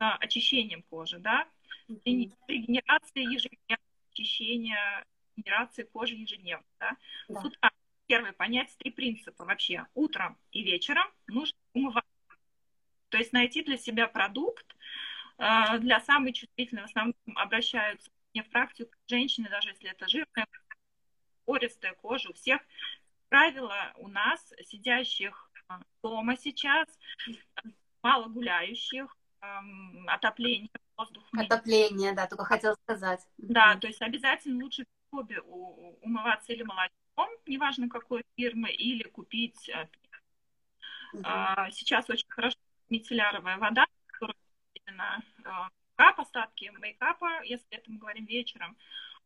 с 0.00 0.16
очищением 0.18 0.82
кожи, 0.82 1.18
да, 1.18 1.46
регенерация 1.88 3.22
ежедневно, 3.22 3.84
очищение, 4.10 5.04
регенерация 5.36 5.84
кожи 5.86 6.14
ежедневно, 6.14 6.66
да. 6.80 6.96
да. 7.28 7.40
С 7.40 7.44
утра 7.44 7.70
первое, 8.12 8.34
понять 8.34 8.76
три 8.76 8.90
принципа 8.90 9.46
вообще. 9.46 9.86
Утром 9.94 10.36
и 10.50 10.62
вечером 10.62 11.06
нужно 11.28 11.56
умываться. 11.72 12.10
То 13.08 13.16
есть 13.16 13.32
найти 13.32 13.62
для 13.62 13.78
себя 13.78 14.06
продукт, 14.06 14.66
э, 15.38 15.78
для 15.78 15.98
самой 16.00 16.34
чувствительной, 16.34 16.82
в 16.82 16.84
основном 16.86 17.14
обращаются 17.36 18.10
мне 18.34 18.42
в 18.42 18.50
практику 18.50 18.90
женщины, 19.06 19.48
даже 19.48 19.70
если 19.70 19.90
это 19.90 20.06
жирная, 20.08 20.46
пористая 21.46 21.94
кожа, 21.94 22.28
у 22.28 22.34
всех 22.34 22.60
правило 23.30 23.94
у 23.96 24.08
нас, 24.08 24.52
сидящих 24.66 25.50
э, 25.70 25.74
дома 26.02 26.36
сейчас, 26.36 26.86
мало 28.02 28.28
гуляющих, 28.28 29.16
эм, 29.40 30.06
отопление 30.06 30.68
воздуха. 30.98 31.28
Отопление, 31.40 32.12
да, 32.12 32.26
только 32.26 32.44
хотела 32.44 32.74
сказать. 32.74 33.26
Да, 33.38 33.76
то 33.76 33.86
есть 33.86 34.02
обязательно 34.02 34.62
лучше 34.62 34.84
обе 35.12 35.40
умываться 35.40 36.52
или 36.52 36.62
молочком, 36.62 37.01
неважно 37.46 37.88
какой 37.88 38.22
фирмы, 38.36 38.70
или 38.70 39.02
купить. 39.04 39.70
Угу. 41.12 41.22
Сейчас 41.70 42.08
очень 42.08 42.28
хорошо 42.28 42.56
мицелляровая 42.88 43.58
вода, 43.58 43.86
которая 44.06 44.36
мейкап, 44.86 46.20
остатки 46.20 46.70
мейкапа, 46.78 47.42
если 47.44 47.66
это 47.70 47.90
мы 47.90 47.98
говорим 47.98 48.24
вечером. 48.24 48.76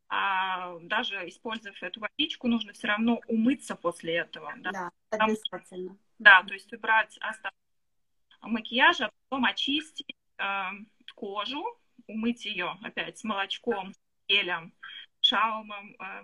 А 0.09 0.77
даже 0.83 1.27
использовав 1.27 1.81
эту 1.83 1.99
водичку, 1.99 2.47
нужно 2.47 2.71
все 2.73 2.87
равно 2.87 3.19
умыться 3.27 3.75
после 3.75 4.15
этого. 4.15 4.53
Да, 4.57 4.71
да 4.71 4.91
обязательно. 5.11 5.97
Да, 6.17 6.43
то 6.43 6.53
есть 6.53 6.71
убрать 6.73 7.17
остатки 7.19 7.57
макияжа, 8.41 9.07
а 9.07 9.11
потом 9.27 9.45
очистить 9.45 10.15
э, 10.37 10.63
кожу, 11.13 11.65
умыть 12.07 12.45
ее 12.45 12.77
опять 12.83 13.17
с 13.17 13.23
молочком, 13.23 13.93
с 13.93 13.97
гелем, 14.27 14.73
шаумом 15.27 15.95
э, 15.99 16.23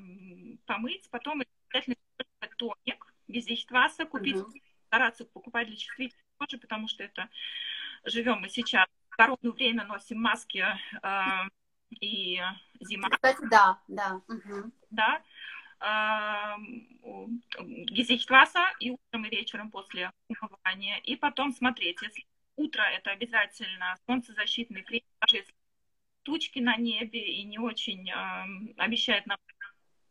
помыть, 0.66 1.10
потом 1.10 1.41
обязательно 1.41 1.95
тоник 2.58 3.14
без 3.28 3.47
вещества, 3.47 3.89
купить, 4.10 4.38
угу. 4.38 4.54
стараться 4.88 5.26
покупать 5.26 5.68
для 5.68 5.78
чувствительной 5.78 6.24
кожи, 6.38 6.58
потому 6.58 6.88
что 6.88 7.04
это 7.04 7.30
живем 8.06 8.39
мы 8.41 8.49
сейчас 8.49 8.88
в 9.10 9.16
коронное 9.16 9.51
время, 9.51 9.86
носим 9.86 10.22
маски 10.22 10.64
э, 11.04 11.49
и 11.89 12.41
зима. 12.80 13.10
Кстати, 13.10 13.45
да, 13.49 13.80
да. 13.88 14.22
Угу. 14.28 14.72
Да. 14.89 15.22
Гизичтваса 17.60 18.72
и 18.80 18.91
утром, 18.91 19.26
и 19.26 19.30
вечером 19.30 19.70
после 19.70 20.12
умывания. 20.30 20.97
И 20.99 21.18
потом 21.18 21.51
смотреть, 21.51 22.01
если 22.01 22.26
утро 22.56 22.82
это 22.84 23.12
обязательно 23.12 23.97
солнцезащитный 24.06 24.84
крем, 24.84 25.01
даже 25.20 25.38
если 25.38 25.54
тучки 26.24 26.59
на 26.59 26.76
небе 26.78 27.19
и 27.19 27.43
не 27.43 27.59
очень 27.59 28.09
э, 28.09 28.74
обещает 28.78 29.26
нам 29.26 29.38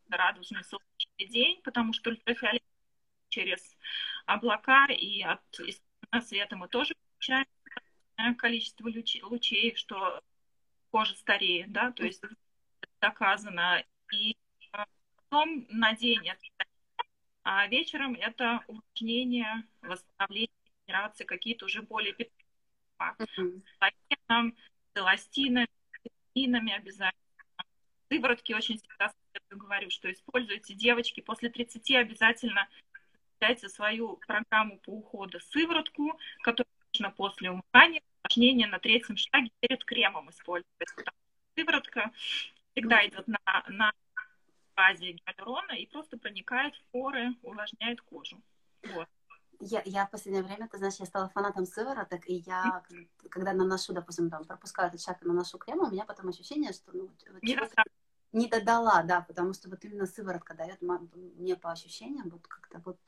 радужный 0.08 0.64
солнечный 0.64 1.28
день, 1.28 1.60
потому 1.62 1.92
что 1.92 2.10
ультрафиолет 2.10 2.62
через 3.28 3.76
облака 4.26 4.86
и 4.86 5.22
от 5.22 5.42
света 6.24 6.56
мы 6.56 6.68
тоже 6.68 6.94
получаем 7.14 7.46
количество 8.36 8.88
лучей, 8.88 9.22
лучей, 9.22 9.74
что 9.74 10.22
кожа 10.90 11.14
стареет, 11.14 11.72
да, 11.72 11.90
то 11.92 12.04
есть 12.04 12.22
доказано. 13.00 13.82
И 14.12 14.36
потом 15.30 15.66
на 15.70 15.94
день 15.94 16.28
это 16.28 16.40
а 17.44 17.66
вечером 17.66 18.14
это 18.14 18.62
увлажнение, 18.68 19.64
восстановление, 19.80 20.50
генерации, 20.86 21.24
какие-то 21.24 21.64
уже 21.64 21.82
более 21.82 22.14
питательные 22.14 23.62
mm-hmm. 24.28 24.56
эластины, 24.94 25.66
витаминами 26.35 26.72
обязательно. 26.72 27.12
Сыворотки 28.11 28.53
очень 28.53 28.78
всегда 28.78 29.12
говорю, 29.51 29.91
что 29.91 30.11
используйте 30.12 30.74
девочки 30.74 31.20
после 31.20 31.51
30 31.51 31.91
обязательно 31.93 32.68
дайте 33.41 33.68
свою 33.68 34.16
программу 34.16 34.78
по 34.78 34.91
уходу 34.91 35.41
сыворотку, 35.41 36.18
которую 36.43 36.70
нужно 36.93 37.11
после 37.11 37.51
умывания, 37.51 38.03
увлажнения 38.22 38.66
на 38.66 38.78
третьем 38.78 39.16
шаге 39.16 39.51
перед 39.61 39.85
кремом 39.85 40.30
использовать. 40.30 40.68
Сыворотка 41.57 42.12
всегда 42.72 43.07
идет 43.07 43.26
на, 43.26 43.64
на 43.68 43.93
базе 44.76 45.12
гиалурона 45.12 45.72
и 45.72 45.87
просто 45.87 46.18
проникает 46.18 46.74
в 46.76 46.83
поры, 46.93 47.35
увлажняет 47.43 48.01
кожу. 48.03 48.41
Вот. 48.85 49.09
Я, 49.64 49.80
я 49.84 50.06
в 50.06 50.10
последнее 50.10 50.42
время, 50.42 50.68
ты 50.68 50.78
знаешь, 50.78 50.96
я 50.96 51.06
стала 51.06 51.28
фанатом 51.28 51.66
сывороток, 51.66 52.28
и 52.28 52.42
я, 52.46 52.82
когда 53.30 53.52
наношу, 53.52 53.92
допустим, 53.92 54.28
там, 54.28 54.44
пропускаю 54.44 54.88
этот 54.88 55.00
шаг 55.00 55.22
и 55.22 55.28
наношу 55.28 55.56
крем, 55.56 55.78
у 55.80 55.90
меня 55.90 56.04
потом 56.04 56.28
ощущение, 56.28 56.72
что 56.72 56.90
ну, 56.92 57.10
не, 57.42 57.56
не 58.32 58.48
додала, 58.48 59.04
да, 59.04 59.20
потому 59.20 59.52
что 59.52 59.70
вот 59.70 59.84
именно 59.84 60.06
сыворотка 60.06 60.54
дает 60.54 60.82
мне 60.82 61.54
по 61.54 61.70
ощущениям 61.70 62.28
вот 62.30 62.44
как-то 62.48 62.82
вот 62.84 62.98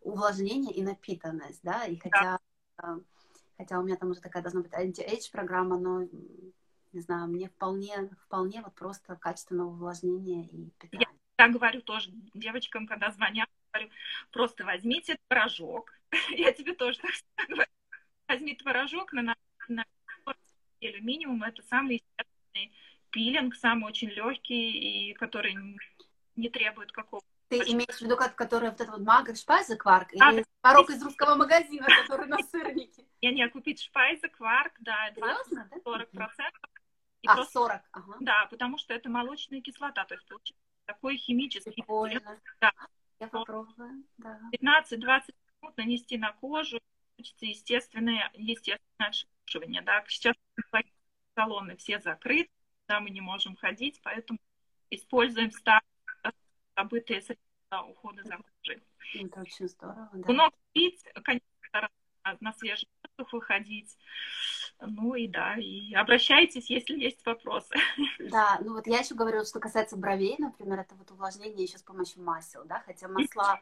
увлажнение 0.00 0.72
и 0.72 0.82
напитанность, 0.82 1.60
да, 1.62 1.84
и 1.84 1.98
хотя, 1.98 2.38
да. 2.78 2.98
хотя 3.58 3.78
у 3.78 3.82
меня 3.82 3.96
там 3.96 4.10
уже 4.10 4.20
такая 4.20 4.42
должна 4.42 4.62
быть 4.62 4.72
anti-age 4.72 5.30
программа, 5.30 5.78
но 5.78 6.08
не 6.92 7.00
знаю, 7.00 7.28
мне 7.28 7.50
вполне, 7.50 8.08
вполне 8.24 8.62
вот 8.62 8.74
просто 8.74 9.16
качественного 9.16 9.68
увлажнения 9.68 10.46
и 10.46 10.70
питания. 10.78 11.06
Я 11.38 11.48
говорю 11.50 11.82
тоже 11.82 12.10
девочкам, 12.32 12.86
когда 12.86 13.10
звонят, 13.10 13.50
говорю, 13.84 13.94
просто 14.30 14.64
возьмите 14.64 15.16
творожок. 15.28 15.92
Я 16.30 16.52
тебе 16.52 16.74
тоже 16.74 16.98
так 17.36 17.48
говорю. 17.48 17.70
Возьми 18.28 18.54
творожок 18.54 19.12
на, 19.12 19.22
на, 19.68 19.84
неделю 20.80 21.02
минимум. 21.02 21.42
Это 21.42 21.62
самый 21.62 21.96
естественный 21.96 22.72
пилинг, 23.10 23.54
самый 23.56 23.86
очень 23.88 24.08
легкий 24.10 25.10
и 25.10 25.14
который 25.14 25.56
не 26.36 26.48
требует 26.48 26.92
какого-то 26.92 27.26
ты 27.48 27.58
имеешь 27.58 27.98
в 27.98 28.02
виду, 28.02 28.16
который 28.16 28.70
вот 28.70 28.80
этот 28.80 28.88
вот 28.96 29.06
магр 29.06 29.36
шпайзекварк 29.36 30.08
а, 30.18 30.32
или 30.32 30.44
творог 30.60 30.90
из 30.90 31.00
русского 31.00 31.36
магазина, 31.36 31.86
который 32.02 32.26
на 32.26 32.38
сырнике? 32.38 33.04
Я 33.20 33.30
не 33.30 33.48
купить 33.48 33.80
шпайзекварк, 33.82 34.72
да, 34.80 35.10
20-40 35.12 36.06
процентов. 36.06 36.70
А, 37.24 37.34
просто, 37.36 37.52
40, 37.52 37.82
ага. 37.92 38.16
Да, 38.20 38.46
потому 38.50 38.78
что 38.78 38.94
это 38.94 39.08
молочная 39.08 39.60
кислота, 39.60 40.04
то 40.06 40.14
есть 40.14 40.26
получается 40.26 40.64
такой 40.86 41.16
химический. 41.16 41.84
Да. 42.60 42.72
Я 43.18 43.28
попробую, 43.28 44.04
да. 44.18 44.40
15-20 44.52 45.34
минут 45.62 45.76
нанести 45.76 46.18
на 46.18 46.32
кожу, 46.32 46.80
получится 47.16 47.46
естественное, 47.46 48.30
естественное 48.34 49.08
отшелушивание, 49.08 49.82
да. 49.82 50.04
Сейчас 50.06 50.34
салоны 51.34 51.76
все 51.76 51.98
закрыты, 52.00 52.50
да, 52.88 53.00
мы 53.00 53.10
не 53.10 53.20
можем 53.20 53.56
ходить, 53.56 54.00
поэтому 54.02 54.38
используем 54.90 55.50
старые 55.50 55.82
забытые 56.76 57.22
средства 57.22 57.82
ухода 57.88 58.22
за 58.22 58.36
кожей. 58.36 58.82
Это 59.14 59.40
очень 59.40 59.68
здорово, 59.68 60.10
да. 60.12 60.32
Много 60.32 60.56
пить, 60.72 61.02
конечно, 61.24 61.46
на 62.40 62.52
воздух 62.52 62.86
выходить. 63.32 63.96
Ну 64.80 65.14
и 65.14 65.26
да, 65.26 65.56
и 65.56 65.94
обращайтесь, 65.94 66.68
если 66.70 66.98
есть 66.98 67.24
вопросы. 67.24 67.74
Да, 68.18 68.58
ну 68.60 68.74
вот 68.74 68.86
я 68.86 68.98
еще 68.98 69.14
говорила, 69.14 69.44
что 69.44 69.60
касается 69.60 69.96
бровей, 69.96 70.36
например, 70.38 70.80
это 70.80 70.94
вот 70.94 71.10
увлажнение 71.10 71.64
еще 71.64 71.78
с 71.78 71.82
помощью 71.82 72.22
масел, 72.22 72.64
да, 72.64 72.82
хотя 72.84 73.08
масла 73.08 73.60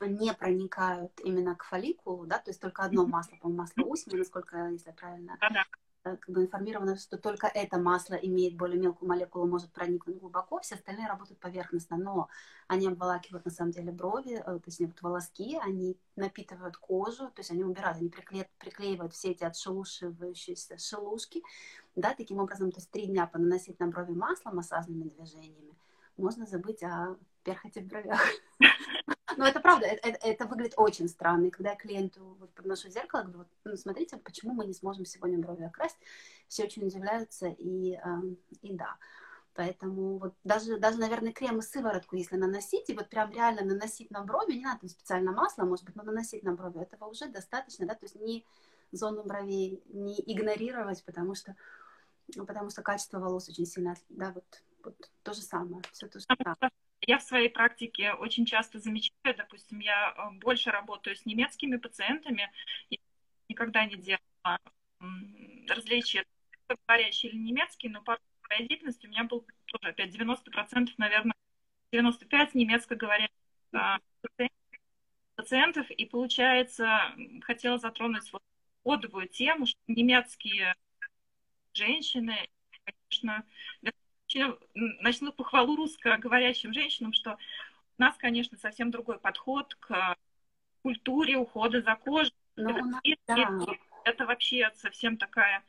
не 0.00 0.34
проникают 0.34 1.12
именно 1.22 1.54
к 1.54 1.64
фолликулу, 1.64 2.26
да, 2.26 2.38
то 2.38 2.50
есть 2.50 2.60
только 2.60 2.82
одно 2.82 3.06
масло, 3.06 3.36
по-моему, 3.36 3.62
масло 3.62 3.82
усми, 3.84 4.18
насколько, 4.18 4.56
если 4.70 4.88
я 4.88 4.94
правильно 4.94 5.38
да, 5.40 5.50
да. 5.50 5.64
Э, 6.04 6.18
как 6.18 6.34
бы 6.34 6.42
информирована, 6.42 6.96
что 6.96 7.16
только 7.16 7.46
это 7.46 7.78
масло 7.78 8.14
имеет 8.14 8.56
более 8.56 8.78
мелкую 8.78 9.08
молекулу, 9.08 9.46
может 9.46 9.72
проникнуть 9.72 10.18
глубоко, 10.18 10.60
все 10.60 10.74
остальные 10.74 11.08
работают 11.08 11.40
поверхностно, 11.40 11.96
но 11.96 12.28
они 12.68 12.88
обволакивают 12.88 13.46
на 13.46 13.50
самом 13.50 13.70
деле 13.70 13.90
брови, 13.90 14.42
э, 14.44 14.58
точнее 14.62 14.88
вот 14.88 15.00
волоски, 15.00 15.58
они 15.62 15.96
напитывают 16.14 16.76
кожу, 16.76 17.28
то 17.28 17.40
есть 17.40 17.50
они 17.50 17.64
убирают, 17.64 17.98
они 17.98 18.10
приклеивают, 18.10 18.50
приклеивают 18.58 19.14
все 19.14 19.30
эти 19.30 19.44
отшелушивающиеся 19.44 20.76
шелушки, 20.76 21.42
да, 21.96 22.14
таким 22.14 22.38
образом, 22.38 22.70
то 22.70 22.80
есть 22.80 22.90
три 22.90 23.06
дня 23.06 23.26
понаносить 23.26 23.80
на 23.80 23.86
брови 23.86 24.12
масло 24.12 24.50
массажными 24.50 25.08
движениями, 25.08 25.74
можно 26.18 26.44
забыть 26.44 26.82
о 26.82 27.16
перхоти 27.44 27.80
в 27.80 27.86
бровях. 27.86 28.20
Но 29.36 29.46
это 29.46 29.60
правда, 29.60 29.86
это, 29.86 30.08
это, 30.08 30.26
это 30.26 30.46
выглядит 30.46 30.74
очень 30.76 31.08
странно. 31.08 31.46
И 31.46 31.50
когда 31.50 31.70
я 31.70 31.76
клиенту 31.76 32.36
вот, 32.38 32.50
подношу 32.50 32.88
зеркало, 32.90 33.22
говорю, 33.22 33.38
вот, 33.38 33.48
ну, 33.64 33.76
смотрите, 33.76 34.16
почему 34.18 34.52
мы 34.52 34.66
не 34.66 34.74
сможем 34.74 35.04
сегодня 35.06 35.38
брови 35.38 35.64
окрасить, 35.64 35.98
все 36.48 36.64
очень 36.64 36.86
удивляются, 36.86 37.48
и, 37.48 37.94
э, 37.94 38.00
и 38.62 38.74
да. 38.74 38.96
Поэтому 39.54 40.18
вот 40.18 40.34
даже, 40.42 40.78
даже, 40.78 40.98
наверное, 40.98 41.32
крем 41.32 41.58
и 41.58 41.62
сыворотку, 41.62 42.16
если 42.16 42.36
наносить, 42.36 42.90
и 42.90 42.94
вот 42.94 43.08
прям 43.08 43.30
реально 43.30 43.64
наносить 43.64 44.10
на 44.10 44.22
брови, 44.22 44.54
не 44.54 44.64
надо 44.64 44.80
там 44.80 44.88
специально 44.88 45.32
масло, 45.32 45.64
может 45.64 45.84
быть, 45.84 45.94
но 45.94 46.02
наносить 46.02 46.42
на 46.42 46.54
брови, 46.54 46.82
этого 46.82 47.06
уже 47.06 47.28
достаточно, 47.28 47.86
да, 47.86 47.94
то 47.94 48.04
есть 48.04 48.16
не 48.16 48.44
зону 48.90 49.22
бровей 49.22 49.82
не 49.86 50.20
игнорировать, 50.26 51.04
потому 51.04 51.34
что, 51.36 51.54
потому 52.36 52.70
что 52.70 52.82
качество 52.82 53.20
волос 53.20 53.48
очень 53.48 53.66
сильно, 53.66 53.94
да, 54.08 54.32
вот, 54.32 54.44
вот 54.82 55.10
то 55.22 55.32
же 55.32 55.40
самое, 55.40 55.82
все 55.92 56.08
то 56.08 56.18
же 56.18 56.26
самое. 56.26 56.70
Я 57.06 57.18
в 57.18 57.22
своей 57.22 57.48
практике 57.48 58.12
очень 58.12 58.46
часто 58.46 58.78
замечаю, 58.78 59.36
допустим, 59.36 59.78
я 59.80 60.14
э, 60.16 60.38
больше 60.38 60.70
работаю 60.70 61.16
с 61.16 61.26
немецкими 61.26 61.76
пациентами, 61.76 62.50
я 62.90 62.98
никогда 63.48 63.84
не 63.84 63.96
делала 63.96 64.58
различия 65.68 66.24
говорящий 66.68 67.28
или 67.28 67.36
немецкий, 67.36 67.88
но 67.88 68.02
по 68.02 68.18
деятельности 68.58 69.06
у 69.06 69.10
меня 69.10 69.24
был 69.24 69.46
тоже 69.66 69.88
опять 69.88 70.14
90%, 70.14 70.90
наверное, 70.96 71.34
95 71.92 72.54
немецко 72.54 72.94
говорящих 72.94 73.36
а, 73.72 73.98
пациентов, 75.36 75.90
и 75.90 76.04
получается, 76.06 77.14
хотела 77.42 77.78
затронуть 77.78 78.32
вот 78.32 78.42
кодовую 78.82 79.28
тему, 79.28 79.66
что 79.66 79.78
немецкие 79.86 80.74
женщины, 81.72 82.48
конечно, 82.84 83.44
начну 84.74 85.32
похвалу 85.32 85.76
русскоговорящим 85.76 86.72
женщинам, 86.72 87.12
что 87.12 87.38
у 87.98 88.02
нас, 88.02 88.16
конечно, 88.16 88.58
совсем 88.58 88.90
другой 88.90 89.18
подход 89.18 89.74
к 89.76 90.16
культуре 90.82 91.36
ухода 91.36 91.80
за 91.82 91.94
кожей. 91.96 92.34
Ну, 92.56 92.70
это, 93.02 93.18
да. 93.26 93.66
это 94.04 94.26
вообще 94.26 94.70
совсем 94.76 95.16
такая 95.16 95.64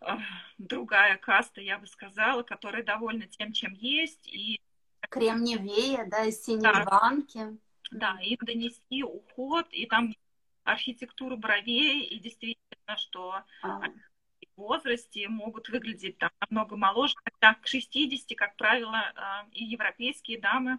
э, 0.00 0.16
другая 0.58 1.16
каста, 1.18 1.60
я 1.60 1.78
бы 1.78 1.86
сказала, 1.86 2.42
которая 2.42 2.82
довольна 2.82 3.26
тем, 3.26 3.52
чем 3.52 3.72
есть. 3.74 4.26
И... 4.26 4.60
Кремниевее, 5.08 6.06
да, 6.06 6.24
из 6.24 6.42
синей 6.42 6.62
да. 6.62 6.84
банки. 6.84 7.58
Да, 7.90 8.18
и 8.20 8.36
донести 8.36 9.04
уход, 9.04 9.68
и 9.70 9.86
там 9.86 10.14
архитектуру 10.64 11.36
бровей, 11.36 12.04
и 12.04 12.18
действительно, 12.18 12.96
что 12.96 13.42
а 13.62 13.82
возрасте 14.56 15.28
могут 15.28 15.68
выглядеть 15.68 16.18
там 16.18 16.30
намного 16.40 16.76
моложе, 16.76 17.14
хотя 17.24 17.54
к 17.54 17.66
60, 17.66 18.36
как 18.36 18.56
правило, 18.56 19.12
а, 19.14 19.46
и 19.52 19.64
европейские 19.64 20.40
дамы 20.40 20.78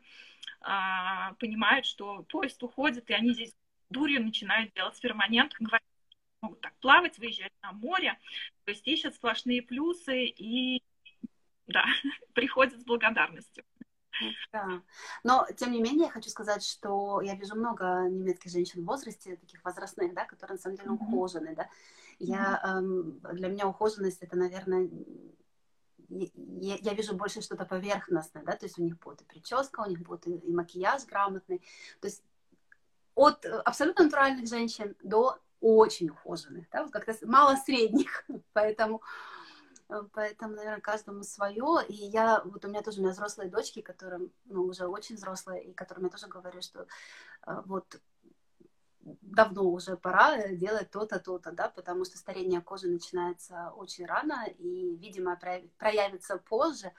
а, 0.61 1.33
понимают, 1.33 1.85
что 1.85 2.23
поезд 2.23 2.61
уходит, 2.63 3.09
и 3.09 3.13
они 3.13 3.33
здесь 3.33 3.55
дурью 3.89 4.23
начинают 4.23 4.73
делать 4.73 4.99
перманент, 4.99 5.53
говорят, 5.59 5.83
могут 6.41 6.61
так 6.61 6.73
плавать, 6.79 7.17
выезжать 7.17 7.53
на 7.61 7.71
море, 7.71 8.17
то 8.63 8.71
есть 8.71 8.87
ищут 8.87 9.15
сплошные 9.15 9.61
плюсы 9.61 10.25
и, 10.25 10.81
да, 11.67 11.85
приходят 12.33 12.79
с 12.79 12.83
благодарностью. 12.83 13.63
Да. 14.55 14.81
Но, 15.23 15.47
тем 15.57 15.71
не 15.71 15.81
менее, 15.81 16.05
я 16.05 16.11
хочу 16.11 16.29
сказать, 16.29 16.63
что 16.63 17.19
я 17.21 17.35
вижу 17.35 17.55
много 17.55 18.07
немецких 18.09 18.51
женщин 18.51 18.83
в 18.83 18.85
возрасте, 18.85 19.35
таких 19.35 19.63
возрастных, 19.65 20.13
да, 20.13 20.23
которые 20.23 20.55
на 20.55 20.61
самом 20.61 20.77
деле 20.77 20.91
ухожены, 20.91 21.55
да. 21.55 21.67
Я, 22.19 22.61
эм, 22.63 23.19
для 23.33 23.49
меня 23.49 23.67
ухоженность 23.67 24.21
это, 24.21 24.37
наверное, 24.37 24.89
я, 26.07 26.75
я 26.75 26.93
вижу 26.93 27.15
больше 27.15 27.41
что-то 27.41 27.65
поверхностное, 27.65 28.43
да, 28.43 28.53
то 28.53 28.65
есть 28.65 28.79
у 28.79 28.83
них 28.83 28.97
будет 28.99 29.21
и 29.21 29.25
прическа, 29.25 29.81
у 29.81 29.89
них 29.89 29.99
будет 29.99 30.25
и, 30.27 30.35
и 30.35 30.53
макияж 30.53 31.05
грамотный, 31.05 31.59
то 31.99 32.07
есть 32.07 32.23
от 33.15 33.45
абсолютно 33.65 34.05
натуральных 34.05 34.47
женщин 34.47 34.95
до 35.03 35.37
очень 35.59 36.11
ухоженных, 36.11 36.69
да, 36.71 36.83
вот 36.83 36.93
как-то 36.93 37.13
мало 37.27 37.57
средних, 37.57 38.23
поэтому 38.53 39.01
Э, 39.01 39.34
поэтому, 40.13 40.55
наверное, 40.55 40.81
каждому 40.81 41.23
свое. 41.23 41.85
И 41.87 41.93
я, 41.93 42.41
вот 42.43 42.65
у 42.65 42.67
меня 42.67 42.81
тоже 42.81 42.99
у 42.99 43.01
меня 43.01 43.11
взрослые 43.11 43.49
дочки, 43.49 43.81
которым, 43.81 44.31
ну, 44.45 44.63
уже 44.63 44.87
очень 44.87 45.15
взрослые, 45.15 45.63
и 45.63 45.73
которым 45.73 46.05
я 46.05 46.09
тоже 46.09 46.27
говорю, 46.27 46.61
что 46.61 46.87
э, 47.47 47.61
вот 47.65 47.99
давно 49.05 49.63
уже 49.63 49.97
пора 49.97 50.47
делать 50.47 50.89
то-то, 50.89 51.19
то-то, 51.19 51.51
да, 51.51 51.69
потому 51.69 52.05
что 52.05 52.17
старение 52.17 52.61
кожи 52.61 52.87
начинается 52.87 53.71
очень 53.75 54.05
рано 54.05 54.45
и, 54.57 54.95
видимо, 54.95 55.39
проявится 55.77 56.37
позже. 56.37 56.91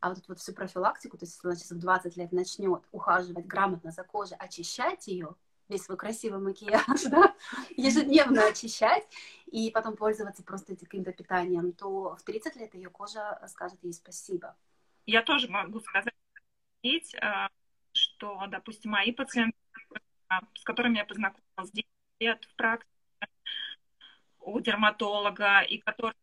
А 0.00 0.08
вот 0.08 0.18
эту 0.18 0.28
вот 0.28 0.40
всю 0.40 0.52
профилактику, 0.52 1.16
то 1.16 1.24
есть 1.24 1.36
если 1.36 1.48
она 1.48 1.56
сейчас 1.56 1.70
в 1.70 1.78
20 1.78 2.16
лет 2.16 2.32
начнет 2.32 2.82
ухаживать 2.90 3.46
грамотно 3.46 3.92
за 3.92 4.02
кожей, 4.02 4.36
очищать 4.36 5.06
ее, 5.06 5.36
весь 5.72 5.84
свой 5.84 5.96
красивый 5.96 6.40
макияж, 6.40 7.02
да, 7.10 7.34
ежедневно 7.76 8.46
очищать 8.46 9.04
и 9.46 9.70
потом 9.70 9.96
пользоваться 9.96 10.42
просто 10.42 10.76
каким-то 10.76 11.12
питанием, 11.12 11.72
то 11.72 12.16
в 12.16 12.22
30 12.22 12.56
лет 12.56 12.74
ее 12.74 12.90
кожа 12.90 13.40
скажет 13.48 13.78
ей 13.82 13.92
спасибо. 13.92 14.56
Я 15.06 15.22
тоже 15.22 15.48
могу 15.48 15.80
сказать, 15.80 16.14
а, 17.20 17.48
что, 17.92 18.44
допустим, 18.48 18.92
мои 18.92 19.12
пациенты, 19.12 19.56
а, 20.28 20.40
с 20.54 20.62
которыми 20.62 20.98
я 20.98 21.04
познакомилась 21.04 21.72
10 21.72 21.86
лет 22.20 22.44
в 22.44 22.54
практике 22.54 22.88
у 24.40 24.60
дерматолога, 24.60 25.60
и 25.60 25.78
которые 25.78 26.14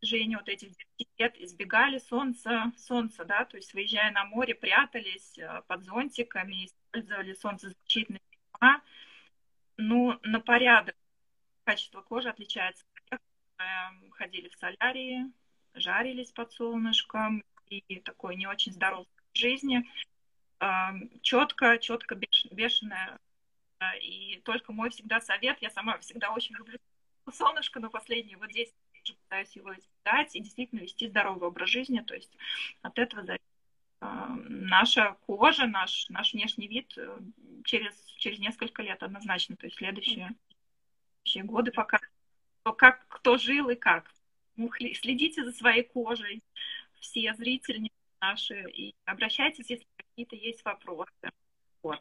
движения 0.00 0.36
вот 0.36 0.48
этих 0.48 0.68
10 0.98 1.08
лет 1.18 1.36
избегали 1.38 1.98
солнца, 1.98 2.72
солнца, 2.76 3.24
да, 3.24 3.44
то 3.44 3.56
есть 3.56 3.72
выезжая 3.74 4.12
на 4.12 4.24
море, 4.24 4.54
прятались 4.54 5.38
а, 5.38 5.62
под 5.62 5.84
зонтиками, 5.84 6.66
использовали 6.66 7.32
солнцезащитные 7.34 8.20
сама. 8.60 8.82
Ну, 9.76 10.18
на 10.22 10.40
порядок 10.40 10.96
качество 11.64 12.02
кожи 12.02 12.28
отличается 12.28 12.84
которые 12.94 14.10
ходили 14.12 14.48
в 14.48 14.54
солярии, 14.54 15.30
жарились 15.74 16.30
под 16.30 16.52
солнышком 16.52 17.42
и 17.68 18.00
такой 18.00 18.36
не 18.36 18.46
очень 18.46 18.72
здоровой 18.72 19.06
жизни. 19.32 19.84
Четко, 21.22 21.78
четко 21.78 22.14
бешеная. 22.14 23.18
И 24.00 24.40
только 24.44 24.72
мой 24.72 24.90
всегда 24.90 25.20
совет, 25.20 25.60
я 25.60 25.70
сама 25.70 25.98
всегда 25.98 26.32
очень 26.32 26.54
люблю 26.56 26.78
солнышко, 27.32 27.80
но 27.80 27.90
последние 27.90 28.36
вот 28.36 28.50
10 28.50 28.72
лет 28.94 29.16
пытаюсь 29.18 29.56
его 29.56 29.74
избегать 29.74 30.34
и 30.36 30.40
действительно 30.40 30.80
вести 30.80 31.08
здоровый 31.08 31.48
образ 31.48 31.68
жизни. 31.70 32.00
То 32.00 32.14
есть 32.14 32.36
от 32.82 32.98
этого 32.98 33.24
зависит 33.24 33.44
наша 34.48 35.16
кожа, 35.26 35.66
наш, 35.66 36.08
наш 36.08 36.32
внешний 36.32 36.68
вид 36.68 36.92
э, 36.96 37.18
через, 37.64 37.94
через 38.18 38.38
несколько 38.38 38.82
лет 38.82 39.02
однозначно. 39.02 39.56
То 39.56 39.66
есть 39.66 39.76
следующие, 39.76 40.34
следующие 41.22 41.44
годы 41.44 41.72
пока 41.72 41.98
как 42.72 43.06
кто 43.08 43.36
жил 43.36 43.68
и 43.68 43.74
как. 43.74 44.10
Ну, 44.56 44.70
следите 44.72 45.44
за 45.44 45.52
своей 45.52 45.82
кожей, 45.82 46.42
все 47.00 47.34
зрители 47.34 47.90
наши, 48.20 48.64
и 48.70 48.94
обращайтесь, 49.04 49.68
если 49.68 49.86
какие-то 49.96 50.36
есть 50.36 50.64
вопросы. 50.64 51.30
Вот. 51.82 52.00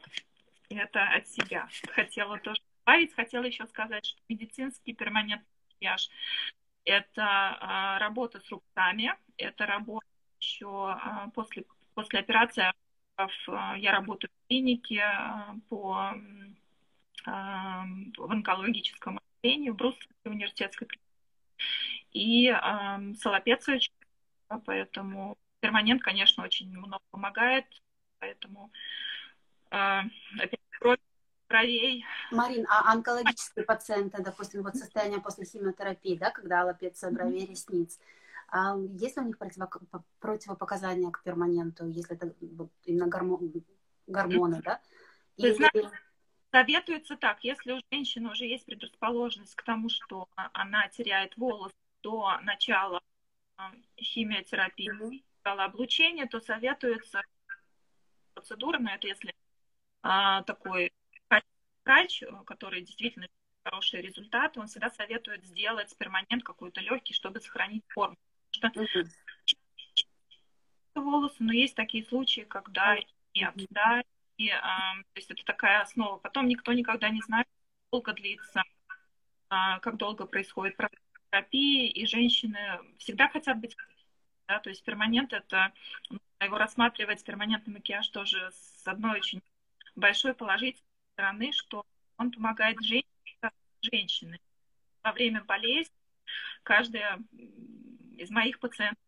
Это 0.69 1.03
от 1.03 1.27
себя. 1.27 1.67
Хотела 1.89 2.37
тоже 2.39 2.61
добавить, 2.79 3.13
хотела 3.13 3.43
еще 3.43 3.67
сказать, 3.67 4.05
что 4.05 4.21
медицинский 4.29 4.93
перманентный 4.93 5.47
макияж– 5.83 6.09
это 6.85 7.57
а, 7.59 7.99
работа 7.99 8.39
с 8.39 8.49
руками, 8.49 9.13
это 9.37 9.65
работа 9.65 10.05
еще 10.39 10.67
а, 10.67 11.29
после, 11.33 11.65
после 11.93 12.19
операции. 12.19 12.65
А, 13.15 13.77
я 13.77 13.91
работаю 13.91 14.29
в 14.31 14.47
клинике 14.47 15.03
по 15.69 16.13
в 17.25 18.31
онкологическом 18.31 19.17
отделении 19.41 19.69
в 19.69 19.75
Брусельской 19.75 20.13
университетской 20.25 20.87
клинике. 20.87 21.03
И 22.11 22.49
э, 22.49 23.13
Солопец 23.15 23.67
очень, 23.67 23.93
поэтому 24.65 25.37
перманент, 25.59 26.01
конечно, 26.03 26.43
очень 26.43 26.69
много 26.77 26.99
помогает, 27.11 27.65
поэтому 28.19 28.71
э, 29.71 30.01
опять 30.39 30.59
кровь, 30.79 30.99
кровей. 31.47 32.05
Марин, 32.31 32.65
а 32.69 32.91
онкологические 32.91 33.65
пациенты, 33.65 34.21
допустим, 34.21 34.63
вот 34.63 34.75
состояние 34.75 35.21
после 35.21 35.45
химиотерапии, 35.45 36.17
да, 36.17 36.31
когда 36.31 36.61
аллопеция 36.61 37.11
бровей, 37.11 37.45
ресниц, 37.45 37.97
а 37.97 38.01
есть 38.99 39.17
ли 39.17 39.23
у 39.23 39.25
них 39.25 39.37
противопоказания 40.19 41.09
к 41.09 41.23
перманенту, 41.23 41.87
если 41.87 42.15
это 42.15 42.35
именно 42.83 43.07
гормон, 43.07 43.51
гормоны, 44.07 44.61
да? 44.63 44.81
Или... 45.37 45.53
Знаешь, 45.53 45.91
советуется 46.51 47.17
так, 47.17 47.43
если 47.43 47.71
у 47.71 47.81
женщины 47.91 48.29
уже 48.29 48.45
есть 48.45 48.65
предрасположенность 48.65 49.55
к 49.55 49.63
тому, 49.63 49.89
что 49.89 50.29
она 50.35 50.87
теряет 50.89 51.35
волос 51.35 51.71
до 52.03 52.37
начала 52.41 53.01
а, 53.57 53.71
химиотерапии, 53.99 55.23
начала 55.43 55.65
облучения, 55.65 56.27
то 56.27 56.39
советуется 56.39 57.23
процедура, 58.35 58.77
но 58.77 58.91
это 58.91 59.07
если 59.07 59.33
а, 60.03 60.43
такой 60.43 60.93
врач, 61.85 62.23
который 62.45 62.81
действительно 62.81 63.27
хорошие 63.63 64.03
результаты, 64.03 64.59
он 64.59 64.67
всегда 64.67 64.89
советует 64.91 65.43
сделать 65.45 65.95
перманент 65.97 66.43
какой-то 66.43 66.81
легкий, 66.81 67.13
чтобы 67.13 67.39
сохранить 67.39 67.83
форму. 67.89 68.17
Что 70.91 71.01
волосы, 71.01 71.37
но 71.39 71.51
есть 71.51 71.75
такие 71.75 72.05
случаи, 72.05 72.41
когда 72.41 72.97
нет, 73.33 73.53
да, 73.69 74.03
и, 74.37 74.49
а, 74.49 74.93
то 74.95 75.19
есть 75.19 75.31
это 75.31 75.43
такая 75.43 75.81
основа. 75.81 76.17
Потом 76.17 76.47
никто 76.47 76.71
никогда 76.73 77.09
не 77.09 77.21
знает, 77.21 77.47
как 77.47 77.91
долго 77.91 78.13
длится, 78.13 78.63
а, 79.49 79.79
как 79.79 79.97
долго 79.97 80.25
происходит 80.25 80.77
процесс 80.77 80.99
терапии, 81.31 81.89
и 81.89 82.05
женщины 82.05 82.79
всегда 82.99 83.27
хотят 83.27 83.59
быть 83.59 83.75
да, 84.47 84.59
то 84.59 84.69
есть 84.69 84.83
перманент 84.83 85.33
это, 85.33 85.71
его 86.39 86.57
рассматривать, 86.57 87.23
перманентный 87.23 87.73
макияж 87.73 88.07
тоже 88.09 88.51
с 88.51 88.87
одной 88.87 89.17
очень 89.17 89.41
большой 89.95 90.33
положительной 90.33 90.83
стороны, 91.13 91.51
что 91.53 91.85
он 92.17 92.31
помогает 92.31 92.77
женщине, 92.81 93.07
женщины. 93.81 94.39
Во 95.03 95.11
время 95.11 95.43
болезни 95.43 95.93
каждая 96.63 97.19
из 98.17 98.29
моих 98.29 98.59
пациентов 98.59 99.03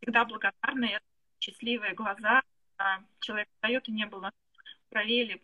всегда 0.00 0.24
благодарна, 0.24 0.84
это 0.86 1.04
счастливые 1.40 1.94
глаза, 1.94 2.42
а 2.78 3.00
человек 3.20 3.48
встает 3.54 3.88
и 3.88 3.92
не 3.92 4.06
было 4.06 4.32
провели, 4.88 5.42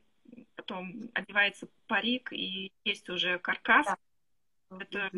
потом 0.56 1.10
одевается 1.14 1.68
парик 1.86 2.32
и 2.32 2.72
есть 2.84 3.08
уже 3.08 3.38
каркас. 3.38 3.86
Да. 3.86 3.98
Это 4.78 5.10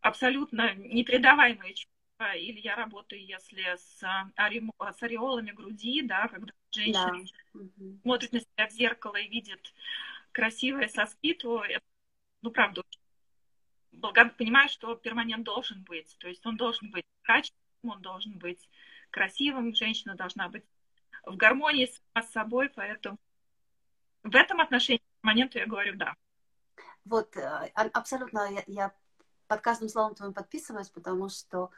абсолютно 0.00 0.74
непередаваемое 0.74 1.74
чувство. 1.74 1.88
Или 2.36 2.58
я 2.58 2.74
работаю, 2.74 3.24
если 3.24 3.62
с, 3.76 4.02
ари... 4.34 4.60
с 4.80 5.02
ореолами 5.04 5.52
груди, 5.52 6.02
да, 6.02 6.26
когда 6.26 6.52
женщина 6.72 7.24
да. 7.54 7.64
смотрит 8.02 8.32
на 8.32 8.40
себя 8.40 8.66
в 8.66 8.72
зеркало 8.72 9.14
и 9.16 9.28
видит 9.28 9.72
красивые 10.32 10.88
соски, 10.88 11.34
то 11.34 11.64
это, 11.64 11.84
ну, 12.42 12.50
правда, 12.50 12.82
благо... 12.82 13.07
понимаю, 14.36 14.68
что 14.68 14.94
перманент 14.94 15.44
должен 15.44 15.82
быть. 15.82 16.16
То 16.18 16.28
есть 16.28 16.44
он 16.46 16.56
должен 16.56 16.90
быть 16.90 17.04
качественным, 17.22 17.96
он 17.96 18.02
должен 18.02 18.38
быть 18.38 18.68
красивым, 19.10 19.74
женщина 19.74 20.14
должна 20.14 20.48
быть 20.48 20.64
в 21.24 21.36
гармонии 21.36 21.86
с 21.86 22.30
собой, 22.30 22.70
поэтому 22.70 23.18
в 24.22 24.34
этом 24.34 24.60
отношении 24.60 24.98
к 25.20 25.24
моменту 25.24 25.58
я 25.58 25.66
говорю 25.66 25.96
да. 25.96 26.14
Вот, 27.04 27.36
э, 27.36 27.70
абсолютно 27.74 28.50
я, 28.50 28.64
я 28.66 28.94
под 29.46 29.60
каждым 29.62 29.88
словом 29.88 30.14
твоим 30.14 30.34
подписываюсь, 30.34 30.90
потому 30.90 31.28
что 31.30 31.70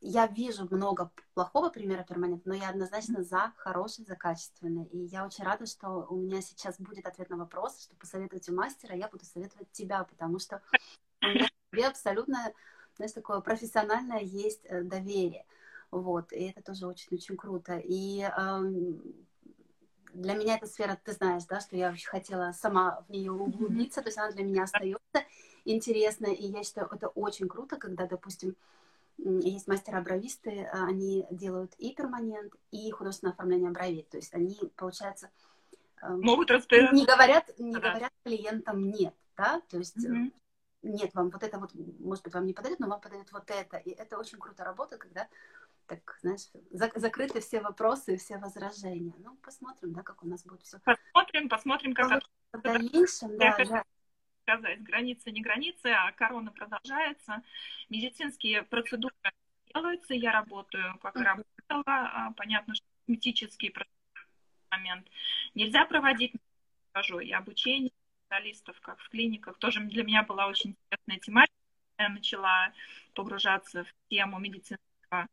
я 0.00 0.26
вижу 0.26 0.68
много 0.70 1.10
плохого 1.34 1.70
примера 1.70 2.04
перманента, 2.04 2.48
но 2.48 2.54
я 2.54 2.68
однозначно 2.68 3.22
за 3.22 3.52
хороший, 3.56 4.04
за 4.04 4.14
качественный. 4.14 4.84
И 4.86 4.98
я 4.98 5.24
очень 5.24 5.44
рада, 5.44 5.66
что 5.66 6.06
у 6.08 6.16
меня 6.16 6.40
сейчас 6.42 6.78
будет 6.78 7.06
ответ 7.06 7.30
на 7.30 7.36
вопрос, 7.36 7.82
что 7.82 7.96
посоветуйте 7.96 8.52
мастера, 8.52 8.94
я 8.94 9.08
буду 9.08 9.24
советовать 9.24 9.70
тебя, 9.72 10.04
потому 10.04 10.38
что 10.38 10.62
у 11.22 11.26
меня 11.26 11.48
тебе 11.72 11.86
абсолютно, 11.86 12.52
знаешь, 12.96 13.12
такое 13.12 13.40
профессиональное 13.40 14.20
есть 14.20 14.64
э, 14.64 14.82
доверие. 14.82 15.46
Вот, 15.90 16.32
и 16.32 16.50
это 16.50 16.62
тоже 16.62 16.86
очень-очень 16.86 17.36
круто. 17.36 17.78
И 17.78 18.20
эм, 18.20 19.00
для 20.12 20.34
меня 20.34 20.56
эта 20.56 20.66
сфера, 20.66 20.98
ты 21.02 21.12
знаешь, 21.12 21.44
да, 21.44 21.60
что 21.60 21.76
я 21.76 21.90
очень 21.90 22.08
хотела 22.08 22.52
сама 22.52 23.04
в 23.08 23.10
нее 23.10 23.32
углубиться, 23.32 24.02
то 24.02 24.08
есть 24.08 24.18
она 24.18 24.30
для 24.30 24.44
меня 24.44 24.64
остается 24.64 25.24
интересной, 25.64 26.34
и 26.34 26.46
я 26.46 26.62
считаю, 26.62 26.88
это 26.90 27.08
очень 27.08 27.48
круто, 27.48 27.76
когда, 27.76 28.06
допустим, 28.06 28.56
есть 29.18 29.66
мастера-бровисты, 29.66 30.68
а, 30.72 30.86
они 30.86 31.26
делают 31.30 31.74
и 31.78 31.94
перманент, 31.94 32.52
и 32.70 32.90
художественное 32.90 33.32
оформление 33.32 33.70
бровей, 33.70 34.06
то 34.10 34.16
есть 34.16 34.34
они, 34.34 34.58
получается, 34.76 35.30
эм, 36.02 36.20
могут. 36.20 36.50
Не 36.50 37.06
говорят, 37.06 37.50
не 37.58 37.72
да. 37.72 37.90
говорят 37.90 38.12
клиентам 38.24 38.90
нет, 38.90 39.14
да, 39.36 39.60
то 39.68 39.78
есть 39.78 39.96
mm-hmm. 39.96 40.32
нет, 40.82 41.14
вам 41.14 41.30
вот 41.30 41.42
это 41.42 41.58
вот, 41.58 41.70
может 41.74 42.24
быть, 42.24 42.34
вам 42.34 42.46
не 42.46 42.52
подойдет, 42.52 42.80
но 42.80 42.88
вам 42.88 43.00
подойдет 43.00 43.32
вот 43.32 43.50
это, 43.50 43.78
и 43.78 43.90
это 43.90 44.18
очень 44.18 44.38
круто 44.38 44.64
работа, 44.64 44.98
когда 44.98 45.28
так, 45.86 46.18
знаешь, 46.20 46.48
закрыты 46.70 47.40
все 47.40 47.60
вопросы 47.60 48.14
и 48.14 48.16
все 48.16 48.38
возражения. 48.38 49.14
Ну, 49.18 49.36
посмотрим, 49.36 49.92
да, 49.92 50.02
как 50.02 50.22
у 50.24 50.26
нас 50.26 50.42
будет 50.44 50.62
все. 50.62 50.78
Посмотрим, 50.80 51.48
посмотрим, 51.48 51.94
как. 51.94 52.22
В 52.52 52.60
дальнейшем, 52.60 53.38
да, 53.38 53.56
да. 53.68 53.84
Сказать, 54.48 54.80
границы 54.84 55.32
не 55.32 55.40
границы, 55.40 55.86
а 55.86 56.12
корона 56.12 56.52
продолжается. 56.52 57.42
Медицинские 57.88 58.62
процедуры 58.62 59.12
делаются, 59.74 60.14
я 60.14 60.30
работаю, 60.30 60.96
как 61.02 61.16
и 61.16 61.24
работала. 61.24 61.82
А, 61.84 62.30
понятно, 62.30 62.76
что 62.76 62.84
косметический 63.00 63.74
момент 64.70 65.08
нельзя 65.56 65.84
проводить, 65.84 66.32
скажу, 66.90 67.18
и 67.18 67.32
обучение 67.32 67.90
специалистов, 68.20 68.80
как 68.82 69.00
в 69.00 69.08
клиниках, 69.08 69.58
тоже 69.58 69.80
для 69.80 70.04
меня 70.04 70.22
была 70.22 70.46
очень 70.46 70.76
интересная 70.76 71.18
тематика. 71.18 71.56
Я 71.98 72.08
начала 72.10 72.72
погружаться 73.14 73.82
в 73.82 73.92
тему 74.08 74.38
медицинского 74.38 75.26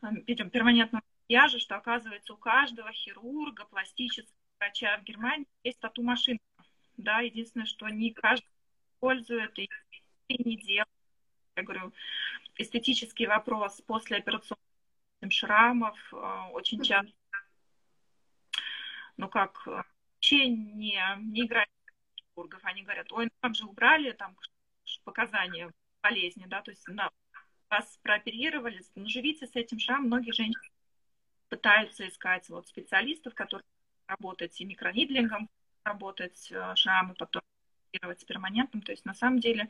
перманентного 0.00 1.02
макияжа, 1.22 1.58
что 1.58 1.76
оказывается 1.76 2.32
у 2.32 2.38
каждого 2.38 2.90
хирурга, 2.92 3.66
пластического 3.66 4.32
врача 4.58 4.96
в 4.96 5.04
Германии 5.04 5.46
есть 5.64 5.80
тату-машинка. 5.80 6.47
Да, 6.98 7.20
единственное, 7.20 7.66
что 7.66 7.88
не 7.88 8.12
каждый 8.12 8.48
использует 8.96 9.56
и 9.58 9.68
не 10.28 10.56
делает. 10.56 10.88
Я 11.56 11.62
говорю, 11.62 11.92
эстетический 12.56 13.26
вопрос 13.26 13.80
после 13.82 14.18
операционных 14.18 14.58
шрамов 15.30 15.96
э, 16.12 16.16
очень 16.52 16.82
часто, 16.82 17.12
ну 19.16 19.28
как, 19.28 19.64
вообще 19.66 20.48
не, 20.48 21.00
не 21.18 21.46
играют 21.46 21.70
хирургов. 22.16 22.60
Они 22.64 22.82
говорят, 22.82 23.12
ой, 23.12 23.26
ну 23.26 23.30
там 23.40 23.54
же 23.54 23.64
убрали 23.64 24.10
там 24.12 24.36
показания 25.04 25.70
болезни, 26.02 26.46
да, 26.46 26.62
то 26.62 26.70
есть 26.72 26.86
на 26.88 27.10
вас 27.70 27.98
прооперировали, 28.02 28.82
ну, 28.94 29.06
живите 29.08 29.46
с 29.46 29.54
этим 29.54 29.78
шрамом. 29.78 30.06
Многие 30.06 30.32
женщины 30.32 30.70
пытаются 31.48 32.08
искать 32.08 32.48
вот 32.48 32.66
специалистов, 32.66 33.34
которые 33.34 33.64
работают 34.06 34.54
с 34.54 34.60
микронидлингом, 34.60 35.48
работать 35.88 36.48
э, 36.52 36.74
шрамы, 36.76 37.14
потом 37.14 37.42
с 37.92 38.24
перманентным. 38.24 38.82
То 38.82 38.92
есть 38.92 39.04
на 39.04 39.14
самом 39.14 39.40
деле 39.40 39.68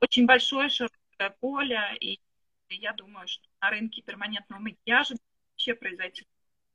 очень 0.00 0.26
большое 0.26 0.68
широкое 0.68 1.30
поле, 1.40 1.96
и 2.00 2.20
я 2.68 2.92
думаю, 2.92 3.26
что 3.28 3.46
на 3.60 3.70
рынке 3.70 4.02
перманентного 4.02 4.60
макияжа 4.60 5.14
вообще 5.52 5.74
произойти 5.74 6.26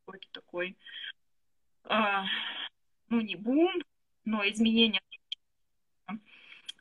какой-то 0.06 0.28
такой, 0.32 0.78
э, 1.84 2.24
ну 3.10 3.22
не 3.22 3.36
бум, 3.36 3.74
но 4.24 4.48
изменение. 4.48 5.02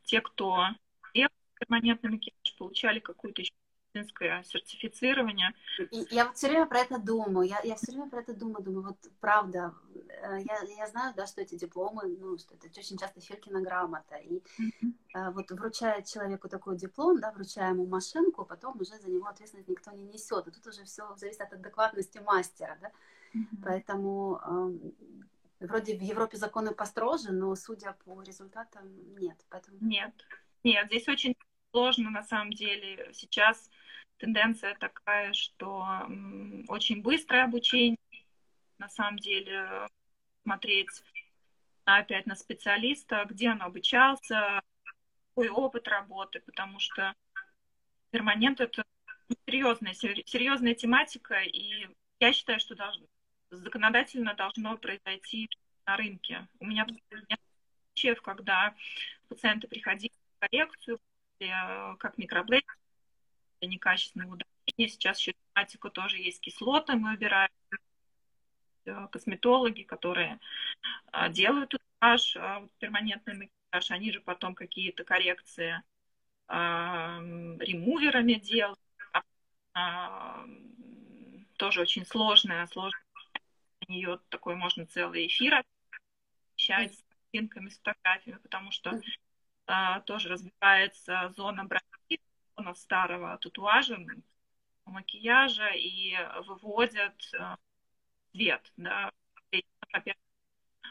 Те, 0.05 0.21
кто 0.21 0.69
делал 1.15 1.31
перманентный 1.59 2.11
макияж, 2.11 2.57
получали 2.59 3.01
какую-то 3.01 3.43
еще 3.43 3.53
медицинское 3.95 4.42
сертифицирование. 4.45 5.55
Я 6.11 6.26
вот 6.26 6.36
все 6.36 6.49
время 6.49 6.66
про 6.66 6.80
это 6.80 6.99
думаю, 6.99 7.49
я, 7.49 7.61
я 7.62 7.76
все 7.76 7.92
время 7.92 8.11
про 8.11 8.20
это 8.20 8.34
думаю, 8.34 8.62
думаю, 8.62 8.88
вот 8.88 8.97
правда, 9.20 9.74
э, 9.95 10.38
я, 10.45 10.61
я 10.76 10.86
знаю, 10.88 11.14
да, 11.16 11.26
что 11.26 11.40
эти 11.40 11.57
дипломы, 11.57 12.03
ну, 12.07 12.38
что 12.38 12.55
это 12.55 12.66
очень 12.78 12.99
часто 12.99 13.20
Филькина 13.20 13.61
грамота, 13.61 14.16
и 14.16 14.42
mm-hmm. 14.59 15.32
вот 15.32 15.51
вручает 15.51 16.07
человеку 16.07 16.49
такой 16.49 16.76
диплом, 16.76 17.20
да, 17.20 17.32
вручая 17.32 17.70
ему 17.70 17.86
машинку, 17.86 18.45
потом 18.45 18.80
уже 18.80 18.99
за 18.99 19.11
него 19.11 19.26
ответственность 19.26 19.68
никто 19.68 19.92
не 19.92 20.05
несет, 20.05 20.47
и 20.47 20.51
тут 20.51 20.66
уже 20.66 20.84
все 20.84 21.14
зависит 21.16 21.40
от 21.40 21.53
адекватности 21.53 22.18
мастера, 22.18 22.76
да, 22.80 22.90
mm-hmm. 23.34 23.62
поэтому 23.62 24.40
э, 25.61 25.66
вроде 25.66 25.97
в 25.97 26.03
Европе 26.03 26.36
законы 26.36 26.74
построже, 26.74 27.32
но 27.32 27.55
судя 27.55 27.97
по 28.05 28.22
результатам 28.22 28.82
нет, 29.18 29.36
поэтому... 29.49 29.78
Нет, 29.80 30.12
нет, 30.64 30.86
здесь 30.86 31.09
очень 31.09 31.36
сложно 31.74 32.11
на 32.11 32.22
самом 32.22 32.53
деле. 32.53 33.11
Сейчас 33.12 33.68
тенденция 34.19 34.75
такая, 34.77 35.33
что 35.33 35.87
очень 36.69 37.03
быстрое 37.03 37.45
обучение, 37.45 37.99
на 38.79 38.89
самом 38.89 39.19
деле 39.19 39.89
смотреть 40.43 40.89
опять 41.85 42.27
на 42.27 42.35
специалиста, 42.35 43.25
где 43.29 43.51
он 43.51 43.62
обучался, 43.62 44.61
какой 45.29 45.49
опыт 45.49 45.89
работы, 45.89 46.41
потому 46.41 46.79
что 46.79 47.15
перманент 48.11 48.61
это 48.61 48.85
серьезная, 49.47 49.95
серьезная 49.95 50.75
тематика, 50.75 51.41
и 51.41 51.89
я 52.21 52.33
считаю, 52.33 52.61
что 52.61 52.75
должно, 52.75 53.07
законодательно 53.51 54.35
должно 54.35 54.77
произойти 54.79 55.49
на 55.87 55.97
рынке. 55.97 56.47
У 56.61 56.67
меня 56.67 56.87
случаев, 57.93 58.23
когда 58.23 58.75
пациенты 59.29 59.69
приходили 59.69 60.12
в 60.37 60.39
коррекцию, 60.41 61.01
как 61.99 62.17
микроблейд, 63.67 63.71
некачественное 63.71 64.27
удаление. 64.27 64.89
Сейчас 64.89 65.19
еще 65.21 65.35
тематику 65.55 65.91
тоже 65.91 66.19
есть 66.19 66.41
кислоты, 66.41 66.95
мы 66.95 67.15
убираем 67.15 67.51
э, 68.87 69.09
косметологи, 69.11 69.83
которые 69.83 70.41
а, 71.12 71.29
делают 71.29 71.75
макияж, 72.01 72.37
а, 72.37 72.67
перманентный 72.79 73.35
макияж, 73.35 73.91
они 73.91 74.12
же 74.12 74.21
потом 74.21 74.55
какие-то 74.55 75.05
коррекции 75.05 75.83
а, 76.49 77.19
ремуверами 77.61 78.35
делают. 78.35 78.79
Тоже 81.57 81.81
очень 81.81 82.07
сложная, 82.07 82.67
сложная. 82.69 83.03
У 83.87 83.93
нее 83.93 84.21
такой 84.29 84.55
можно 84.55 84.87
целый 84.87 85.27
эфир 85.27 85.65
освещать 86.57 86.95
с 86.95 87.03
картинками, 87.03 87.69
с 87.71 87.79
фотографиями, 87.79 88.39
потому 88.39 88.71
что 88.71 89.01
тоже 90.05 90.29
разбирается 90.29 91.33
зона 91.37 91.65
бровей, 91.65 92.21
старого 92.75 93.39
татуажа, 93.39 93.99
макияжа 94.85 95.69
и 95.75 96.15
выводят 96.47 97.15
э, 97.35 97.57
цвет. 98.33 98.73
Да. 98.77 99.11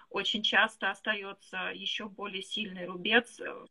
Очень 0.09 0.43
часто 0.43 0.91
остается 0.91 1.71
еще 1.73 2.07
более 2.07 2.43
сильный 2.43 2.85
рубец. 2.85 3.39
Э, 3.39 3.65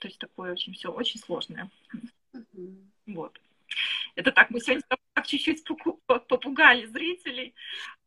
то 0.00 0.08
есть 0.08 0.18
такое 0.18 0.52
очень 0.52 0.72
все 0.74 0.90
очень 0.90 1.20
сложное. 1.20 1.70
Mm-hmm. 2.34 2.86
Вот. 3.06 3.40
Это 4.16 4.32
так, 4.32 4.50
мы 4.50 4.60
сегодня 4.60 4.82
так 4.88 5.26
чуть-чуть 5.26 5.64
попугали 6.06 6.86
зрителей. 6.86 7.54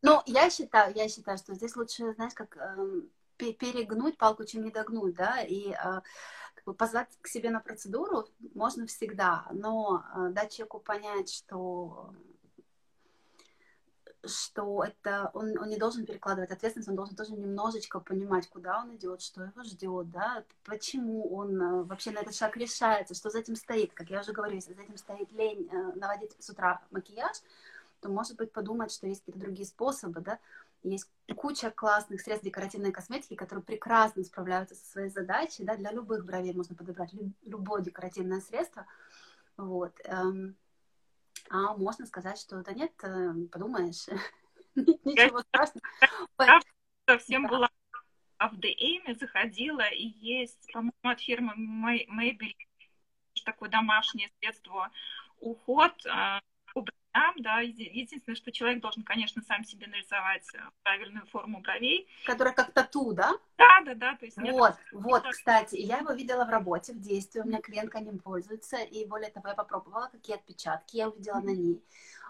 Ну, 0.02 0.22
я 0.26 0.50
считаю, 0.50 0.94
я 0.94 1.08
считаю, 1.08 1.38
что 1.38 1.54
здесь 1.54 1.76
лучше, 1.76 2.12
знаешь, 2.14 2.34
как 2.34 2.56
эм, 2.56 3.08
перегнуть 3.36 4.18
палку, 4.18 4.44
чем 4.44 4.64
не 4.64 4.70
догнуть, 4.70 5.14
да, 5.14 5.40
и 5.42 5.70
э, 5.70 6.00
позвать 6.72 7.08
к 7.20 7.28
себе 7.28 7.50
на 7.50 7.60
процедуру 7.60 8.26
можно 8.54 8.86
всегда, 8.86 9.46
но 9.50 10.04
э, 10.16 10.28
дать 10.30 10.52
человеку 10.54 10.80
понять, 10.80 11.30
что 11.30 12.14
что 14.26 14.82
это 14.84 15.30
он, 15.34 15.58
он 15.58 15.68
не 15.68 15.76
должен 15.76 16.06
перекладывать 16.06 16.50
ответственность, 16.50 16.88
он 16.88 16.96
должен 16.96 17.14
тоже 17.14 17.32
немножечко 17.32 18.00
понимать, 18.00 18.48
куда 18.48 18.80
он 18.80 18.94
идет, 18.96 19.20
что 19.20 19.44
его 19.44 19.62
ждет, 19.64 20.10
да, 20.10 20.44
почему 20.64 21.34
он 21.34 21.60
э, 21.60 21.82
вообще 21.84 22.10
на 22.10 22.20
этот 22.20 22.34
шаг 22.34 22.56
решается, 22.56 23.14
что 23.14 23.30
за 23.30 23.40
этим 23.40 23.56
стоит. 23.56 23.92
Как 23.92 24.10
я 24.10 24.20
уже 24.20 24.32
говорю, 24.32 24.54
если 24.54 24.74
за 24.74 24.82
этим 24.82 24.96
стоит 24.96 25.30
лень 25.32 25.68
э, 25.70 25.92
наводить 25.96 26.34
с 26.38 26.48
утра 26.50 26.80
макияж, 26.90 27.36
то, 28.00 28.08
может 28.08 28.36
быть, 28.36 28.52
подумать, 28.52 28.92
что 28.92 29.06
есть 29.06 29.20
какие-то 29.20 29.40
другие 29.40 29.66
способы, 29.66 30.20
да, 30.20 30.38
есть 30.84 31.10
куча 31.36 31.70
классных 31.70 32.20
средств 32.20 32.44
декоративной 32.44 32.92
косметики, 32.92 33.34
которые 33.34 33.64
прекрасно 33.64 34.22
справляются 34.24 34.74
со 34.74 34.84
своей 34.84 35.08
задачей. 35.08 35.64
Да? 35.64 35.76
Для 35.76 35.90
любых 35.92 36.24
бровей 36.24 36.52
можно 36.52 36.76
подобрать 36.76 37.12
любое 37.42 37.82
декоративное 37.82 38.40
средство. 38.40 38.86
Вот. 39.56 39.98
Эм, 40.04 40.56
а 41.50 41.76
можно 41.76 42.06
сказать, 42.06 42.38
что 42.38 42.62
да 42.62 42.72
нет, 42.72 42.92
э, 43.02 43.34
подумаешь, 43.50 44.06
ничего 44.74 45.40
страшного. 45.40 46.60
Совсем 47.06 47.46
была 47.48 47.70
в 48.38 48.58
DM 48.58 49.18
заходила, 49.18 49.88
и 49.88 50.06
есть, 50.06 50.70
по-моему, 50.72 50.92
от 51.02 51.20
фирмы 51.20 51.54
Maybelline 51.56 52.54
такое 53.44 53.68
домашнее 53.68 54.30
средство 54.38 54.90
уход 55.40 55.92
там, 57.14 57.34
да, 57.38 57.60
единственное, 57.60 58.34
что 58.34 58.50
человек 58.50 58.82
должен, 58.82 59.04
конечно, 59.04 59.40
сам 59.42 59.64
себе 59.64 59.86
нарисовать 59.86 60.46
э, 60.54 60.58
правильную 60.82 61.24
форму 61.26 61.60
бровей. 61.60 62.08
Которая 62.26 62.52
как 62.52 62.72
тату, 62.72 63.12
да? 63.12 63.32
Да, 63.56 63.82
да, 63.84 63.94
да. 63.94 64.16
То 64.16 64.24
есть 64.24 64.36
вот, 64.36 64.74
вот, 64.92 65.22
кстати, 65.30 65.76
я 65.76 65.98
его 65.98 66.12
видела 66.12 66.44
в 66.44 66.50
работе, 66.50 66.92
в 66.92 67.00
действии, 67.00 67.40
у 67.40 67.44
меня 67.44 67.60
клиентка 67.60 68.00
ним 68.00 68.18
пользуется, 68.18 68.78
и 68.78 69.06
более 69.06 69.30
того, 69.30 69.48
я 69.48 69.54
попробовала, 69.54 70.08
какие 70.10 70.36
отпечатки 70.36 70.96
я 70.96 71.08
увидела 71.08 71.38
mm-hmm. 71.38 71.44
на 71.44 71.50
ней. 71.50 71.84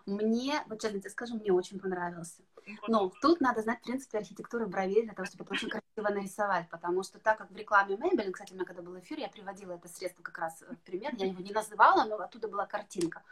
Мне, 0.04 0.62
вот 0.66 0.82
честно 0.82 1.00
тебе 1.00 1.10
скажу, 1.10 1.36
мне 1.36 1.50
очень 1.50 1.80
понравился. 1.80 2.42
Но 2.88 3.10
тут 3.22 3.40
надо 3.40 3.62
знать, 3.62 3.80
в 3.80 3.84
принципе, 3.84 4.18
архитектуру 4.18 4.66
бровей 4.66 5.04
для 5.04 5.14
того, 5.14 5.26
чтобы 5.26 5.44
это 5.44 5.54
очень 5.54 5.68
красиво 5.68 6.14
нарисовать, 6.14 6.68
потому 6.68 7.02
что 7.02 7.18
так 7.18 7.38
как 7.38 7.50
в 7.50 7.56
рекламе 7.56 7.96
Maybelline, 7.96 8.32
кстати, 8.32 8.52
у 8.52 8.56
меня 8.56 8.64
когда 8.64 8.82
был 8.82 8.98
эфир, 8.98 9.18
я 9.18 9.28
приводила 9.28 9.72
это 9.72 9.88
средство 9.88 10.22
как 10.22 10.38
раз 10.38 10.62
в 10.62 10.76
пример, 10.84 11.14
я 11.16 11.26
его 11.26 11.42
не 11.42 11.52
называла, 11.52 12.04
но 12.04 12.16
оттуда 12.16 12.48
была 12.48 12.66
картинка. 12.66 13.22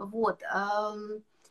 Вот. 0.00 0.42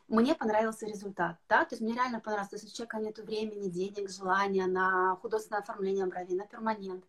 Мне 0.07 0.33
понравился 0.33 0.87
результат, 0.87 1.37
да, 1.47 1.65
то 1.65 1.75
есть 1.75 1.81
мне 1.83 1.93
реально 1.93 2.19
понравилось, 2.19 2.49
то 2.49 2.55
есть 2.55 2.67
у 2.67 2.75
человека 2.75 2.97
нет 2.97 3.19
времени, 3.19 3.69
денег, 3.69 4.09
желания 4.09 4.65
на 4.65 5.15
художественное 5.17 5.61
оформление 5.61 6.07
бровей, 6.07 6.35
на 6.35 6.47
перманент. 6.47 7.05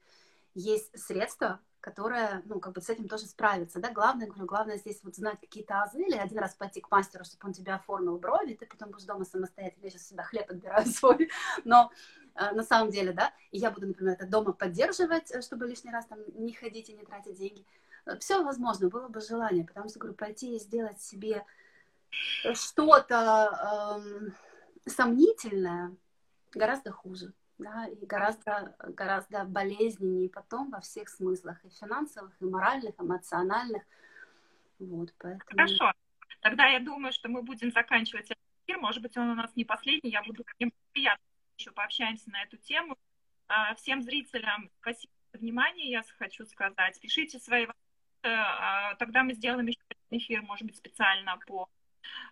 Есть 0.55 0.99
средства, 0.99 1.61
которые, 1.80 2.43
ну, 2.45 2.61
как 2.61 2.74
бы 2.74 2.82
с 2.82 2.91
этим 2.91 3.09
тоже 3.09 3.24
справиться, 3.24 3.80
да, 3.80 3.91
главное, 3.91 4.26
говорю, 4.26 4.45
главное 4.45 4.76
здесь 4.76 5.01
вот 5.03 5.16
знать 5.16 5.41
какие-то 5.41 5.80
азы, 5.80 6.03
или 6.03 6.14
один 6.14 6.38
раз 6.41 6.55
пойти 6.55 6.82
к 6.82 6.91
мастеру, 6.91 7.24
чтобы 7.24 7.47
он 7.47 7.55
тебе 7.55 7.72
оформил 7.72 8.18
брови, 8.18 8.53
ты 8.53 8.66
потом 8.66 8.91
будешь 8.91 9.07
дома 9.07 9.24
самостоятельно, 9.24 9.84
я 9.84 9.91
сейчас 9.91 10.09
сюда 10.09 10.22
хлеб 10.24 10.51
отбираю 10.51 10.86
свой, 10.86 11.30
но 11.64 11.91
э, 12.34 12.51
на 12.53 12.62
самом 12.62 12.91
деле, 12.91 13.14
да, 13.14 13.32
и 13.51 13.57
я 13.57 13.70
буду, 13.70 13.86
например, 13.86 14.12
это 14.12 14.26
дома 14.26 14.53
поддерживать, 14.53 15.30
э, 15.30 15.41
чтобы 15.41 15.66
лишний 15.66 15.91
раз 15.91 16.05
там 16.05 16.18
не 16.34 16.53
ходить 16.53 16.91
и 16.91 16.93
не 16.93 17.05
тратить 17.07 17.38
деньги, 17.38 17.64
все 18.18 18.42
возможно, 18.42 18.88
было 18.88 19.09
бы 19.09 19.20
желание, 19.20 19.64
потому 19.64 19.88
что, 19.88 19.98
говорю, 19.98 20.16
пойти 20.16 20.57
и 20.57 20.59
сделать 20.59 21.01
себе 21.01 21.44
что-то 22.55 24.01
эм, 24.05 24.34
сомнительное 24.86 25.94
гораздо 26.53 26.92
хуже, 26.92 27.32
да, 27.59 27.86
и 27.86 28.07
гораздо, 28.07 28.74
гораздо 28.80 29.44
болезненнее 29.44 30.28
потом 30.28 30.70
во 30.70 30.80
всех 30.80 31.09
смыслах, 31.09 31.64
и 31.64 31.68
финансовых, 31.68 32.32
и 32.40 32.44
моральных, 32.44 32.94
эмоциональных, 32.98 33.82
вот, 34.78 35.12
поэтому... 35.18 35.44
Хорошо, 35.51 35.92
тогда 36.40 36.66
я 36.66 36.80
думаю, 36.80 37.12
что 37.12 37.28
мы 37.28 37.42
будем 37.42 37.70
заканчивать 37.70 38.26
этот 38.26 38.42
эфир, 38.64 38.78
может 38.78 39.03
быть, 39.03 39.16
он 39.16 39.30
у 39.30 39.34
нас 39.34 39.51
не 39.55 39.64
последний, 39.64 40.11
я 40.11 40.22
буду 40.22 40.44
приятно 40.92 41.24
еще 41.61 41.70
пообщаемся 41.72 42.30
на 42.30 42.42
эту 42.42 42.57
тему. 42.57 42.96
А, 43.48 43.74
всем 43.74 44.03
зрителям 44.03 44.70
спасибо 44.80 45.12
за 45.32 45.38
внимание, 45.38 45.90
я 45.90 46.03
хочу 46.18 46.46
сказать. 46.46 46.98
Пишите 47.01 47.38
свои 47.38 47.66
вопросы 47.66 47.89
тогда 48.22 49.22
мы 49.22 49.34
сделаем 49.34 49.66
еще 49.66 49.80
один 49.88 50.18
эфир, 50.18 50.42
может 50.42 50.66
быть, 50.66 50.76
специально 50.76 51.38
по 51.46 51.68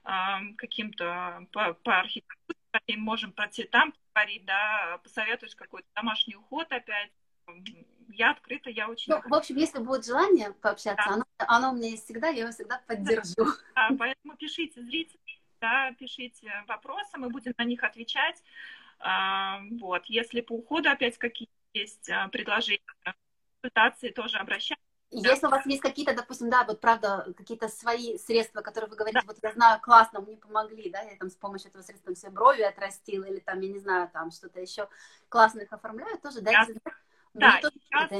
а, 0.05 0.41
каким-то, 0.57 1.47
по, 1.53 1.74
по 1.74 1.99
архитектуре, 1.99 2.97
можем 2.97 3.32
по 3.32 3.47
цветам 3.49 3.93
поговорить, 4.12 4.45
да, 4.45 5.01
посоветуешь 5.03 5.55
какой-то 5.55 5.89
домашний 5.95 6.36
уход 6.36 6.66
опять. 6.70 7.11
Я 8.09 8.30
открыта, 8.30 8.70
я 8.70 8.89
очень... 8.89 9.12
Ну, 9.12 9.20
в 9.24 9.34
общем, 9.34 9.57
если 9.57 9.78
будет 9.78 10.05
желание 10.05 10.53
пообщаться, 10.53 11.05
да. 11.07 11.14
оно, 11.14 11.24
оно 11.39 11.72
у 11.72 11.76
меня 11.76 11.91
есть 11.91 12.05
всегда, 12.05 12.28
я 12.28 12.43
его 12.43 12.53
всегда 12.53 12.80
поддержу. 12.86 13.34
Да, 13.74 13.91
поэтому 13.99 14.36
пишите 14.36 14.82
зрители, 14.82 15.20
да, 15.61 15.93
пишите 15.99 16.51
вопросы, 16.66 17.16
мы 17.16 17.30
будем 17.30 17.53
на 17.57 17.64
них 17.64 17.84
отвечать. 17.84 18.43
А, 18.99 19.61
вот, 19.78 20.07
если 20.07 20.41
по 20.41 20.53
уходу 20.53 20.91
опять 20.91 21.18
какие-то 21.18 21.53
есть 21.74 22.09
а, 22.11 22.28
предложения, 22.28 22.80
консультации 23.61 24.11
тоже 24.11 24.39
обращайтесь. 24.39 24.88
Если 25.11 25.47
у 25.47 25.51
вас 25.51 25.65
есть 25.65 25.81
какие-то, 25.81 26.15
допустим, 26.15 26.51
да, 26.51 26.65
вот 26.65 26.81
правда, 26.81 27.33
какие-то 27.37 27.69
свои 27.69 28.19
средства, 28.19 28.61
которые 28.61 28.91
вы 28.91 28.97
говорите, 28.97 29.23
вот 29.27 29.39
я 29.43 29.53
знаю, 29.53 29.81
классно, 29.81 30.21
мне 30.21 30.37
помогли, 30.37 30.91
да, 30.91 31.01
я 31.01 31.17
там 31.17 31.31
с 31.31 31.35
помощью 31.35 31.71
этого 31.71 31.83
средства 31.83 32.15
все 32.15 32.29
брови 32.29 32.63
отрастила, 32.63 33.25
или 33.25 33.41
там, 33.41 33.61
я 33.61 33.69
не 33.71 33.79
знаю, 33.79 34.11
там 34.13 34.31
что-то 34.31 34.61
еще 34.61 34.89
классно 35.29 35.61
их 35.61 35.73
оформляю, 35.73 36.19
тоже 36.19 36.43
дайте 36.43 36.73
знать. 36.73 36.95
Да, 37.35 37.61
тоже 37.61 37.75
сейчас 37.79 38.11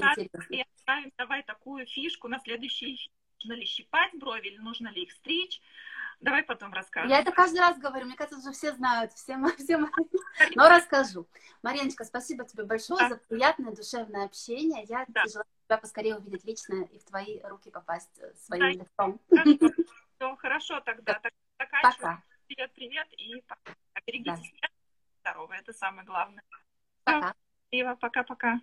оставим, 0.77 1.13
давай 1.19 1.43
такую 1.43 1.87
фишку 1.87 2.29
на 2.29 2.39
следующий 2.39 3.11
нужно 3.39 3.55
ли 3.55 3.67
щипать 3.67 4.15
брови 4.15 4.49
или 4.49 4.59
нужно 4.59 4.89
ли 4.89 5.03
их 5.03 5.13
стричь. 5.13 5.61
Давай 6.21 6.43
потом 6.43 6.73
расскажем. 6.73 7.11
Я 7.11 7.21
это 7.21 7.31
каждый 7.31 7.61
раз 7.61 7.79
говорю, 7.79 8.07
мне 8.07 8.17
кажется, 8.17 8.39
уже 8.39 8.53
все 8.53 8.73
знают, 8.73 9.13
все, 9.13 9.37
все 9.59 9.79
но 10.57 10.69
расскажу. 10.69 11.29
Мариночка, 11.63 12.05
спасибо 12.05 12.45
тебе 12.45 12.65
большое 12.65 13.01
да. 13.01 13.09
за 13.11 13.17
приятное 13.17 13.73
душевное 13.73 14.25
общение. 14.25 14.85
Я 14.89 15.05
да. 15.09 15.25
желаю 15.27 15.47
тебя 15.69 15.79
поскорее 15.79 16.17
увидеть 16.17 16.45
лично 16.45 16.83
и 16.85 16.99
в 16.99 17.05
твои 17.05 17.41
руки 17.43 17.71
попасть 17.71 18.19
э, 18.19 18.35
своим 18.37 18.81
лицом. 18.81 19.21
Хорошо. 19.29 19.71
Все, 20.17 20.37
хорошо 20.37 20.81
тогда. 20.81 21.21
Пока. 21.59 22.23
Привет, 22.47 22.73
привет 22.75 23.07
и 23.13 23.43
пока. 23.43 23.75
Берегите 24.07 24.43
себя. 24.43 24.69
Здорово, 25.21 25.53
это 25.53 25.73
самое 25.75 26.07
главное. 26.07 26.43
Пока. 27.05 27.35
Все, 27.69 27.95
пока-пока. 27.97 28.61